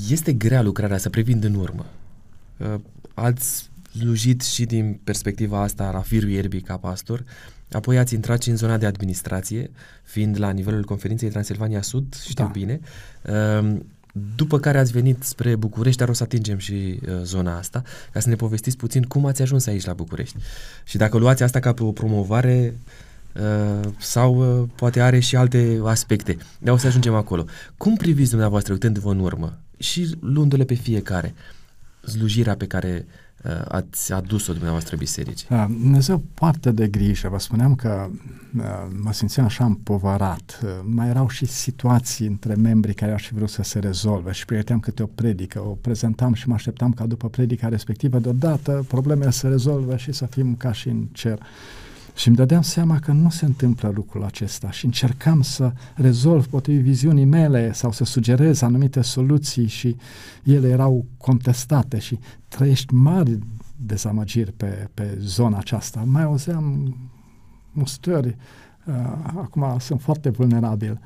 [0.10, 1.86] este grea lucrarea să privind în urmă.
[2.58, 2.74] Uh,
[3.14, 3.67] ați
[3.98, 7.24] slujit și din perspectiva asta la firul ierbii ca pastor,
[7.72, 9.72] apoi ați intrat și în zona de administrație,
[10.04, 12.50] fiind la nivelul conferinței Transilvania Sud, știu Da.
[12.50, 12.80] bine.
[13.60, 13.86] Um,
[14.36, 18.20] după care ați venit spre București, dar o să atingem și uh, zona asta, ca
[18.20, 20.38] să ne povestiți puțin cum ați ajuns aici la București.
[20.84, 22.78] Și dacă luați asta ca pe o promovare
[23.34, 27.46] uh, sau uh, poate are și alte aspecte, dar o să ajungem acolo.
[27.78, 31.34] Cum priviți dumneavoastră, uitându-vă în urmă și luându-le pe fiecare,
[32.02, 33.27] slujirea pe care uh,
[33.68, 35.48] ați adus-o dumneavoastră bisericii?
[35.50, 37.30] Da, Dumnezeu poartă de grijă.
[37.30, 38.10] Vă spuneam că
[38.58, 38.64] uh,
[39.02, 40.60] mă simțeam așa împovărat.
[40.64, 44.46] Uh, mai erau și situații între membrii care aș fi vrut să se rezolve și
[44.46, 49.32] pregăteam câte o predică, o prezentam și mă așteptam ca după predica respectivă deodată problemele
[49.32, 51.40] să rezolve și să fim ca și în cer.
[52.18, 56.84] Și îmi dădeam seama că nu se întâmplă lucrul acesta și încercam să rezolv potrivit
[56.84, 59.96] viziunii mele sau să sugerez anumite soluții și
[60.44, 63.40] ele erau contestate și trăiești mari
[63.76, 66.04] dezamăgiri pe, pe zona aceasta.
[66.06, 66.96] Mai auzeam
[67.72, 68.36] mustrări,
[68.86, 68.96] uh,
[69.36, 71.00] acum sunt foarte vulnerabil.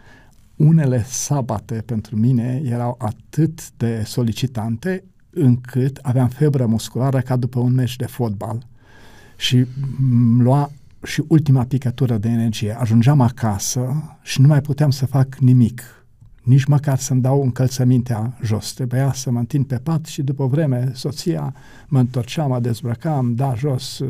[0.55, 7.73] Unele sabate pentru mine erau atât de solicitante încât aveam febră musculară ca după un
[7.73, 8.67] meci de fotbal
[9.37, 9.65] și
[10.37, 10.71] lua
[11.03, 12.77] și ultima picătură de energie.
[12.79, 16.05] Ajungeam acasă și nu mai puteam să fac nimic,
[16.43, 18.73] nici măcar să-mi dau încălțămintea jos.
[18.73, 21.53] Trebuia să mă întind pe pat și după vreme soția
[21.87, 24.09] mă întorcea, mă dezbrăcam, da jos uh,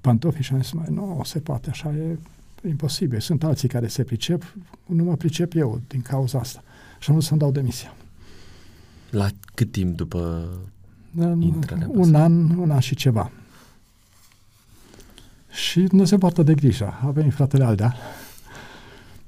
[0.00, 2.18] pantofii și am zis, mai nu, se poate, așa e
[2.68, 3.20] imposibil.
[3.20, 4.54] Sunt alții care se pricep,
[4.86, 6.62] nu mă pricep eu din cauza asta.
[6.98, 7.94] Și am vrut să-mi dau demisia.
[9.10, 10.48] La cât timp după
[11.38, 11.88] intrarea?
[11.90, 13.30] Un an, un an și ceva.
[15.52, 16.94] Și nu se poartă de grijă.
[17.06, 17.94] A venit fratele Aldea.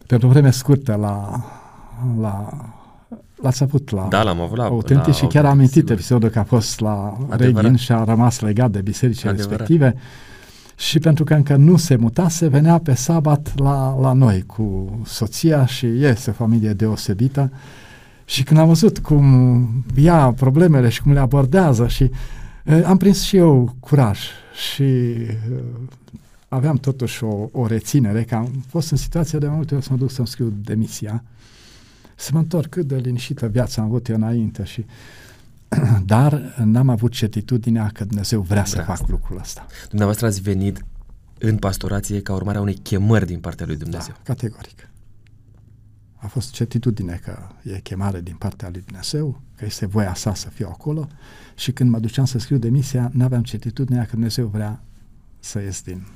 [0.06, 1.44] Pentru vreme scurtă la,
[2.20, 2.48] la
[3.42, 6.38] l-ați avut la da, l-am avut la, Autentic la și chiar am amintit episodul că
[6.38, 9.58] a fost la Reghin și a rămas legat de bisericile Adevărat.
[9.58, 9.94] respective.
[10.76, 15.66] Și pentru că încă nu se mutase, venea pe sabat la, la noi cu soția
[15.66, 17.52] și este o familie deosebită.
[18.24, 22.10] Și când am văzut cum ia problemele și cum le abordează și eh,
[22.84, 24.20] am prins și eu curaj
[24.72, 25.36] și eh,
[26.48, 29.96] aveam totuși o, o reținere, că am fost în situația de multe ori să mă
[29.98, 31.24] duc să-mi scriu demisia,
[32.14, 34.84] să mă întorc cât de liniștită viața am avut eu înainte și
[36.06, 39.06] dar n-am avut certitudinea că Dumnezeu vrea Vreau să fac asta.
[39.08, 39.66] lucrul ăsta.
[39.88, 40.84] Dumneavoastră ați venit
[41.38, 44.14] în pastorație ca urmare a unei chemări din partea lui Dumnezeu.
[44.14, 44.88] Da, categoric.
[46.24, 50.48] A fost certitudine că e chemare din partea lui Dumnezeu, că este voia sa să
[50.48, 51.08] fiu acolo
[51.54, 54.82] și când mă duceam să scriu demisia, n-aveam certitudinea că Dumnezeu vrea
[55.40, 56.06] să ies din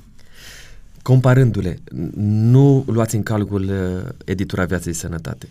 [1.01, 1.79] Comparându-le,
[2.15, 5.47] nu luați în calcul uh, editura Viaței Sănătate,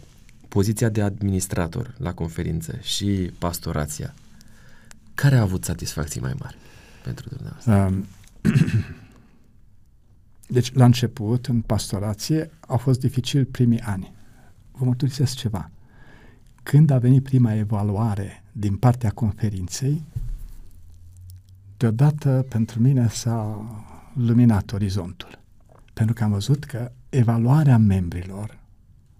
[0.48, 4.14] poziția de administrator la conferință și pastorația,
[5.14, 6.56] care a avut satisfacții mai mari
[7.04, 7.74] pentru dumneavoastră?
[7.74, 8.06] Um,
[10.56, 14.16] deci, la început, în pastorație, au fost dificil primii ani.
[14.78, 15.70] Vă mărturisesc ceva.
[16.62, 20.04] Când a venit prima evaluare din partea conferinței,
[21.76, 23.64] deodată pentru mine s-a
[24.12, 25.38] luminat orizontul.
[25.92, 28.58] Pentru că am văzut că evaluarea membrilor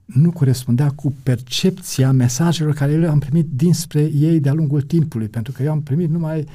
[0.05, 5.53] nu corespundea cu percepția mesajelor care le am primit dinspre ei de-a lungul timpului, pentru
[5.53, 6.47] că eu am primit numai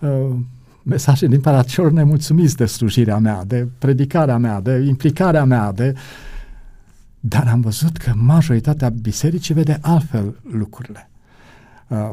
[0.00, 0.36] uh,
[0.82, 5.94] mesaje din partea celor nemulțumiți de slujirea mea, de predicarea mea, de implicarea mea, de...
[7.26, 11.10] Dar am văzut că majoritatea bisericii vede altfel lucrurile.
[11.88, 12.10] Uh,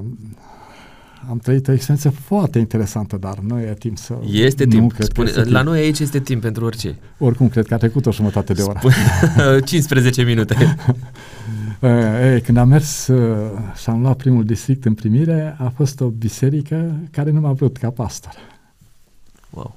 [1.29, 4.13] am trăit o experiență foarte interesantă, dar nu e timp să...
[4.31, 4.95] Este timp.
[4.99, 5.55] Spune, la timp.
[5.57, 6.95] noi aici este timp pentru orice.
[7.17, 8.79] Oricum, cred că a trecut o jumătate de oră.
[8.79, 10.55] Spune, 15 minute.
[12.35, 13.51] e, când am mers uh,
[13.81, 17.77] și am luat primul district în primire, a fost o biserică care nu m-a vrut
[17.77, 18.33] ca pastor.
[19.49, 19.75] Wow.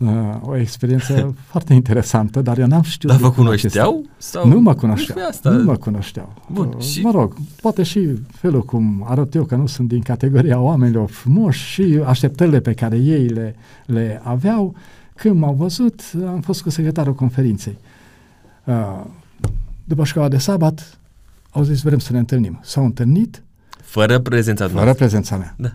[0.00, 0.10] Uh,
[0.42, 3.12] o experiență foarte interesantă, dar eu n-am știut...
[3.12, 4.04] Dar vă cunoșteau?
[4.16, 5.26] Sau nu mă cunoșteau.
[5.28, 5.50] Asta?
[5.50, 6.34] Nu mă cunoșteau.
[6.52, 7.00] Bun, uh, și...
[7.00, 11.64] Mă rog, poate și felul cum arăt eu că nu sunt din categoria oamenilor frumoși
[11.64, 13.56] și așteptările pe care ei le,
[13.86, 14.74] le aveau,
[15.14, 17.78] când m-au văzut, am fost cu secretarul conferinței.
[18.64, 19.04] Uh,
[19.84, 20.98] după școala de sabat,
[21.50, 22.58] au zis, vrem să ne întâlnim.
[22.62, 23.42] S-au întâlnit.
[23.82, 24.94] Fără prezența Fără noastră.
[24.94, 25.54] prezența mea.
[25.58, 25.72] Da.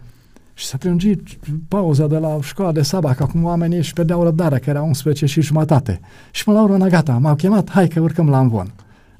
[0.54, 1.22] Și s-a prelungit
[1.68, 5.26] pauza de la școala de sabat, că acum oamenii își pierdeau răbdarea, că era 11
[5.26, 6.00] și jumătate.
[6.32, 8.74] Și până la urmă, gata, m-au chemat, hai că urcăm la învon.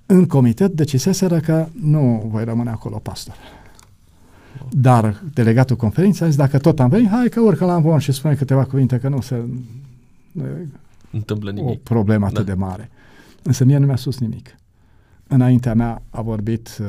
[0.06, 3.36] În comitet deciseseră că nu voi rămâne acolo pastor.
[4.70, 8.12] Dar delegatul conferinței a zis, dacă tot am venit, hai că urcă la învon și
[8.12, 9.44] spune câteva cuvinte, că nu se
[11.12, 11.80] întâmplă nimic.
[11.80, 12.54] O problemă atât da.
[12.54, 12.90] de mare.
[13.44, 14.58] Însă mie nu mi-a spus nimic.
[15.28, 16.88] Înaintea mea a vorbit uh,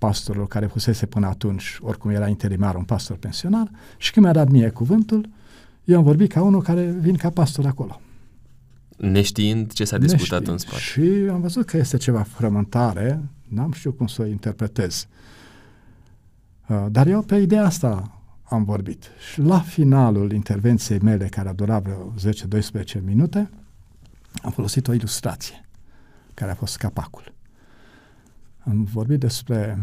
[0.00, 4.48] pastorul care fusese până atunci, oricum era interimar, un pastor pensionar, și când mi-a dat
[4.48, 5.28] mie cuvântul,
[5.84, 8.00] eu am vorbit ca unul care vin ca pastor acolo.
[8.96, 10.48] Neștiind ce s-a discutat Neștiind.
[10.48, 10.82] în spate.
[10.82, 13.20] Și am văzut că este ceva frământare,
[13.50, 15.06] N-am știut cum să o interpretez.
[16.68, 19.10] Uh, dar eu pe ideea asta am vorbit.
[19.32, 22.14] Și la finalul intervenției mele, care a durat vreo
[23.00, 23.50] 10-12 minute,
[24.42, 25.68] am folosit o ilustrație,
[26.34, 27.32] care a fost capacul.
[28.60, 29.78] Am vorbit despre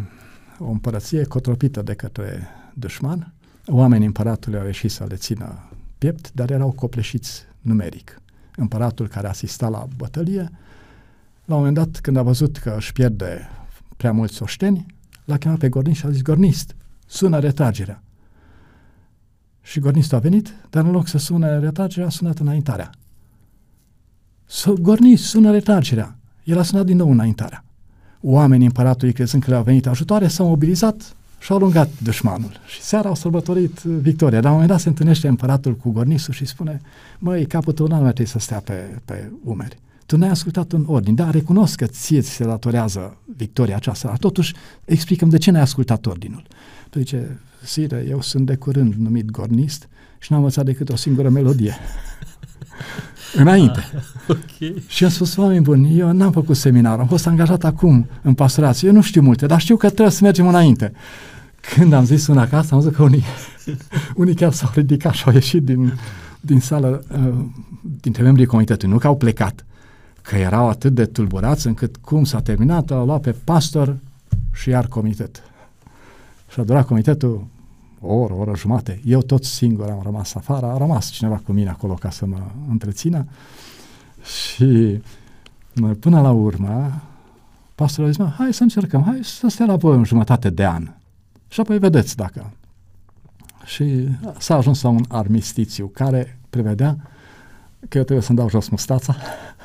[0.60, 3.34] o împărăție cotropită de către dușman.
[3.66, 8.22] Oamenii împăratului au ieșit să le țină piept, dar erau copleșiți numeric.
[8.56, 10.50] Împăratul care asista la bătălie,
[11.46, 13.50] la un moment dat, când a văzut că își pierde
[13.98, 14.86] prea mulți oșteni,
[15.26, 16.76] l-a chemat pe Gornist și a zis, Gornist,
[17.06, 18.04] sună retragerea.
[19.62, 22.90] Și Gornistul a venit, dar în loc să sună retragerea, a sunat înaintarea.
[24.80, 26.18] Gornist, sună retragerea.
[26.44, 27.64] El a sunat din nou înaintarea.
[28.22, 32.52] Oamenii împăratului, crezând că le-au venit ajutoare, s-au mobilizat și au lungat dușmanul.
[32.68, 34.40] Și seara au sărbătorit victoria.
[34.40, 36.82] Dar la un moment dat se întâlnește împăratul cu Gornisul și spune,
[37.20, 39.78] măi, capul tău nu mai trebuie să stea pe, pe umeri.
[40.06, 44.18] Tu n-ai ascultat un ordin, dar recunosc că ție ți se datorează victoria aceasta, dar
[44.18, 44.54] totuși
[44.86, 46.44] explicăm de ce n-ai ascultat ordinul.
[46.90, 49.88] Tu zice, Sire, eu sunt de curând numit gornist
[50.20, 51.76] și n-am învățat decât o singură melodie.
[53.36, 53.80] Înainte.
[53.96, 54.02] Ah,
[54.36, 54.84] okay.
[54.88, 58.88] Și am spus, oameni buni, eu n-am făcut seminar, am fost angajat acum în pastorație,
[58.88, 60.92] eu nu știu multe, dar știu că trebuie să mergem înainte.
[61.76, 63.24] Când am zis una ca asta, am zis că unii,
[64.16, 65.94] unii chiar s-au ridicat și au ieșit din,
[66.42, 67.34] din sală, uh,
[68.02, 69.66] dintre membrii comitetului, nu că au plecat,
[70.22, 73.98] că erau atât de tulburați încât cum s-a terminat, au luat pe pastor
[74.54, 75.44] și iar comitet.
[76.52, 77.48] Și a durat comitetul
[78.02, 79.02] o oră, o oră jumate.
[79.06, 82.42] Eu tot singur am rămas afară, a rămas cineva cu mine acolo ca să mă
[82.70, 83.26] întrețină
[84.24, 85.02] și
[86.00, 87.02] până la urmă
[87.76, 90.92] pastorul a zis, hai să încercăm, hai să stea la voi în jumătate de an
[91.48, 92.52] și apoi vedeți dacă.
[93.66, 94.08] Și
[94.38, 96.98] s-a ajuns la un armistițiu care prevedea
[97.90, 99.16] că eu trebuie să-mi dau jos mustața,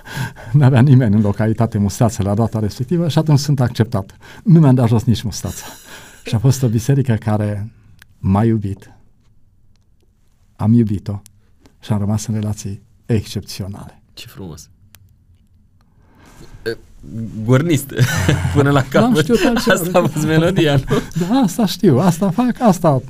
[0.52, 4.16] n-avea nimeni în localitate mustață la data respectivă și atunci sunt acceptat.
[4.44, 5.64] Nu mi-am dat jos nici mustața.
[6.24, 7.70] Și a fost o biserică care
[8.22, 8.92] m-a iubit,
[10.56, 11.22] am iubit-o
[11.80, 14.02] și am rămas în relații excepționale.
[14.14, 14.68] Ce frumos!
[17.44, 17.92] Gornist,
[18.54, 19.30] până la capăt.
[19.54, 21.26] Asta a fost melodia, nu?
[21.26, 23.02] Da, asta știu, asta fac, asta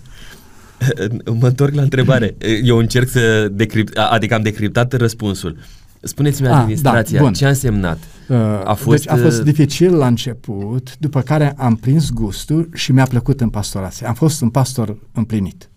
[1.39, 2.37] Mă întorc la întrebare.
[2.63, 5.57] Eu încerc să decript, adică am decriptat răspunsul.
[6.05, 7.99] Spuneți-mi ah, administrația, da, ce a însemnat?
[8.29, 12.69] Uh, a fost, deci a fost uh, dificil la început, după care am prins gustul
[12.75, 14.07] și mi-a plăcut în pastorație.
[14.07, 15.71] Am fost un pastor împlinit.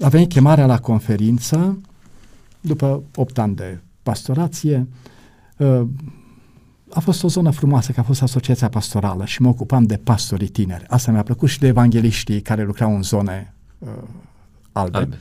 [0.00, 1.80] A venit chemarea la conferință,
[2.60, 4.88] după 8 ani de pastorație,
[5.56, 5.82] uh,
[6.90, 10.48] a fost o zonă frumoasă, că a fost asociația pastorală și mă ocupam de pastorii
[10.48, 10.84] tineri.
[10.88, 13.88] Asta mi-a plăcut și de evangeliștii care lucrau în zone uh,
[14.72, 14.96] albe.
[14.96, 15.18] albe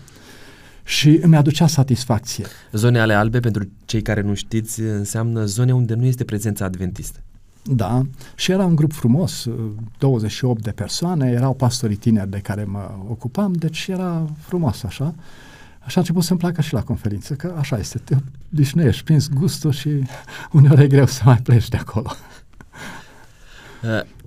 [0.89, 2.45] și îmi aducea satisfacție.
[2.71, 7.19] Zone ale albe, pentru cei care nu știți, înseamnă zone unde nu este prezența adventistă.
[7.63, 8.01] Da,
[8.35, 9.47] și era un grup frumos,
[9.97, 15.15] 28 de persoane, erau pastorii tineri de care mă ocupam, deci era frumos așa.
[15.79, 18.15] Așa a început să-mi placă și la conferință, că așa este, te
[18.75, 19.89] ești prins gustul și
[20.51, 22.11] uneori e greu să mai pleci de acolo.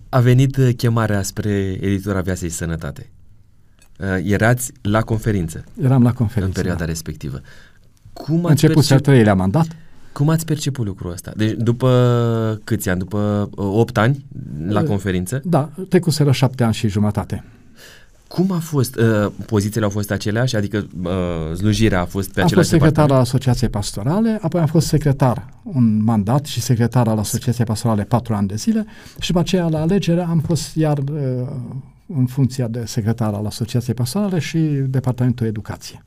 [0.09, 3.22] A venit chemarea spre editura Viața și Sănătate uh,
[4.25, 5.65] erați la conferință.
[5.83, 6.47] Eram la conferință.
[6.47, 6.91] În perioada da.
[6.91, 7.41] respectivă.
[8.13, 8.97] Cum ați Început percep...
[8.97, 9.67] al treilea mandat.
[10.13, 11.33] Cum ați perceput lucrul ăsta?
[11.37, 12.99] Deci după câți ani?
[12.99, 14.25] După uh, 8 ani
[14.69, 15.41] la uh, conferință?
[15.45, 17.45] Da, trecuseră 7 ani și jumătate.
[18.29, 18.97] Cum a fost?
[18.97, 20.57] Uh, pozițiile au fost aceleași?
[20.57, 21.11] Adică uh,
[21.57, 24.87] slujirea a fost pe am același Am fost secretar al Asociației Pastorale, apoi am fost
[24.87, 28.87] secretar un mandat și secretar al Asociației Pastorale patru ani de zile
[29.21, 31.49] și după aceea la alegere am fost iar uh,
[32.17, 36.05] în funcția de secretar al Asociației Pastorale și Departamentul Educație.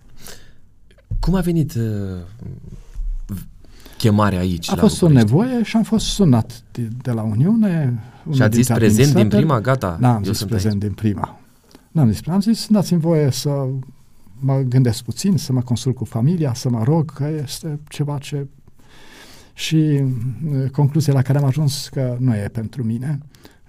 [1.19, 1.84] Cum a venit uh,
[3.98, 4.72] chemarea aici?
[4.72, 7.99] A fost o nevoie și am fost sunat de, de la Uniune.
[8.34, 9.61] Și ați zis prezent din prima?
[9.61, 10.82] Gata, Da, am zis prezent aici.
[10.82, 11.40] din prima.
[11.91, 13.68] N-am zis, am zis, dați-mi voie să
[14.40, 18.48] mă gândesc puțin, să mă consult cu familia, să mă rog, că este ceva ce...
[19.53, 23.19] Și uh, concluzia la care am ajuns că nu e pentru mine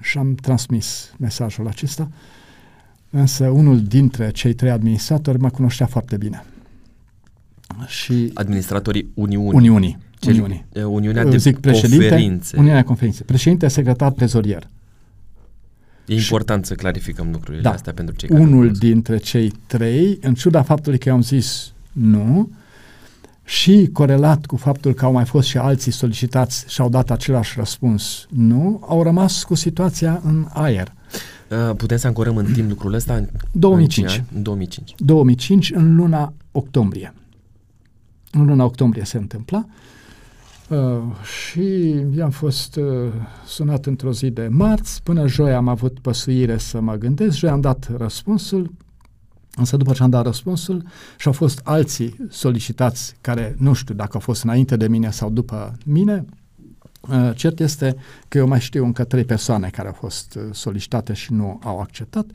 [0.00, 2.08] și am transmis mesajul acesta,
[3.10, 6.44] însă unul dintre cei trei administratori mă cunoștea foarte bine.
[7.86, 9.52] Și Administratorii Uniunii.
[9.54, 9.98] Uniunii.
[10.26, 10.64] Uniunii.
[10.86, 12.56] Uniunea de Zic, președinte, conferințe.
[12.56, 13.24] Uniunea de conferințe.
[13.24, 14.68] Președinte, secretar, trezorier.
[16.06, 20.18] E important și, să clarificăm lucrurile da, astea pentru cei care Unul dintre cei trei,
[20.20, 22.50] în ciuda faptului că eu am zis nu,
[23.46, 27.54] și corelat cu faptul că au mai fost și alții solicitați și au dat același
[27.58, 30.92] răspuns nu, au rămas cu situația în aer.
[31.50, 33.14] Uh, putem să ancorăm în timp lucrul ăsta?
[33.14, 34.22] În 2005.
[34.34, 34.94] În 2005.
[34.98, 37.14] 2005, în luna octombrie.
[38.30, 39.66] În luna octombrie se întâmpla
[40.68, 43.12] Uh, și i-am fost uh,
[43.46, 47.60] sunat într-o zi de marți, până joi am avut păsuire să mă gândesc, joi am
[47.60, 48.70] dat răspunsul,
[49.56, 50.84] însă după ce am dat răspunsul
[51.18, 55.30] și au fost alții solicitați care nu știu dacă au fost înainte de mine sau
[55.30, 56.24] după mine,
[57.00, 57.96] uh, cert este
[58.28, 61.80] că eu mai știu încă trei persoane care au fost uh, solicitate și nu au
[61.80, 62.26] acceptat.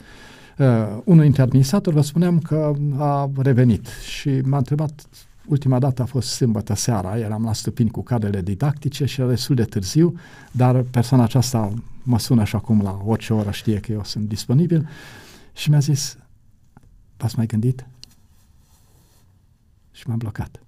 [0.57, 0.67] Uh,
[1.03, 5.07] unul dintre administratori vă spuneam că a revenit și m-a întrebat
[5.45, 9.55] Ultima dată a fost sâmbătă seara, eram la stupini cu cadrele didactice și era destul
[9.55, 10.15] de târziu,
[10.51, 11.73] dar persoana aceasta
[12.03, 14.89] mă sună și acum la orice oră știe că eu sunt disponibil
[15.53, 16.17] și mi-a zis,
[17.21, 17.85] v-ați mai gândit?
[19.91, 20.59] Și m-am blocat.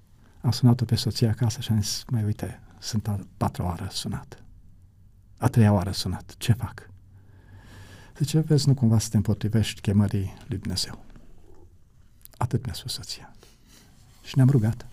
[0.41, 4.43] Am sunat-o pe soția acasă și am zis, mai uite, sunt a patra oară sunat.
[5.38, 6.35] A treia oară sunat.
[6.38, 6.89] Ce fac?
[8.17, 11.03] Zice, vezi, nu cumva să te împotrivești chemării lui Dumnezeu.
[12.38, 13.35] Atât mi-a spus soția.
[14.23, 14.88] Și ne-am rugat.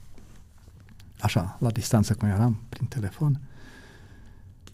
[1.20, 3.40] Așa, la distanță cum eram, prin telefon.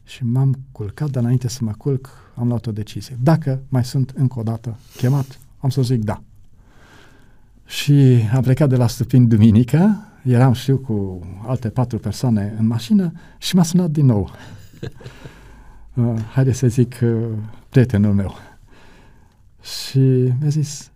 [0.05, 3.19] Și m-am culcat, dar înainte să mă culc, am luat o decizie.
[3.21, 6.23] Dacă mai sunt încă o dată chemat, am să zic da.
[7.67, 13.13] Și am plecat de la Stupin duminică, eram, știu, cu alte patru persoane în mașină
[13.39, 14.31] și m-a sunat din nou.
[15.95, 17.39] uh, haide să zic, uh,
[17.69, 18.35] prietenul meu.
[19.63, 19.99] Și
[20.41, 20.91] mi-a zis,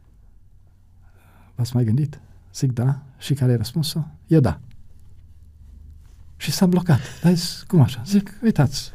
[1.54, 2.20] v-ați mai gândit?
[2.54, 3.02] Zic da.
[3.18, 4.08] Și care e răspunsul?
[4.26, 4.60] E da.
[6.36, 7.00] Și s-a blocat.
[7.22, 8.02] Dar zis, cum așa?
[8.06, 8.92] Zic, uitați,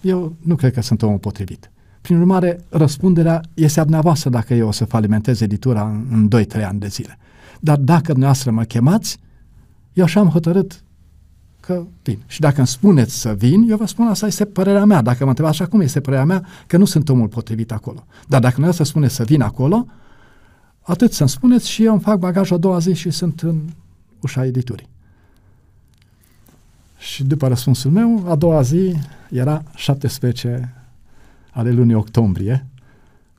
[0.00, 1.70] eu nu cred că sunt omul potrivit.
[2.00, 6.64] Prin urmare, răspunderea este a dumneavoastră dacă eu o să falimentez editura în, în 2-3
[6.64, 7.18] ani de zile.
[7.60, 9.18] Dar dacă dumneavoastră mă chemați,
[9.92, 10.82] eu așa am hotărât
[11.60, 12.18] că vin.
[12.26, 15.02] Și dacă îmi spuneți să vin, eu vă spun asta este părerea mea.
[15.02, 18.04] Dacă mă întrebați așa cum este părerea mea, că nu sunt omul potrivit acolo.
[18.26, 19.86] Dar dacă dumneavoastră spuneți să vin acolo,
[20.90, 23.68] Atât să-mi spuneți și eu îmi fac bagajul a doua zi și sunt în
[24.20, 24.88] ușa editurii.
[26.98, 28.94] Și după răspunsul meu, a doua zi
[29.30, 30.74] era 17
[31.52, 32.66] ale lunii octombrie.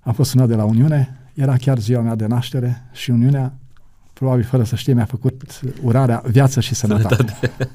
[0.02, 3.54] Am fost sunat de la Uniune, era chiar ziua mea de naștere și Uniunea,
[4.14, 7.16] probabil fără să știe, mi-a făcut urarea viață și sănătate.
[7.16, 7.72] sănătate.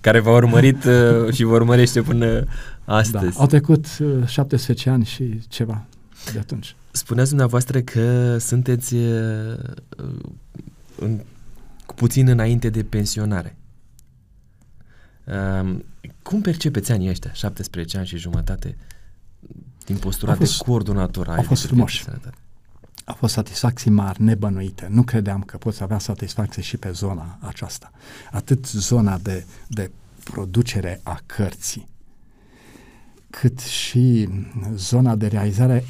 [0.00, 0.84] Care v-a urmărit
[1.26, 2.44] uh, și vă urmărește până
[2.84, 3.34] astăzi.
[3.34, 3.86] Da, au trecut
[4.26, 5.84] 17 uh, ani și ceva
[6.32, 6.76] de atunci.
[6.90, 9.58] Spuneați dumneavoastră că sunteți uh,
[10.98, 11.20] în,
[11.86, 13.56] cu puțin înainte de pensionare.
[15.24, 15.76] Uh,
[16.22, 18.76] cum percepeți anii ăștia, 17 ani și jumătate,
[19.84, 22.04] din postura fost, de coordonator a fost frumos.
[23.04, 24.86] A fost satisfacții mari, nebănuite.
[24.90, 27.92] Nu credeam că poți avea satisfacție și pe zona aceasta.
[28.32, 29.90] Atât zona de, de
[30.24, 31.88] producere a cărții,
[33.30, 34.28] cât și
[34.74, 35.84] zona de realizare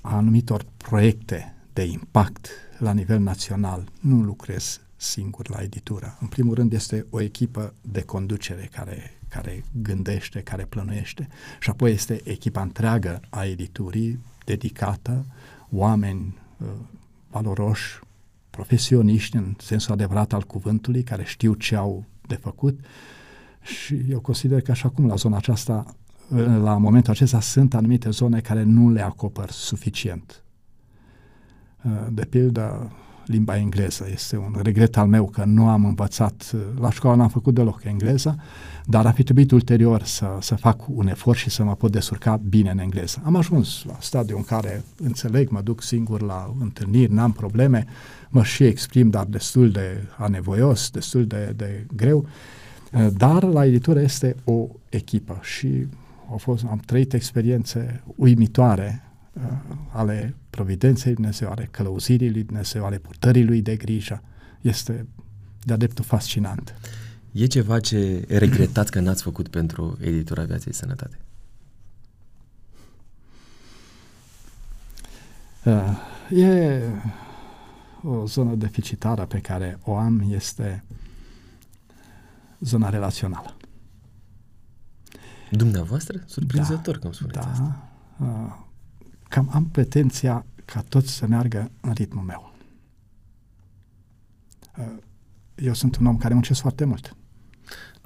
[0.00, 2.48] a anumitor proiecte de impact
[2.78, 3.88] la nivel național.
[4.00, 6.16] Nu lucrez singur la editură.
[6.20, 11.28] În primul rând este o echipă de conducere care, care gândește, care plănuiește
[11.60, 15.24] și apoi este echipa întreagă a editurii dedicată,
[15.70, 16.68] oameni uh,
[17.30, 17.98] valoroși,
[18.50, 22.80] profesioniști în sensul adevărat al cuvântului, care știu ce au de făcut
[23.60, 25.96] și eu consider că așa cum la zona aceasta
[26.62, 30.42] la momentul acesta sunt anumite zone care nu le acopăr suficient.
[31.84, 32.92] Uh, de pildă,
[33.26, 37.28] limba engleză este un regret al meu că nu am învățat, uh, la școală n-am
[37.28, 38.36] făcut deloc engleză,
[38.84, 42.40] dar a fi trebuit ulterior să, să fac un efort și să mă pot descurca
[42.48, 43.22] bine în engleză.
[43.24, 47.86] Am ajuns la stadiul în care înțeleg, mă duc singur la întâlniri, n-am probleme,
[48.28, 52.26] mă și exprim, dar destul de anevoios, destul de, de greu,
[52.92, 55.86] uh, dar la editură este o echipă și
[56.30, 59.05] au fost, am trăit experiențe uimitoare uh,
[59.92, 64.22] ale providenței Dumnezeu, ale călăuzirii lui Dumnezeu, ale purtării lui de grijă.
[64.60, 65.06] Este
[65.62, 66.74] de-a dreptul fascinant.
[67.32, 71.18] E ceva ce regretați că n-ați făcut pentru editura Viaței Sănătate?
[75.64, 76.82] Uh, e
[78.02, 80.84] o zonă deficitară pe care o am este
[82.60, 83.56] zona relațională.
[85.50, 86.22] Dumneavoastră?
[86.26, 87.88] Surprinzător da, că îmi spuneți da, asta.
[88.18, 88.65] Uh,
[89.28, 92.52] cam am pretenția ca tot să meargă în ritmul meu.
[94.78, 94.84] Uh,
[95.54, 97.16] eu sunt un om care muncesc foarte mult.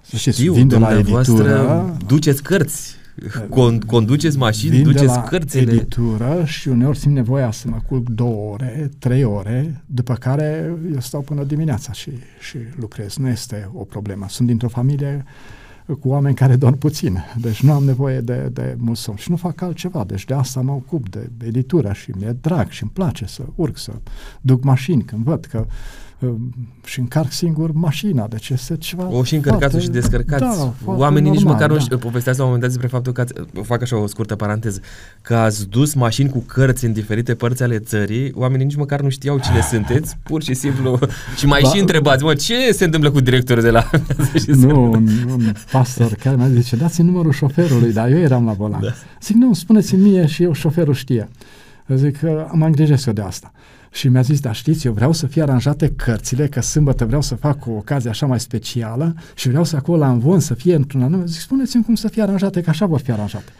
[0.02, 2.94] Să știți, vin de la editură, duceți cărți,
[3.24, 5.72] uh, con, conduceți mașini, vin duceți de la cărțile.
[5.72, 11.00] editură și uneori simt nevoia să mă culc două ore, trei ore, după care eu
[11.00, 12.10] stau până dimineața și,
[12.40, 13.16] și lucrez.
[13.16, 14.26] Nu este o problemă.
[14.28, 15.59] Sunt dintr-o familie uh,
[15.94, 17.18] cu oameni care dorm puțin.
[17.40, 20.04] Deci nu am nevoie de, de mult somn și nu fac altceva.
[20.04, 23.78] Deci de asta mă ocup de editură și mi-e drag și îmi place să urc,
[23.78, 23.92] să
[24.40, 25.66] duc mașini când văd că
[26.84, 30.42] și încarc singur mașina, deci este ceva O și încărcați foarte, și descărcați.
[30.42, 31.84] Da, Oamenii normal, nici măcar da.
[31.90, 33.32] nu povesteați la un moment dat despre faptul că ați,
[33.62, 34.80] fac așa o scurtă paranteză,
[35.22, 39.08] că ați dus mașini cu cărți în diferite părți ale țării, oamenii nici măcar nu
[39.08, 40.98] știau cine sunteți, pur și simplu,
[41.36, 43.90] și mai ba, și întrebați, mă, ce se întâmplă cu directorul de la...
[44.46, 48.80] nu, un, un pastor care mi-a zis, dați numărul șoferului, dar eu eram la volan.
[48.80, 48.92] Da.
[49.22, 51.28] Zic, nu, spuneți-mi mie și eu șoferul știe.
[51.94, 53.52] Zic că mă îngrijesc eu de asta.
[53.90, 57.34] Și mi-a zis, da știți, eu vreau să fie aranjate cărțile, că sâmbătă vreau să
[57.34, 61.02] fac o ocazie așa mai specială și vreau să acolo la învon să fie într-un
[61.02, 61.24] anume.
[61.24, 63.52] Zic, spuneți-mi cum să fie aranjate, că așa vor fi aranjate.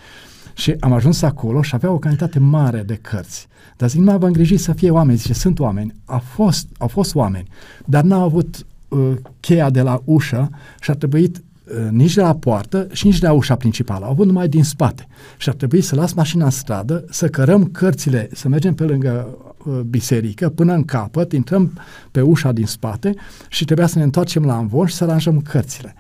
[0.55, 3.49] Și am ajuns acolo și avea o cantitate mare de cărți.
[3.77, 5.19] Dar zic, nu vă îngrijiți să fie oameni.
[5.19, 5.95] Zice, sunt oameni.
[6.05, 7.49] A fost, au fost oameni,
[7.85, 10.51] dar n-au avut uh, cheia de la ușă
[10.81, 14.05] și a trebuit uh, nici de la poartă și nici de la ușa principală.
[14.05, 15.07] Au avut numai din spate.
[15.39, 19.39] Și ar trebui să las mașina în stradă, să cărăm cărțile, să mergem pe lângă
[19.45, 21.81] Uh, biserică până în capăt, intrăm
[22.11, 23.15] pe ușa din spate
[23.49, 25.95] și trebuia să ne întoarcem la învon și să aranjăm cărțile.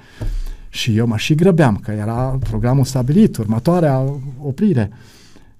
[0.68, 4.04] Și eu mă și grăbeam, că era programul stabilit, următoarea
[4.38, 4.90] oprire.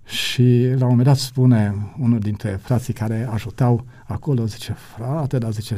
[0.04, 5.52] Și la un moment dat spune unul dintre frații care ajutau acolo, zice, frate, dar
[5.52, 5.74] zice,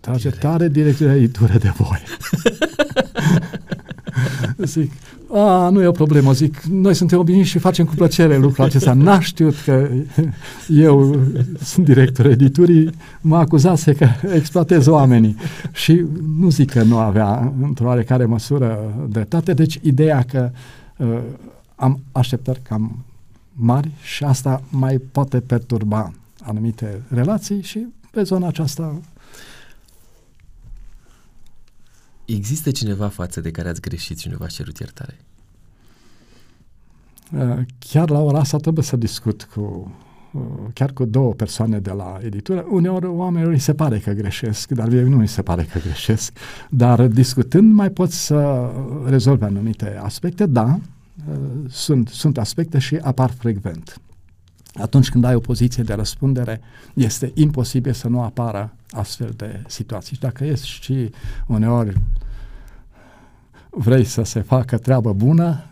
[0.00, 2.02] trage tare direcția editură de voi.
[4.74, 4.92] Zic,
[5.32, 8.92] a, nu e o problemă, zic, noi suntem obișnuiți și facem cu plăcere lucrul acesta.
[8.92, 9.88] N-a știut că
[10.86, 11.20] eu
[11.62, 12.90] sunt director editurii,
[13.20, 15.36] mă acuzase că exploatez oamenii.
[15.72, 16.04] Și
[16.38, 20.50] nu zic că nu avea într-o oarecare măsură dreptate, deci ideea că
[20.96, 21.18] uh,
[21.74, 23.04] am așteptări cam
[23.52, 28.94] mari și asta mai poate perturba anumite relații și pe zona aceasta
[32.34, 35.18] Există cineva față de care ați greșit și nu v-a cerut iertare?
[37.32, 39.92] Uh, chiar la ora asta trebuie să discut cu
[40.32, 40.42] uh,
[40.74, 42.66] chiar cu două persoane de la editură.
[42.70, 46.32] Uneori oamenilor îi se pare că greșesc, dar mie nu îi se pare că greșesc.
[46.70, 48.70] Dar discutând mai pot să
[49.06, 50.46] rezolve anumite aspecte.
[50.46, 50.78] Da,
[51.30, 51.36] uh,
[51.68, 54.00] sunt, sunt aspecte și apar frecvent.
[54.80, 56.60] Atunci când ai o poziție de răspundere,
[56.94, 60.14] este imposibil să nu apară astfel de situații.
[60.14, 61.10] Și dacă ești și
[61.46, 61.96] uneori
[63.70, 65.64] vrei să se facă treabă bună,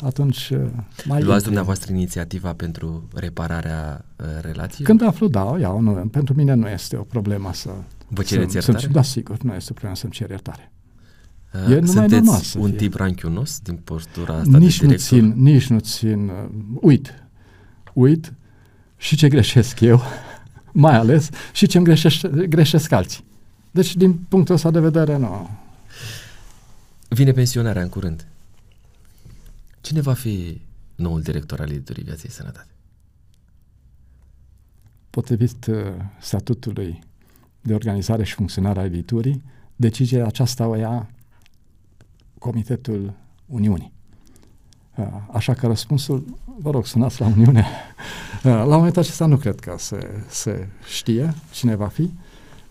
[0.00, 0.66] atunci uh,
[1.04, 4.86] mai Luați dumneavoastră inițiativa pentru repararea uh, relației?
[4.86, 5.80] Când aflu, da, o iau.
[5.80, 7.70] Nu, pentru mine nu este o problemă să...
[8.08, 8.78] Vă cereți iertare?
[8.78, 10.72] Să, da, sigur, nu este o problemă să-mi cer iertare.
[11.66, 12.76] Uh, e numai normal să un fie.
[12.76, 16.48] tip ranchiunos din postura asta nici de nu țin, Nici nu țin, uh,
[16.80, 17.25] uit,
[17.96, 18.32] uit
[18.96, 20.00] și ce greșesc eu,
[20.72, 23.24] mai ales, și ce-mi greșesc, greșesc alții.
[23.70, 25.50] Deci, din punctul ăsta de vedere, nu.
[27.08, 28.26] Vine pensionarea în curând.
[29.80, 30.60] Cine va fi
[30.94, 32.70] noul director al editurii Viaței Sănătate?
[35.10, 35.76] Potrivit uh,
[36.20, 37.02] statutului
[37.60, 39.42] de organizare și funcționare a editurii,
[39.76, 41.10] decizia aceasta o ia
[42.38, 43.14] Comitetul
[43.46, 43.92] Uniunii.
[44.96, 46.24] Uh, așa că răspunsul,
[46.58, 47.66] vă rog, sunați la Uniune.
[48.44, 52.10] Uh, la momentul acesta nu cred că se, se știe cine va fi,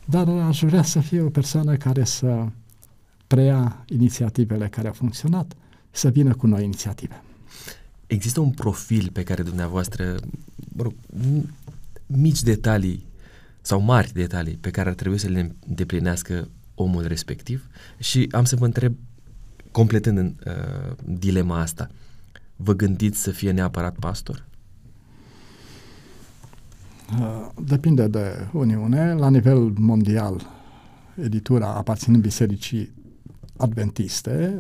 [0.06, 2.46] dar aș vrea să fie o persoană care să
[3.28, 5.56] preia inițiativele care au funcționat,
[5.92, 7.24] să vină cu noi inițiative.
[8.08, 10.16] Există un profil pe care dumneavoastră,
[10.56, 10.94] mă rog,
[12.06, 13.06] mici detalii
[13.62, 18.56] sau mari detalii pe care ar trebui să le îndeplinească omul respectiv și am să
[18.56, 18.96] vă întreb,
[19.72, 21.90] completând în, uh, dilema asta,
[22.56, 24.46] vă gândiți să fie neapărat pastor?
[27.20, 29.14] Uh, depinde de Uniune.
[29.14, 30.42] La nivel mondial,
[31.22, 32.94] editura aparținând bisericii
[33.58, 34.60] adventiste,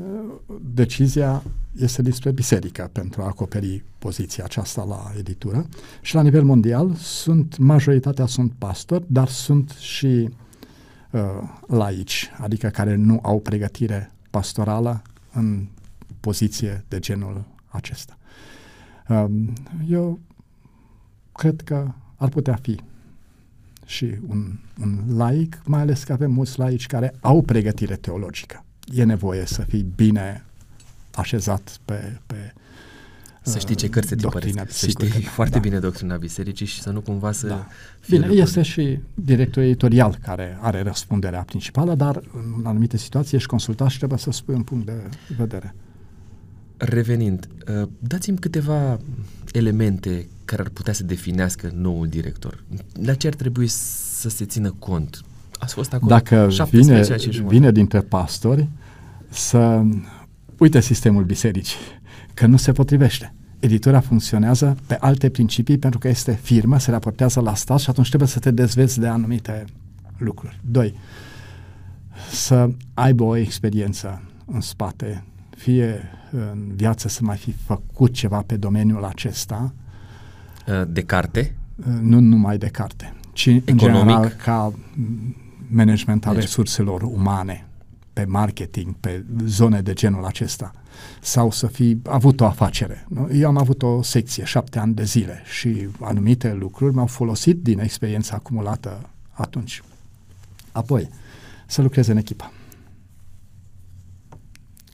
[0.74, 1.44] decizia
[1.80, 5.66] este despre biserică pentru a acoperi poziția aceasta la editură
[6.02, 10.30] și la nivel mondial sunt, majoritatea sunt pastori, dar sunt și
[11.12, 11.22] uh,
[11.68, 15.02] laici, adică care nu au pregătire pastorală
[15.34, 15.68] în
[16.20, 18.18] poziție de genul acesta.
[19.07, 19.26] Uh,
[19.89, 20.19] eu
[21.31, 22.80] cred că ar putea fi
[23.85, 29.03] și un, un laic, mai ales că avem mulți laici care au pregătire teologică e
[29.03, 30.45] nevoie să fii bine
[31.11, 32.53] așezat pe, pe
[33.41, 34.53] să știi ce cărți te părți.
[34.68, 35.60] Să știi da, foarte da.
[35.60, 37.47] bine doctrina bisericii și să nu cumva să...
[37.47, 37.68] Da.
[38.07, 38.41] Bine, lucruri.
[38.41, 42.22] este și directorul editorial care are răspunderea principală, dar
[42.57, 45.76] în anumite situații ești consultat și trebuie să spui un punct de vedere.
[46.77, 47.47] Revenind,
[47.81, 48.99] uh, dați-mi câteva
[49.52, 52.64] elemente care ar putea să definească noul director.
[53.03, 55.22] La ce ar trebui să se țină cont?
[55.60, 57.02] Ați fost acolo Dacă vine,
[57.47, 58.68] vine dintre pastori,
[59.30, 59.84] să
[60.57, 61.77] uite sistemul bisericii,
[62.34, 63.34] că nu se potrivește.
[63.60, 68.07] Editura funcționează pe alte principii pentru că este firmă, se raportează la stat și atunci
[68.07, 69.65] trebuie să te dezvezi de anumite
[70.18, 70.60] lucruri.
[70.72, 70.93] Doi,
[72.31, 75.23] să aibă o experiență în spate,
[75.57, 76.02] fie
[76.36, 79.74] în viață să mai fi făcut ceva pe domeniul acesta.
[80.88, 81.56] De carte?
[82.02, 83.70] Nu numai de carte, ci Economic.
[83.70, 84.74] în general ca
[85.68, 86.44] management al deci.
[86.44, 87.68] resurselor umane,
[88.14, 90.72] pe marketing, pe zone de genul acesta
[91.22, 93.07] sau să fi avut o afacere.
[93.34, 97.80] Eu am avut o secție șapte ani de zile și anumite lucruri m-au folosit din
[97.80, 99.84] experiența acumulată atunci.
[100.72, 101.10] Apoi,
[101.66, 102.52] să lucrez în echipă.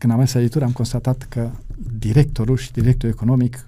[0.02, 1.52] Când am mers editură, am constatat că
[1.98, 3.68] directorul și directorul economic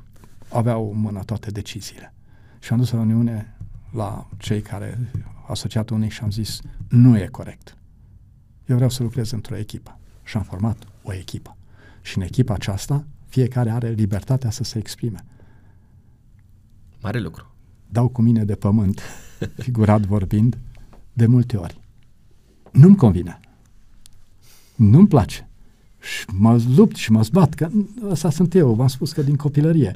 [0.49, 2.13] aveau în mână toate deciziile.
[2.59, 3.55] Și am dus la reuniune
[3.91, 5.11] la cei care
[5.47, 7.77] asociat unii și am zis, nu e corect.
[8.65, 9.99] Eu vreau să lucrez într-o echipă.
[10.23, 11.57] Și am format o echipă.
[12.01, 15.25] Și în echipa aceasta, fiecare are libertatea să se exprime.
[17.01, 17.55] Mare lucru.
[17.89, 19.01] Dau cu mine de pământ,
[19.65, 20.57] figurat vorbind,
[21.13, 21.79] de multe ori.
[22.71, 23.39] Nu-mi convine.
[24.75, 25.47] Nu-mi place.
[26.03, 27.69] Și mă lupt și mă zbat, că
[28.09, 29.95] ăsta sunt eu, v-am spus că din copilărie.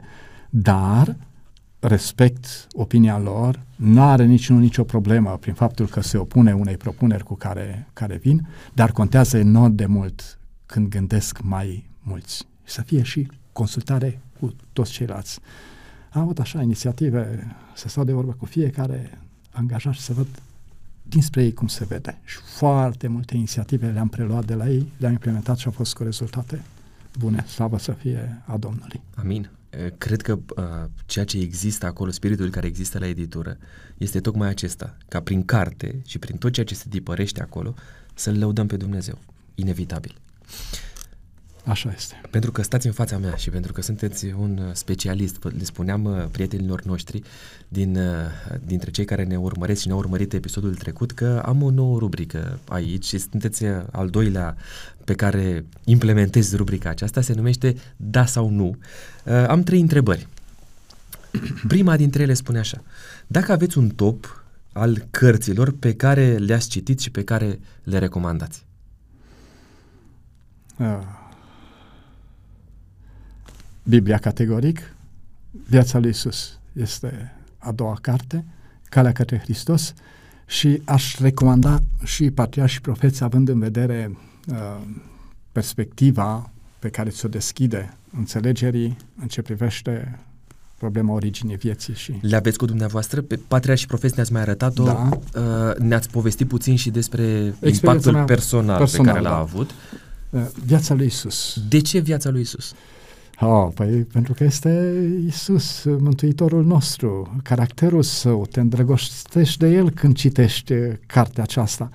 [0.50, 1.16] Dar
[1.80, 7.24] respect opinia lor, nu are niciun nicio problemă prin faptul că se opune unei propuneri
[7.24, 12.48] cu care, care vin, dar contează enorm de mult când gândesc mai mulți.
[12.64, 15.40] Să fie și consultare cu toți ceilalți.
[16.12, 19.22] Am avut așa inițiative să stau de vorbă cu fiecare
[19.52, 20.28] angajat și să văd
[21.10, 22.20] dinspre ei cum se vede.
[22.24, 26.04] Și foarte multe inițiative le-am preluat de la ei, le-am implementat și au fost cu
[26.04, 26.62] rezultate
[27.20, 27.46] bune.
[27.48, 29.02] Slavă să fie a Domnului.
[29.16, 29.50] Amin.
[29.98, 30.64] Cred că uh,
[31.06, 33.58] ceea ce există acolo, spiritul care există la editură,
[33.98, 37.74] este tocmai acesta, ca prin carte și prin tot ceea ce se tipărește acolo,
[38.14, 39.18] să-L lăudăm pe Dumnezeu.
[39.56, 40.16] Inevitabil.
[41.68, 42.22] Așa este.
[42.30, 46.26] Pentru că stați în fața mea și pentru că sunteți un specialist, le spuneam uh,
[46.32, 47.22] prietenilor noștri
[47.68, 48.06] din, uh,
[48.66, 52.60] dintre cei care ne urmăresc și ne-au urmărit episodul trecut că am o nouă rubrică
[52.68, 54.56] aici și sunteți uh, al doilea
[55.04, 58.78] pe care implementez rubrica aceasta, se numește Da sau Nu.
[59.48, 60.28] Am trei întrebări.
[61.68, 62.84] Prima dintre ele spune așa.
[63.28, 68.66] Dacă aveți un top al cărților pe care le-ați citit și pe care le recomandați?
[70.78, 71.17] Uh
[73.90, 74.96] Biblia categoric,
[75.68, 78.46] viața lui Isus este a doua carte,
[78.90, 79.94] Calea către Hristos
[80.46, 84.56] și aș recomanda și Patriarhi și Profeți având în vedere uh,
[85.52, 86.50] perspectiva
[86.80, 90.20] pe care ți-o deschide înțelegerii în ce privește
[90.78, 91.94] problema originii vieții.
[91.94, 92.14] Și...
[92.22, 93.22] Le aveți cu dumneavoastră?
[93.22, 95.10] Pe Patria și Profeți ne-ați mai arătat-o, da.
[95.36, 99.38] uh, ne-ați povestit puțin și despre impactul personal, personal pe care l-a da.
[99.38, 99.70] avut.
[100.30, 101.60] Uh, viața lui Isus.
[101.70, 102.74] De ce viața lui Isus?
[103.40, 104.94] Oh, păi pentru că este
[105.28, 111.90] Isus, Mântuitorul nostru, caracterul său, te îndrăgostești de el când citești uh, cartea aceasta.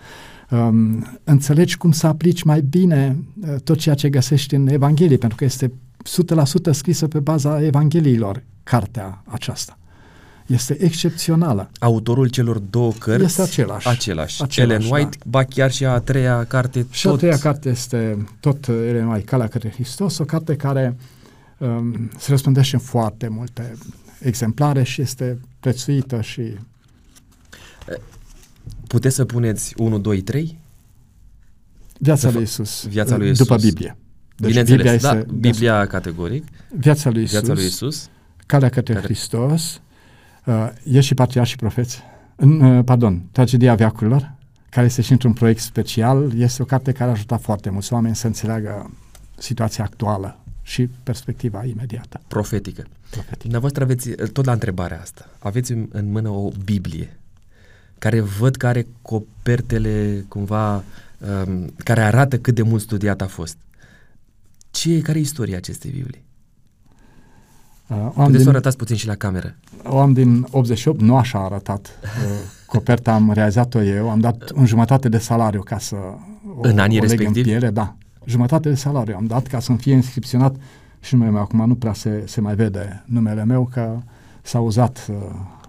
[0.50, 5.38] Um, înțelegi cum să aplici mai bine uh, tot ceea ce găsești în Evanghelie, pentru
[5.38, 5.72] că este
[6.68, 9.78] 100% scrisă pe baza Evangheliilor, cartea aceasta.
[10.46, 11.70] Este excepțională.
[11.78, 13.88] Autorul celor două cărți este același.
[13.88, 14.42] Același.
[14.42, 15.24] același Ellen White, da.
[15.26, 16.86] ba chiar și a treia carte.
[16.90, 17.14] Și tot...
[17.14, 21.04] a treia carte este tot Ellen White, Calea către Hristos, o carte care uh,
[21.62, 23.72] um, se răspândește în foarte multe
[24.20, 26.42] exemplare și este prețuită și...
[28.86, 30.58] Puteți să puneți 1, 2, 3?
[31.98, 32.86] Viața lui Isus.
[32.86, 33.46] Viața lui Isus.
[33.46, 33.96] După Biblie.
[34.36, 36.44] Deci Bineînțeles, Biblia, da, este, Biblia categoric.
[36.76, 37.38] Viața lui Isus.
[37.38, 38.08] Viața lui Isus.
[38.46, 39.04] Calea către care...
[39.04, 39.80] Hristos.
[40.44, 42.02] Uh, e și patriarhi și profeți.
[42.36, 44.34] Uh, pardon, Tragedia Veacurilor,
[44.70, 46.32] care este și într-un proiect special.
[46.38, 48.90] Este o carte care a ajutat foarte mulți oameni să înțeleagă
[49.38, 52.20] situația actuală și perspectiva imediată.
[52.28, 52.86] Profetică.
[53.10, 53.38] Profetică.
[53.40, 57.16] Dumneavoastră aveți, tot la întrebarea asta, aveți în mână o Biblie
[58.02, 63.56] care văd că are copertele cumva um, care arată cât de mult studiat a fost.
[64.70, 66.24] Ce, care e istoria acestei Biblii?
[67.86, 69.56] Uh, Puteți din, să o arătați puțin și la cameră.
[69.84, 71.98] O am din 88, nu așa a arătat.
[72.02, 72.08] Uh,
[72.72, 75.96] coperta am realizat-o eu, am dat un jumătate de salariu ca să
[76.56, 77.36] o, în anii o respectiv?
[77.36, 80.56] în piele, da jumătate de salariu am dat ca să-mi fie inscripționat
[81.00, 81.42] și numele meu.
[81.42, 83.98] Acum nu prea se, se mai vede numele meu, că
[84.42, 85.16] s-a uzat uh,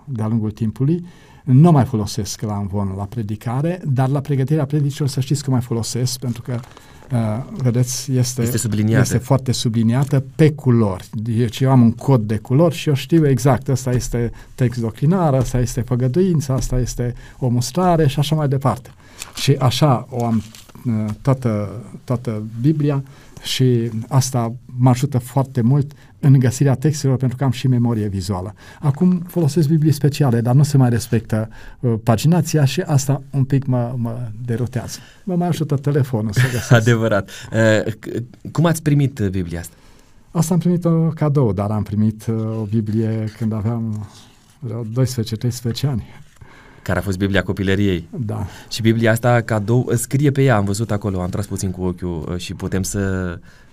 [0.06, 1.06] de-a lungul timpului.
[1.44, 5.62] Nu mai folosesc la învon la predicare, dar la pregătirea predicilor să știți că mai
[5.62, 6.60] folosesc, pentru că
[7.12, 9.02] Uh, vedeți, este, este, subliniată.
[9.02, 11.10] este foarte subliniată pe culori.
[11.12, 15.34] Deci eu am un cod de culori și eu știu exact, ăsta este text doctrinar,
[15.34, 18.90] ăsta este făgăduință, asta este o mustrare și așa mai departe.
[19.36, 20.44] Și așa o am uh,
[21.22, 23.04] toată, toată Biblia
[23.44, 28.54] și asta mă ajută foarte mult în găsirea textelor pentru că am și memorie vizuală.
[28.80, 31.50] Acum folosesc Biblii speciale, dar nu se mai respectă
[31.80, 35.00] uh, paginația și asta un pic mă, mă derutează.
[35.24, 36.72] Mă mai ajută telefonul să găsesc.
[36.82, 37.30] Adevărat.
[37.86, 37.94] Uh,
[38.52, 39.76] cum ați primit uh, Biblia asta?
[40.32, 44.08] Asta am primit-o cadou, dar am primit uh, o Biblie când aveam
[44.66, 46.04] 12-13 ani.
[46.84, 48.08] Care a fost Biblia copilăriei.
[48.10, 48.46] Da.
[48.70, 52.28] Și Biblia asta cadou, scrie pe ea, am văzut acolo, am tras puțin cu ochiul
[52.30, 53.00] uh, și putem să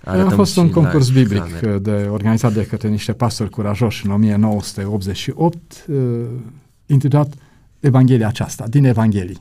[0.05, 1.78] arătăm A fost un concurs la biblic camere.
[1.78, 5.57] de, organizat de către niște pastori curajoși în 1988,
[5.89, 5.97] uh,
[6.87, 7.35] intitulat
[7.81, 9.39] Evanghelia aceasta, din Evanghelii.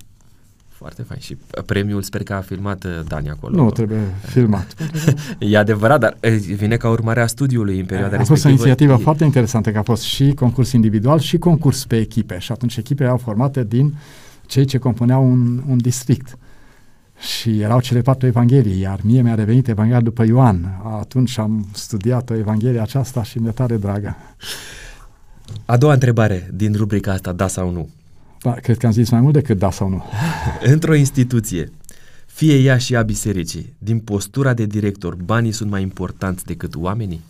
[0.80, 1.20] Foarte fain.
[1.20, 3.56] Și premiul sper că a filmat uh, Dani acolo.
[3.56, 4.74] Nu, trebuie filmat.
[5.40, 8.62] E adevărat, dar uh, vine ca urmare a studiului în perioada a fost respectivă.
[8.62, 12.38] o inițiativă E- foarte interesantă, că a fost și concurs individual și concurs pe echipe.
[12.38, 13.94] Și atunci echipele erau formate din
[14.46, 16.38] cei ce compuneau un, un district.
[17.20, 20.82] Și erau cele patru evanghelii, iar mie mi-a revenit Evanghelia după Ioan.
[21.00, 24.16] Atunci am studiat Evanghelia aceasta și mi-e tare dragă.
[25.66, 27.90] A doua întrebare din rubrica asta, da sau nu.
[28.42, 30.04] Da, cred că am zis mai mult decât da sau nu.
[30.62, 31.72] Într-o instituție,
[32.26, 37.22] fie ea și a bisericii, din postura de director, banii sunt mai importanți decât oamenii?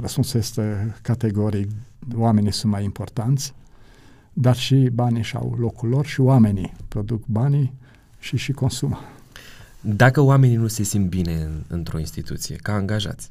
[0.00, 1.70] Răspunsul este categoric,
[2.14, 3.54] oamenii sunt mai importanți,
[4.32, 7.72] dar și banii și-au locul lor și oamenii produc banii
[8.18, 9.00] și și consumă.
[9.80, 13.30] Dacă oamenii nu se simt bine în, într-o instituție, ca angajați,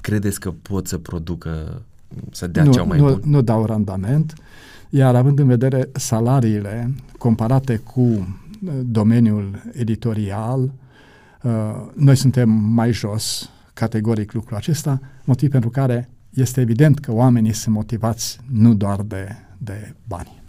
[0.00, 1.82] credeți că pot să producă,
[2.30, 3.20] să dea nu, cea mai nu, bun?
[3.24, 4.34] nu dau randament,
[4.90, 8.26] iar având în vedere salariile comparate cu uh,
[8.82, 10.72] domeniul editorial,
[11.42, 11.50] uh,
[11.94, 17.74] noi suntem mai jos, categoric lucrul acesta, motiv pentru care este evident că oamenii sunt
[17.74, 20.42] motivați nu doar de, de bani.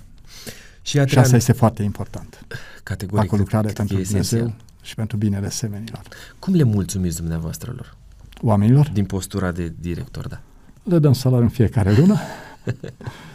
[0.81, 2.45] Și, a Și treia asta este foarte important.
[2.84, 4.63] categoric, Fac o lucrare cred că pentru e Dumnezeu esențial.
[4.81, 6.01] și pentru binele semenilor.
[6.39, 7.95] Cum le mulțumiți dumneavoastră lor?
[8.41, 10.41] Oamenilor Din postura de director, da.
[10.84, 12.15] le dăm salariu în fiecare lună.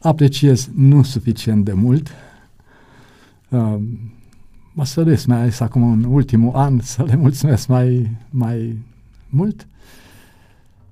[0.00, 2.10] Apreciez nu suficient de mult.
[3.48, 3.78] Uh,
[4.72, 8.78] mă sădesc mai ales acum în ultimul an să le mulțumesc mai, mai
[9.28, 9.66] mult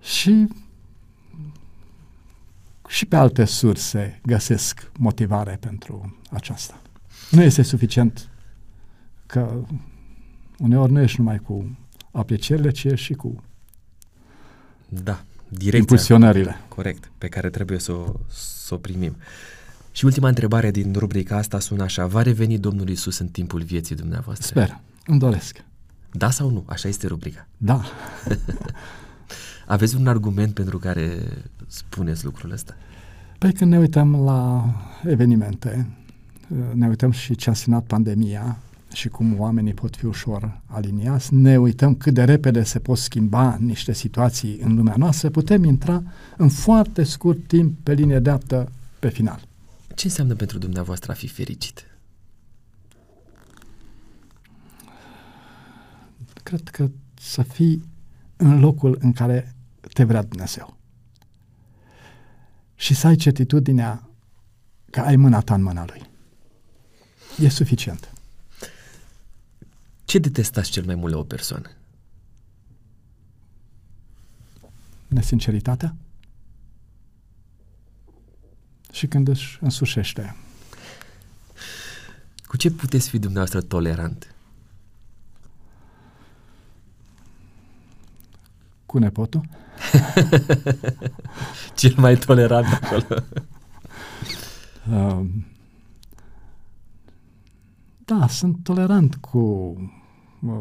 [0.00, 0.48] și
[2.88, 6.80] și pe alte surse găsesc motivare pentru aceasta.
[7.30, 8.28] Nu este suficient
[9.26, 9.64] că
[10.58, 11.76] uneori nu ești numai cu
[12.10, 13.42] aprecierile, ci ești și cu
[14.88, 15.78] Da, direcția.
[15.78, 16.60] impulsionările.
[16.68, 18.12] Corect, pe care trebuie să o,
[18.66, 19.16] să o primim.
[19.92, 22.06] Și ultima întrebare din rubrica asta sună așa.
[22.06, 24.46] Va reveni Domnul Isus în timpul vieții dumneavoastră?
[24.46, 25.64] Sper, îmi doresc.
[26.12, 26.64] Da sau nu?
[26.66, 27.48] Așa este rubrica.
[27.56, 27.82] Da.
[29.66, 31.18] Aveți un argument pentru care
[31.66, 32.76] spuneți lucrul ăsta?
[33.38, 34.70] Păi când ne uităm la
[35.04, 35.88] evenimente,
[36.72, 38.58] ne uităm și ce a însemnat pandemia
[38.92, 43.56] și cum oamenii pot fi ușor aliniați, ne uităm cât de repede se pot schimba
[43.60, 46.02] niște situații în lumea noastră, putem intra
[46.36, 49.48] în foarte scurt timp pe linie dreaptă pe final.
[49.94, 51.84] Ce înseamnă pentru dumneavoastră a fi fericit?
[56.42, 57.84] Cred că să fii
[58.36, 59.54] în locul în care
[59.92, 60.76] te vrea Dumnezeu.
[62.74, 64.08] Și să ai certitudinea
[64.90, 66.02] că ai mâna ta în mâna Lui.
[67.38, 68.12] E suficient.
[70.06, 71.70] Ce detestați cel mai mult la o persoană?
[75.08, 75.96] Nesinceritatea
[78.92, 80.36] și când își însușește.
[82.46, 84.34] Cu ce puteți fi dumneavoastră tolerant?
[88.86, 89.48] Cu nepotul?
[91.76, 93.22] Cel mai tolerant acolo.
[94.90, 95.26] Uh,
[98.06, 99.38] da, sunt tolerant cu
[100.40, 100.60] uh,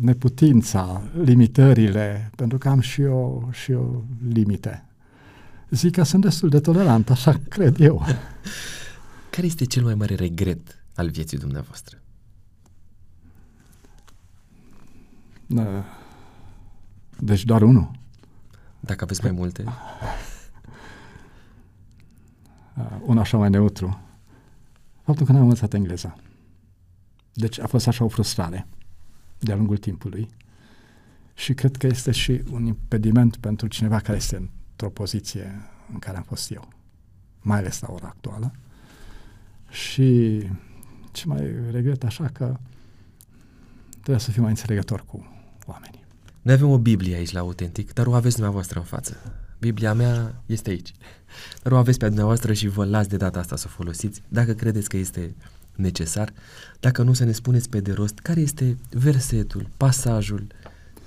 [0.00, 4.84] neputința, limitările, pentru că am și eu, și eu limite.
[5.70, 8.04] Zic că sunt destul de tolerant, așa cred eu.
[9.30, 11.98] Care este cel mai mare regret al vieții dumneavoastră?
[15.48, 15.84] Uh,
[17.18, 17.90] deci doar unul.
[18.80, 19.64] Dacă aveți mai multe,
[22.76, 24.00] Uh, un așa mai neutru.
[25.02, 26.16] Faptul că n-am învățat engleza.
[27.32, 28.66] Deci a fost așa o frustrare
[29.38, 30.28] de-a lungul timpului
[31.34, 36.16] și cred că este și un impediment pentru cineva care este într-o poziție în care
[36.16, 36.68] am fost eu,
[37.40, 38.52] mai ales la ora actuală.
[39.70, 40.38] Și
[41.12, 42.56] ce mai regret așa că
[43.90, 45.26] trebuie să fiu mai înțelegător cu
[45.66, 46.04] oamenii.
[46.42, 49.16] noi avem o Biblie aici la Autentic, dar o aveți dumneavoastră în față.
[49.58, 50.92] Biblia mea este aici.
[51.62, 54.22] Dar o aveți pe a dumneavoastră și vă las de data asta să o folosiți
[54.28, 55.34] dacă credeți că este
[55.80, 56.32] necesar,
[56.80, 60.46] dacă nu să ne spuneți pe de rost care este versetul, pasajul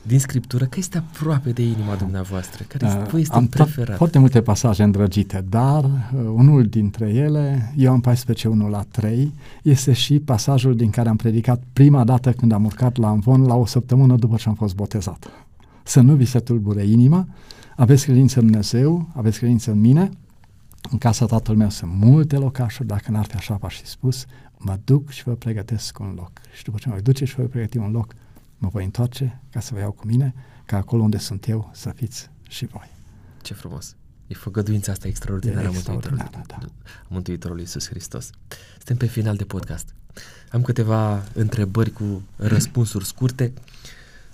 [0.07, 3.97] din Scriptură, că este aproape de inima dumneavoastră, care este, uh, este Am preferat.
[3.97, 5.89] foarte multe pasaje îndrăgite, dar uh,
[6.33, 9.33] unul dintre ele, Ioan 14, 1 la 3,
[9.63, 13.55] este și pasajul din care am predicat prima dată când am urcat la Amvon la
[13.55, 15.29] o săptămână după ce am fost botezat.
[15.83, 17.27] Să nu vi se tulbure inima,
[17.75, 20.09] aveți credință în Dumnezeu, aveți credință în mine,
[20.91, 24.25] în casa tatăl meu sunt multe locașuri, dacă n-ar fi așa, v-aș fi spus,
[24.57, 26.31] mă duc și vă pregătesc un loc.
[26.55, 28.13] Și după ce mă duce și vă pregăti un loc,
[28.57, 30.33] mă voi întoarce ca să vă iau cu mine,
[30.65, 32.89] ca acolo unde sunt eu să fiți și voi.
[33.41, 33.95] Ce frumos!
[34.27, 36.83] E făgăduința asta extraordinară E a Mântuitorului, extraordinară, da.
[37.03, 38.29] a Mântuitorului Iisus Hristos.
[38.75, 39.95] Suntem pe final de podcast.
[40.51, 43.53] Am câteva întrebări cu răspunsuri scurte.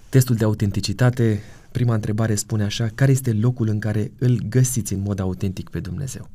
[0.09, 4.99] Testul de autenticitate, prima întrebare spune așa, care este locul în care îl găsiți în
[4.99, 6.29] mod autentic pe Dumnezeu?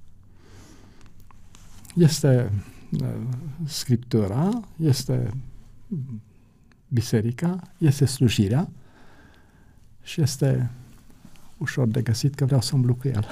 [1.95, 2.53] Este
[3.01, 3.09] uh,
[3.65, 5.31] Scriptura, este
[6.89, 8.69] biserica, este slujirea
[10.03, 10.71] și este
[11.59, 13.27] ușor de găsit că vreau să umblu cu el.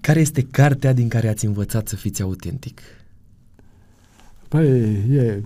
[0.00, 2.80] Care este cartea din care ați învățat să fiți autentic?
[4.48, 4.68] Păi
[5.16, 5.42] e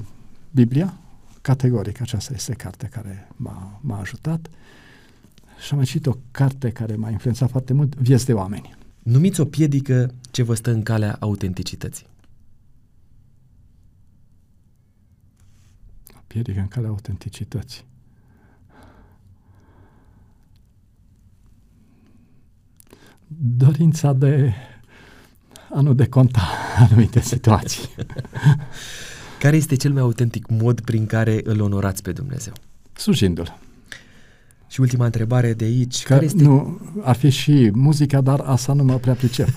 [0.50, 0.98] Biblia,
[1.40, 4.48] categoric aceasta este cartea care m-a, m-a ajutat
[5.58, 8.76] și am mai citit o carte care m-a influențat foarte mult, Vieți de oameni.
[9.06, 12.06] Numiți o piedică ce vă stă în calea autenticității.
[16.26, 17.84] Piedică în calea autenticității.
[23.56, 24.52] Dorința de
[25.74, 26.48] a nu deconta
[26.88, 27.88] anumite situații.
[29.40, 32.52] Care este cel mai autentic mod prin care îl onorați pe Dumnezeu?
[32.92, 33.65] Slujindu-l.
[34.76, 36.42] Și ultima întrebare de aici, Că care este...
[36.42, 39.48] nu, ar fi și muzica, dar asta nu mă prea pricep.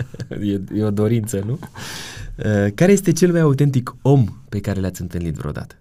[0.52, 1.52] e, e o dorință, nu?
[1.52, 5.74] Uh, care este cel mai autentic om pe care l-ați întâlnit vreodată?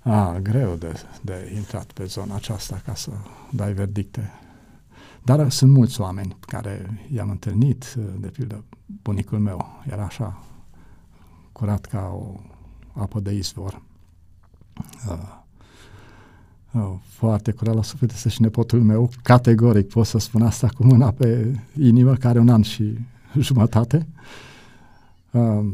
[0.00, 0.92] A, greu de,
[1.22, 3.10] de intrat pe zona aceasta ca să
[3.50, 4.30] dai verdicte.
[5.22, 8.64] Dar sunt mulți oameni pe care i-am întâlnit, de pildă
[9.02, 10.44] bunicul meu era așa
[11.52, 12.40] curat ca o
[12.92, 13.82] apă de izvor.
[15.08, 15.37] Uh,
[16.72, 20.84] uh, foarte curat la suflet este și nepotul meu, categoric pot să spun asta cu
[20.84, 22.98] mâna pe inimă, care un an și
[23.38, 24.06] jumătate.
[25.30, 25.66] Uh,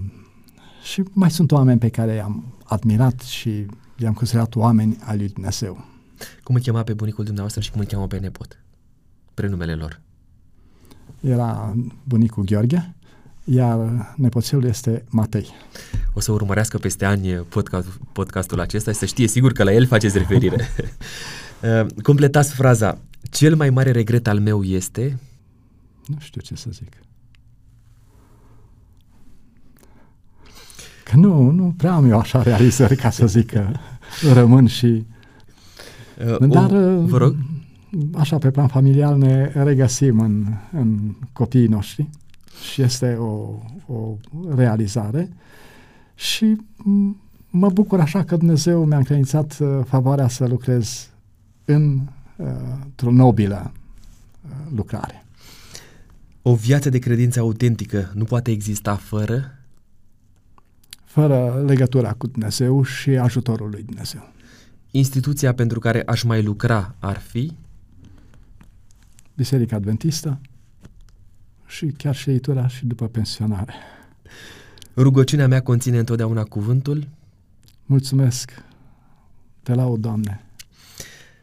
[0.83, 3.67] și mai sunt oameni pe care i-am admirat și
[3.99, 5.85] i-am considerat oameni al lui Dumnezeu.
[6.43, 8.59] Cum îl chema pe bunicul dumneavoastră și cum îl cheamă pe nepot?
[9.35, 10.01] Prenumele lor.
[11.21, 12.95] Era bunicul Gheorghe,
[13.45, 15.47] iar nepoțelul este Matei.
[16.13, 19.87] O să urmărească peste ani podcast, podcastul acesta și să știe sigur că la el
[19.87, 20.57] faceți referire.
[21.63, 22.99] Uh, Completați fraza.
[23.31, 25.19] Cel mai mare regret al meu este...
[26.07, 26.89] Nu știu ce să zic.
[31.05, 33.73] Că nu, nu prea am eu așa realizări ca să zic că
[34.33, 35.05] rămân și...
[36.27, 37.37] Uh, Dar, o, vă rog?
[38.15, 42.09] așa, pe plan familial ne regăsim în, în copiii noștri
[42.63, 44.17] și este o, o
[44.55, 45.29] realizare
[46.15, 47.17] și m-
[47.51, 51.11] mă bucur așa că Dumnezeu mi-a încredințat uh, favoarea să lucrez
[51.65, 52.01] în,
[52.37, 52.47] uh,
[52.85, 55.25] într-o nobilă uh, lucrare.
[56.43, 59.59] O viață de credință autentică nu poate exista fără...
[61.05, 64.33] Fără legătura cu Dumnezeu și ajutorul lui Dumnezeu.
[64.91, 67.53] Instituția pentru care aș mai lucra ar fi...
[69.37, 70.41] Biserica Adventistă
[71.75, 73.75] și chiar și editura și după pensionare.
[74.97, 77.09] Rugăciunea mea conține întotdeauna cuvântul.
[77.87, 78.63] Mulțumesc.
[79.63, 80.45] Te laud, Doamne.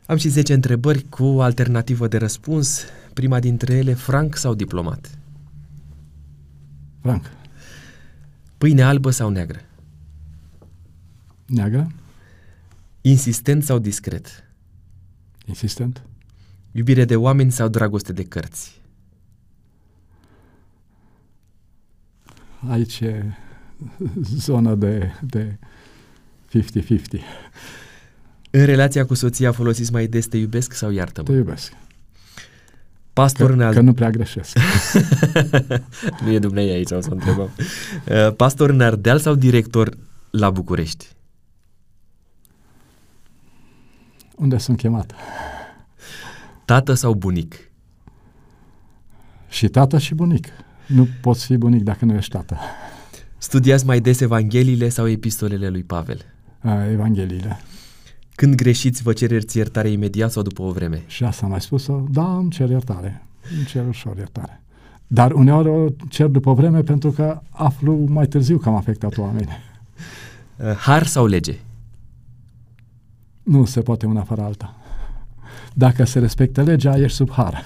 [0.06, 2.84] Am și 10 întrebări cu o alternativă de răspuns.
[3.14, 5.18] Prima dintre ele, franc sau diplomat?
[7.02, 7.32] Frank.
[8.58, 9.60] Pâine albă sau neagră?
[11.45, 11.91] Neagră.
[13.02, 14.44] Insistent sau discret?
[15.45, 16.03] Insistent.
[16.72, 18.81] Iubire de oameni sau dragoste de cărți?
[22.69, 23.23] Aici e
[24.35, 25.57] zona de, de
[26.57, 27.21] 50-50.
[28.51, 31.31] În relația cu soția folosiți mai des te iubesc sau Te iartă-mă?
[31.31, 31.73] iubesc.
[33.13, 33.83] Pastor Că, în că al...
[33.83, 34.57] nu prea greșesc.
[36.23, 37.49] nu e dumnei aici, o să o întrebăm.
[38.09, 39.97] Uh, Pastor în Ardeal sau director
[40.29, 41.07] la București?
[44.35, 45.13] Unde sunt chemat?
[46.65, 47.71] Tată sau bunic?
[49.49, 50.47] Și tată și bunic.
[50.93, 52.57] Nu poți fi bunic dacă nu ești tată.
[53.38, 56.19] Studiați mai des Evangheliile sau epistolele lui Pavel?
[56.59, 57.59] A, Evangheliile.
[58.35, 61.03] Când greșiți, vă cereți iertare imediat sau după o vreme?
[61.07, 62.03] Și asta am mai spus-o.
[62.09, 63.26] Da, îmi cer iertare.
[63.57, 64.61] Îmi cer ușor iertare.
[65.07, 69.49] Dar uneori o cer după vreme pentru că aflu mai târziu că am afectat oameni.
[70.57, 71.59] Uh, har sau lege?
[73.43, 74.76] Nu se poate una fără alta.
[75.73, 77.64] Dacă se respectă legea, ești sub har.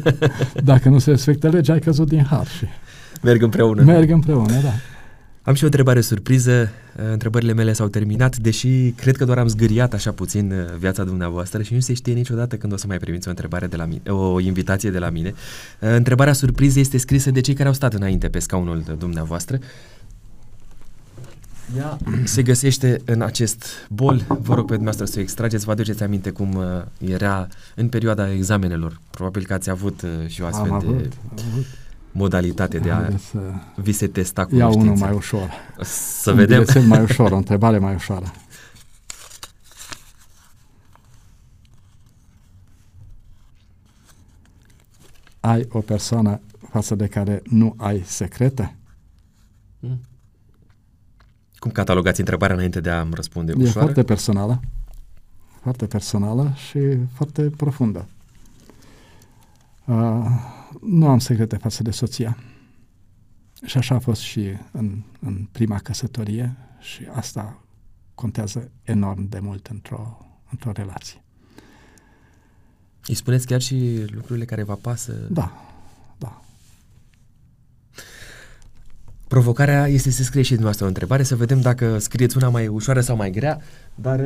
[0.64, 2.46] Dacă nu se respectă legea, ai căzut din har.
[2.46, 2.64] Și
[3.22, 3.82] Merg împreună.
[3.82, 4.72] merg împreună, da.
[5.42, 6.70] Am și o întrebare surpriză.
[6.96, 11.04] Uh, Întrebările mele s-au terminat, deși cred că doar am zgâriat așa puțin uh, viața
[11.04, 13.84] dumneavoastră și nu se știe niciodată când o să mai primiți o întrebare de la
[13.84, 15.28] mine, o invitație de la mine.
[15.28, 19.58] Uh, Întrebarea surpriză este scrisă de cei care au stat înainte pe scaunul de dumneavoastră.
[21.76, 24.24] Ea se găsește în acest bol.
[24.28, 25.64] Vă rog pe dumneavoastră să o extrageți.
[25.64, 26.64] Vă aduceți aminte cum uh,
[26.98, 29.00] era în perioada examenelor.
[29.10, 31.64] Probabil că ați avut uh, și o astfel am de avut, am avut.
[32.12, 33.38] modalitate de a Haideți să
[33.74, 35.06] vi se testa iau unul cunoștința.
[35.06, 35.50] mai ușor.
[35.84, 36.58] Să Un vedem.
[36.58, 38.32] bilețel mai ușor, o întrebare mai ușoară.
[45.40, 46.40] Ai o persoană
[46.70, 48.76] față de care nu ai secrete?
[51.62, 53.80] Cum catalogați întrebarea înainte de a-mi răspunde E ușoară?
[53.80, 54.60] foarte personală,
[55.60, 56.78] foarte personală și
[57.14, 58.08] foarte profundă.
[59.84, 60.26] Uh,
[60.80, 62.36] nu am secrete față de soția.
[63.64, 67.64] Și așa a fost și în, în prima căsătorie și asta
[68.14, 70.18] contează enorm de mult într-o,
[70.50, 71.22] într-o relație.
[73.06, 75.12] Îi spuneți chiar și lucrurile care vă pasă?
[75.12, 75.71] Da, da.
[79.32, 83.00] Provocarea este să scrieți și dumneavoastră o întrebare, să vedem dacă scrieți una mai ușoară
[83.00, 83.60] sau mai grea,
[83.94, 84.20] dar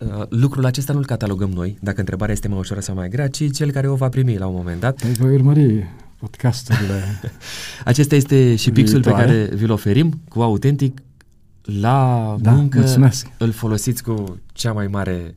[0.00, 3.50] uh, lucrul acesta nu-l catalogăm noi, dacă întrebarea este mai ușoară sau mai grea, ci
[3.52, 5.00] cel care o va primi la un moment dat.
[5.00, 5.86] Păi voi urmări
[6.18, 7.02] podcasturile.
[7.84, 9.26] Acesta este și pixul pe Viitoare.
[9.44, 10.98] care vi-l oferim cu autentic
[11.62, 12.78] la Da, muncă.
[12.78, 13.26] mulțumesc.
[13.38, 15.34] Îl folosiți cu cea mai mare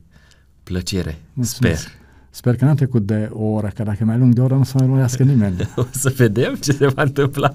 [0.62, 1.80] plăcere, Mulțumesc.
[1.80, 1.92] sper.
[2.30, 4.54] Sper că n-am trecut de o oră, că dacă e mai lung de o oră
[4.54, 5.70] nu să mai urmărească nimeni.
[5.76, 7.54] O să vedem ce se va întâmpla.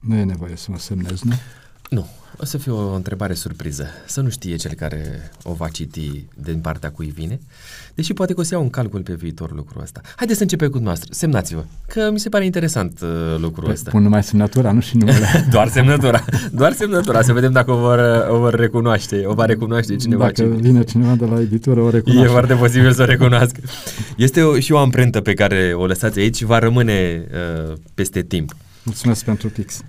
[0.00, 1.32] Nu e nevoie să mă semnez, nu?
[1.88, 2.06] Nu,
[2.40, 3.86] o să fie o întrebare surpriză.
[4.06, 7.40] Să nu știe cel care o va citi din partea cui vine,
[7.94, 10.00] deși poate că o să iau în calcul pe viitor lucrul ăsta.
[10.16, 11.08] Haideți să începem cu noastră.
[11.12, 13.08] Semnați-vă, că mi se pare interesant uh,
[13.40, 13.90] lucrul Păi, ăsta.
[13.90, 15.26] Pun numai semnătura, nu și numele.
[15.50, 16.24] Doar semnătura.
[16.52, 17.22] Doar semnătura.
[17.22, 19.22] Să vedem dacă o vor, o vor recunoaște.
[19.26, 20.22] O va recunoaște cineva.
[20.22, 20.46] Dacă ce...
[20.46, 22.30] vine cineva de la editură, o E recunoaște.
[22.30, 23.60] foarte posibil să o recunoască.
[24.16, 27.24] Este o, și o amprentă pe care o lăsați aici și va rămâne
[27.68, 28.56] uh, peste timp.
[28.82, 29.82] Mulțumesc pentru pix.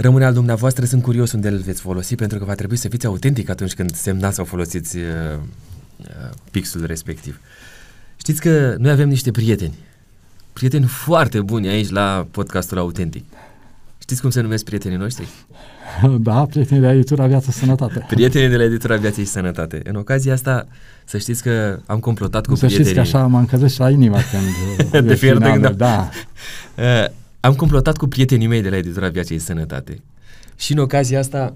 [0.00, 3.06] Rămâne al dumneavoastră, sunt curios unde îl veți folosi, pentru că va trebui să fiți
[3.06, 5.02] autentic atunci când semnați sau folosiți uh,
[5.98, 6.06] uh,
[6.50, 7.40] pixul respectiv.
[8.16, 9.74] Știți că noi avem niște prieteni,
[10.52, 13.24] prieteni foarte buni aici la podcastul Autentic.
[13.98, 15.28] Știți cum se numesc prietenii noștri?
[16.18, 18.04] Da, prietenii de editura Viață Sănătate.
[18.14, 19.80] Prietenii de la editura Viață și Sănătate.
[19.84, 20.66] În ocazia asta,
[21.04, 23.14] să știți că am complotat cu să știți că prietenii...
[23.14, 24.42] așa mă încălzește la inima când
[25.06, 26.10] De e fiecare finalul, dată
[26.74, 27.10] când- Da.
[27.40, 30.02] Uh, am complotat cu prietenii mei de la editura Viața și Sănătate.
[30.56, 31.52] Și în ocazia asta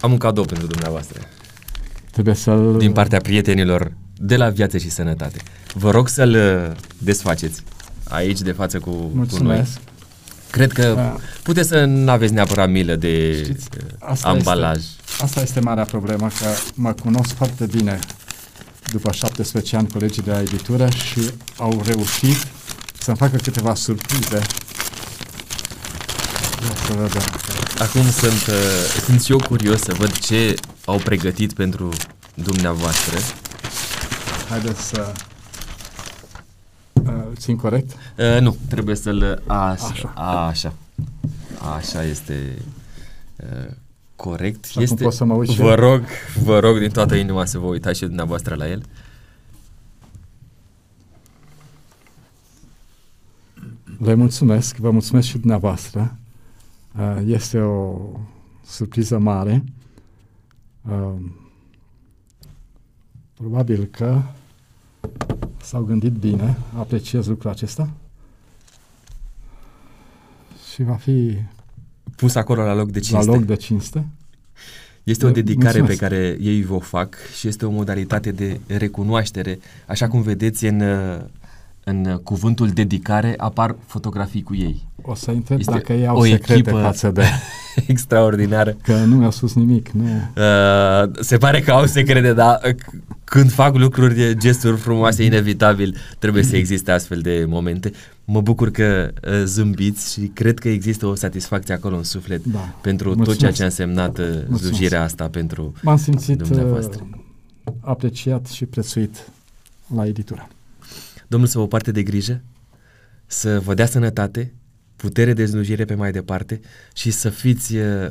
[0.00, 1.20] am un cadou pentru dumneavoastră.
[2.10, 2.78] Trebuie să-l...
[2.78, 5.38] din partea prietenilor de la Viață și Sănătate.
[5.74, 7.62] Vă rog să-l uh, desfaceți
[8.04, 9.10] aici de față cu, cu noi.
[9.14, 9.78] Mulțumesc.
[10.50, 11.16] Cred că Da.
[11.42, 14.76] puteți să nu aveți neapărat milă de Știți, uh, asta ambalaj.
[14.76, 17.98] Este, asta este marea problemă, că mă cunosc foarte bine
[18.90, 21.20] după 17 ani colegii de la editură și
[21.56, 22.46] au reușit
[23.06, 24.36] să-mi facă câteva surprize.
[26.62, 27.22] Ia să vedem.
[27.78, 30.54] Acum sunt, uh, sunt și eu curios să văd ce
[30.84, 31.92] au pregătit pentru
[32.34, 33.18] dumneavoastră.
[34.48, 35.12] Haideți să...
[36.92, 37.90] Uh, țin corect?
[38.18, 39.42] Uh, nu, trebuie să-l...
[39.46, 39.86] Așa.
[39.86, 40.12] Așa.
[40.48, 40.72] Așa.
[41.76, 42.58] Așa este
[43.36, 43.70] uh,
[44.16, 44.64] corect.
[44.64, 45.74] Și acum este, pot să mă uit și vă eu?
[45.74, 46.02] rog,
[46.42, 48.82] vă rog din toată inima să vă uitați și dumneavoastră la el.
[53.98, 56.16] Le mulțumesc, vă mulțumesc și dumneavoastră.
[56.98, 57.98] Uh, Este o
[58.66, 59.64] surpriză mare.
[60.90, 61.12] Uh,
[63.34, 64.22] Probabil că
[65.62, 67.90] s-au gândit bine, apreciez lucrul acesta
[70.72, 71.36] și va fi
[72.16, 73.26] Pus acolo la loc de cinste.
[73.26, 74.06] la loc de cinste.
[75.02, 75.98] Este o De- dedicare mulțumesc.
[76.00, 79.58] pe care ei vă fac și este o modalitate de recunoaștere.
[79.86, 81.20] Așa cum vedeți în, uh,
[81.88, 84.86] în cuvântul dedicare apar fotografii cu ei.
[85.02, 87.24] O să întreb Este dacă ei au o secrete echipă față de...
[87.86, 88.76] Extraordinară.
[88.82, 90.04] Că nu mi-au spus nimic, nu.
[90.04, 95.96] Uh, se pare că au secrete, dar uh, c- când fac lucruri, gesturi frumoase, inevitabil
[96.18, 97.90] trebuie să existe astfel de momente.
[98.24, 102.74] Mă bucur că uh, zâmbiți și cred că există o satisfacție acolo în suflet Da.
[102.80, 103.40] pentru tot Mulțumesc.
[103.40, 104.62] ceea ce a însemnat uh, Mulțumesc.
[104.62, 107.06] slujirea asta pentru M-am simțit dumneavoastră.
[107.64, 109.28] uh, apreciat și prețuit
[109.94, 110.48] la editură.
[111.26, 112.42] Domnul să vă parte de grijă,
[113.26, 114.52] să vă dea sănătate,
[114.96, 116.60] putere de slujire pe mai departe
[116.94, 118.08] și să fiți uh,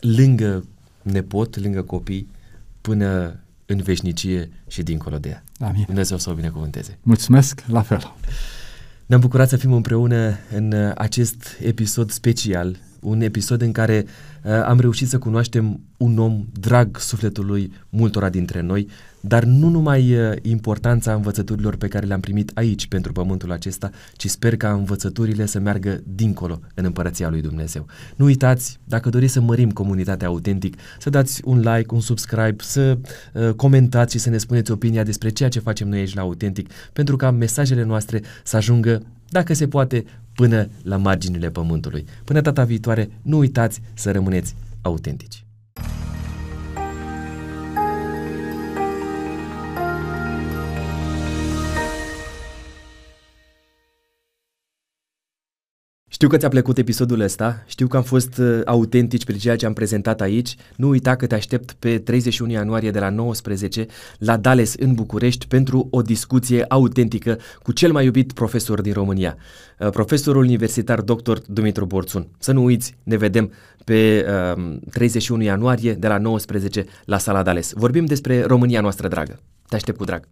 [0.00, 0.64] lângă
[1.02, 2.28] nepot, lângă copii,
[2.80, 5.44] până în veșnicie și dincolo de ea.
[5.60, 5.82] Amin.
[5.86, 6.98] Dumnezeu să o binecuvânteze.
[7.02, 8.14] Mulțumesc, la fel.
[9.06, 14.04] Ne-am bucurat să fim împreună în uh, acest episod special, un episod în care
[14.42, 18.88] uh, am reușit să cunoaștem un om drag sufletului multora dintre noi,
[19.20, 24.26] dar nu numai uh, importanța învățăturilor pe care le-am primit aici pentru pământul acesta, ci
[24.26, 27.86] sper ca învățăturile să meargă dincolo în împărăția lui Dumnezeu.
[28.16, 32.98] Nu uitați, dacă doriți să mărim comunitatea autentic, să dați un like, un subscribe, să
[33.32, 36.72] uh, comentați și să ne spuneți opinia despre ceea ce facem noi aici la Autentic,
[36.92, 40.04] pentru ca mesajele noastre să ajungă, dacă se poate,
[40.36, 42.04] până la marginile pământului.
[42.24, 45.44] Până data viitoare, nu uitați să rămâneți autentici.
[56.16, 59.66] Știu că ți-a plăcut episodul ăsta, știu că am fost uh, autentici prin ceea ce
[59.66, 60.56] am prezentat aici.
[60.76, 63.86] Nu uita că te aștept pe 31 ianuarie de la 19
[64.18, 69.36] la Dales în București pentru o discuție autentică cu cel mai iubit profesor din România,
[69.78, 71.36] uh, profesorul universitar dr.
[71.46, 72.28] Dumitru Borțun.
[72.38, 73.52] Să nu uiți, ne vedem
[73.84, 74.26] pe
[74.56, 77.72] uh, 31 ianuarie de la 19 la sala Dales.
[77.74, 79.40] Vorbim despre România noastră dragă.
[79.68, 80.28] Te aștept cu drag.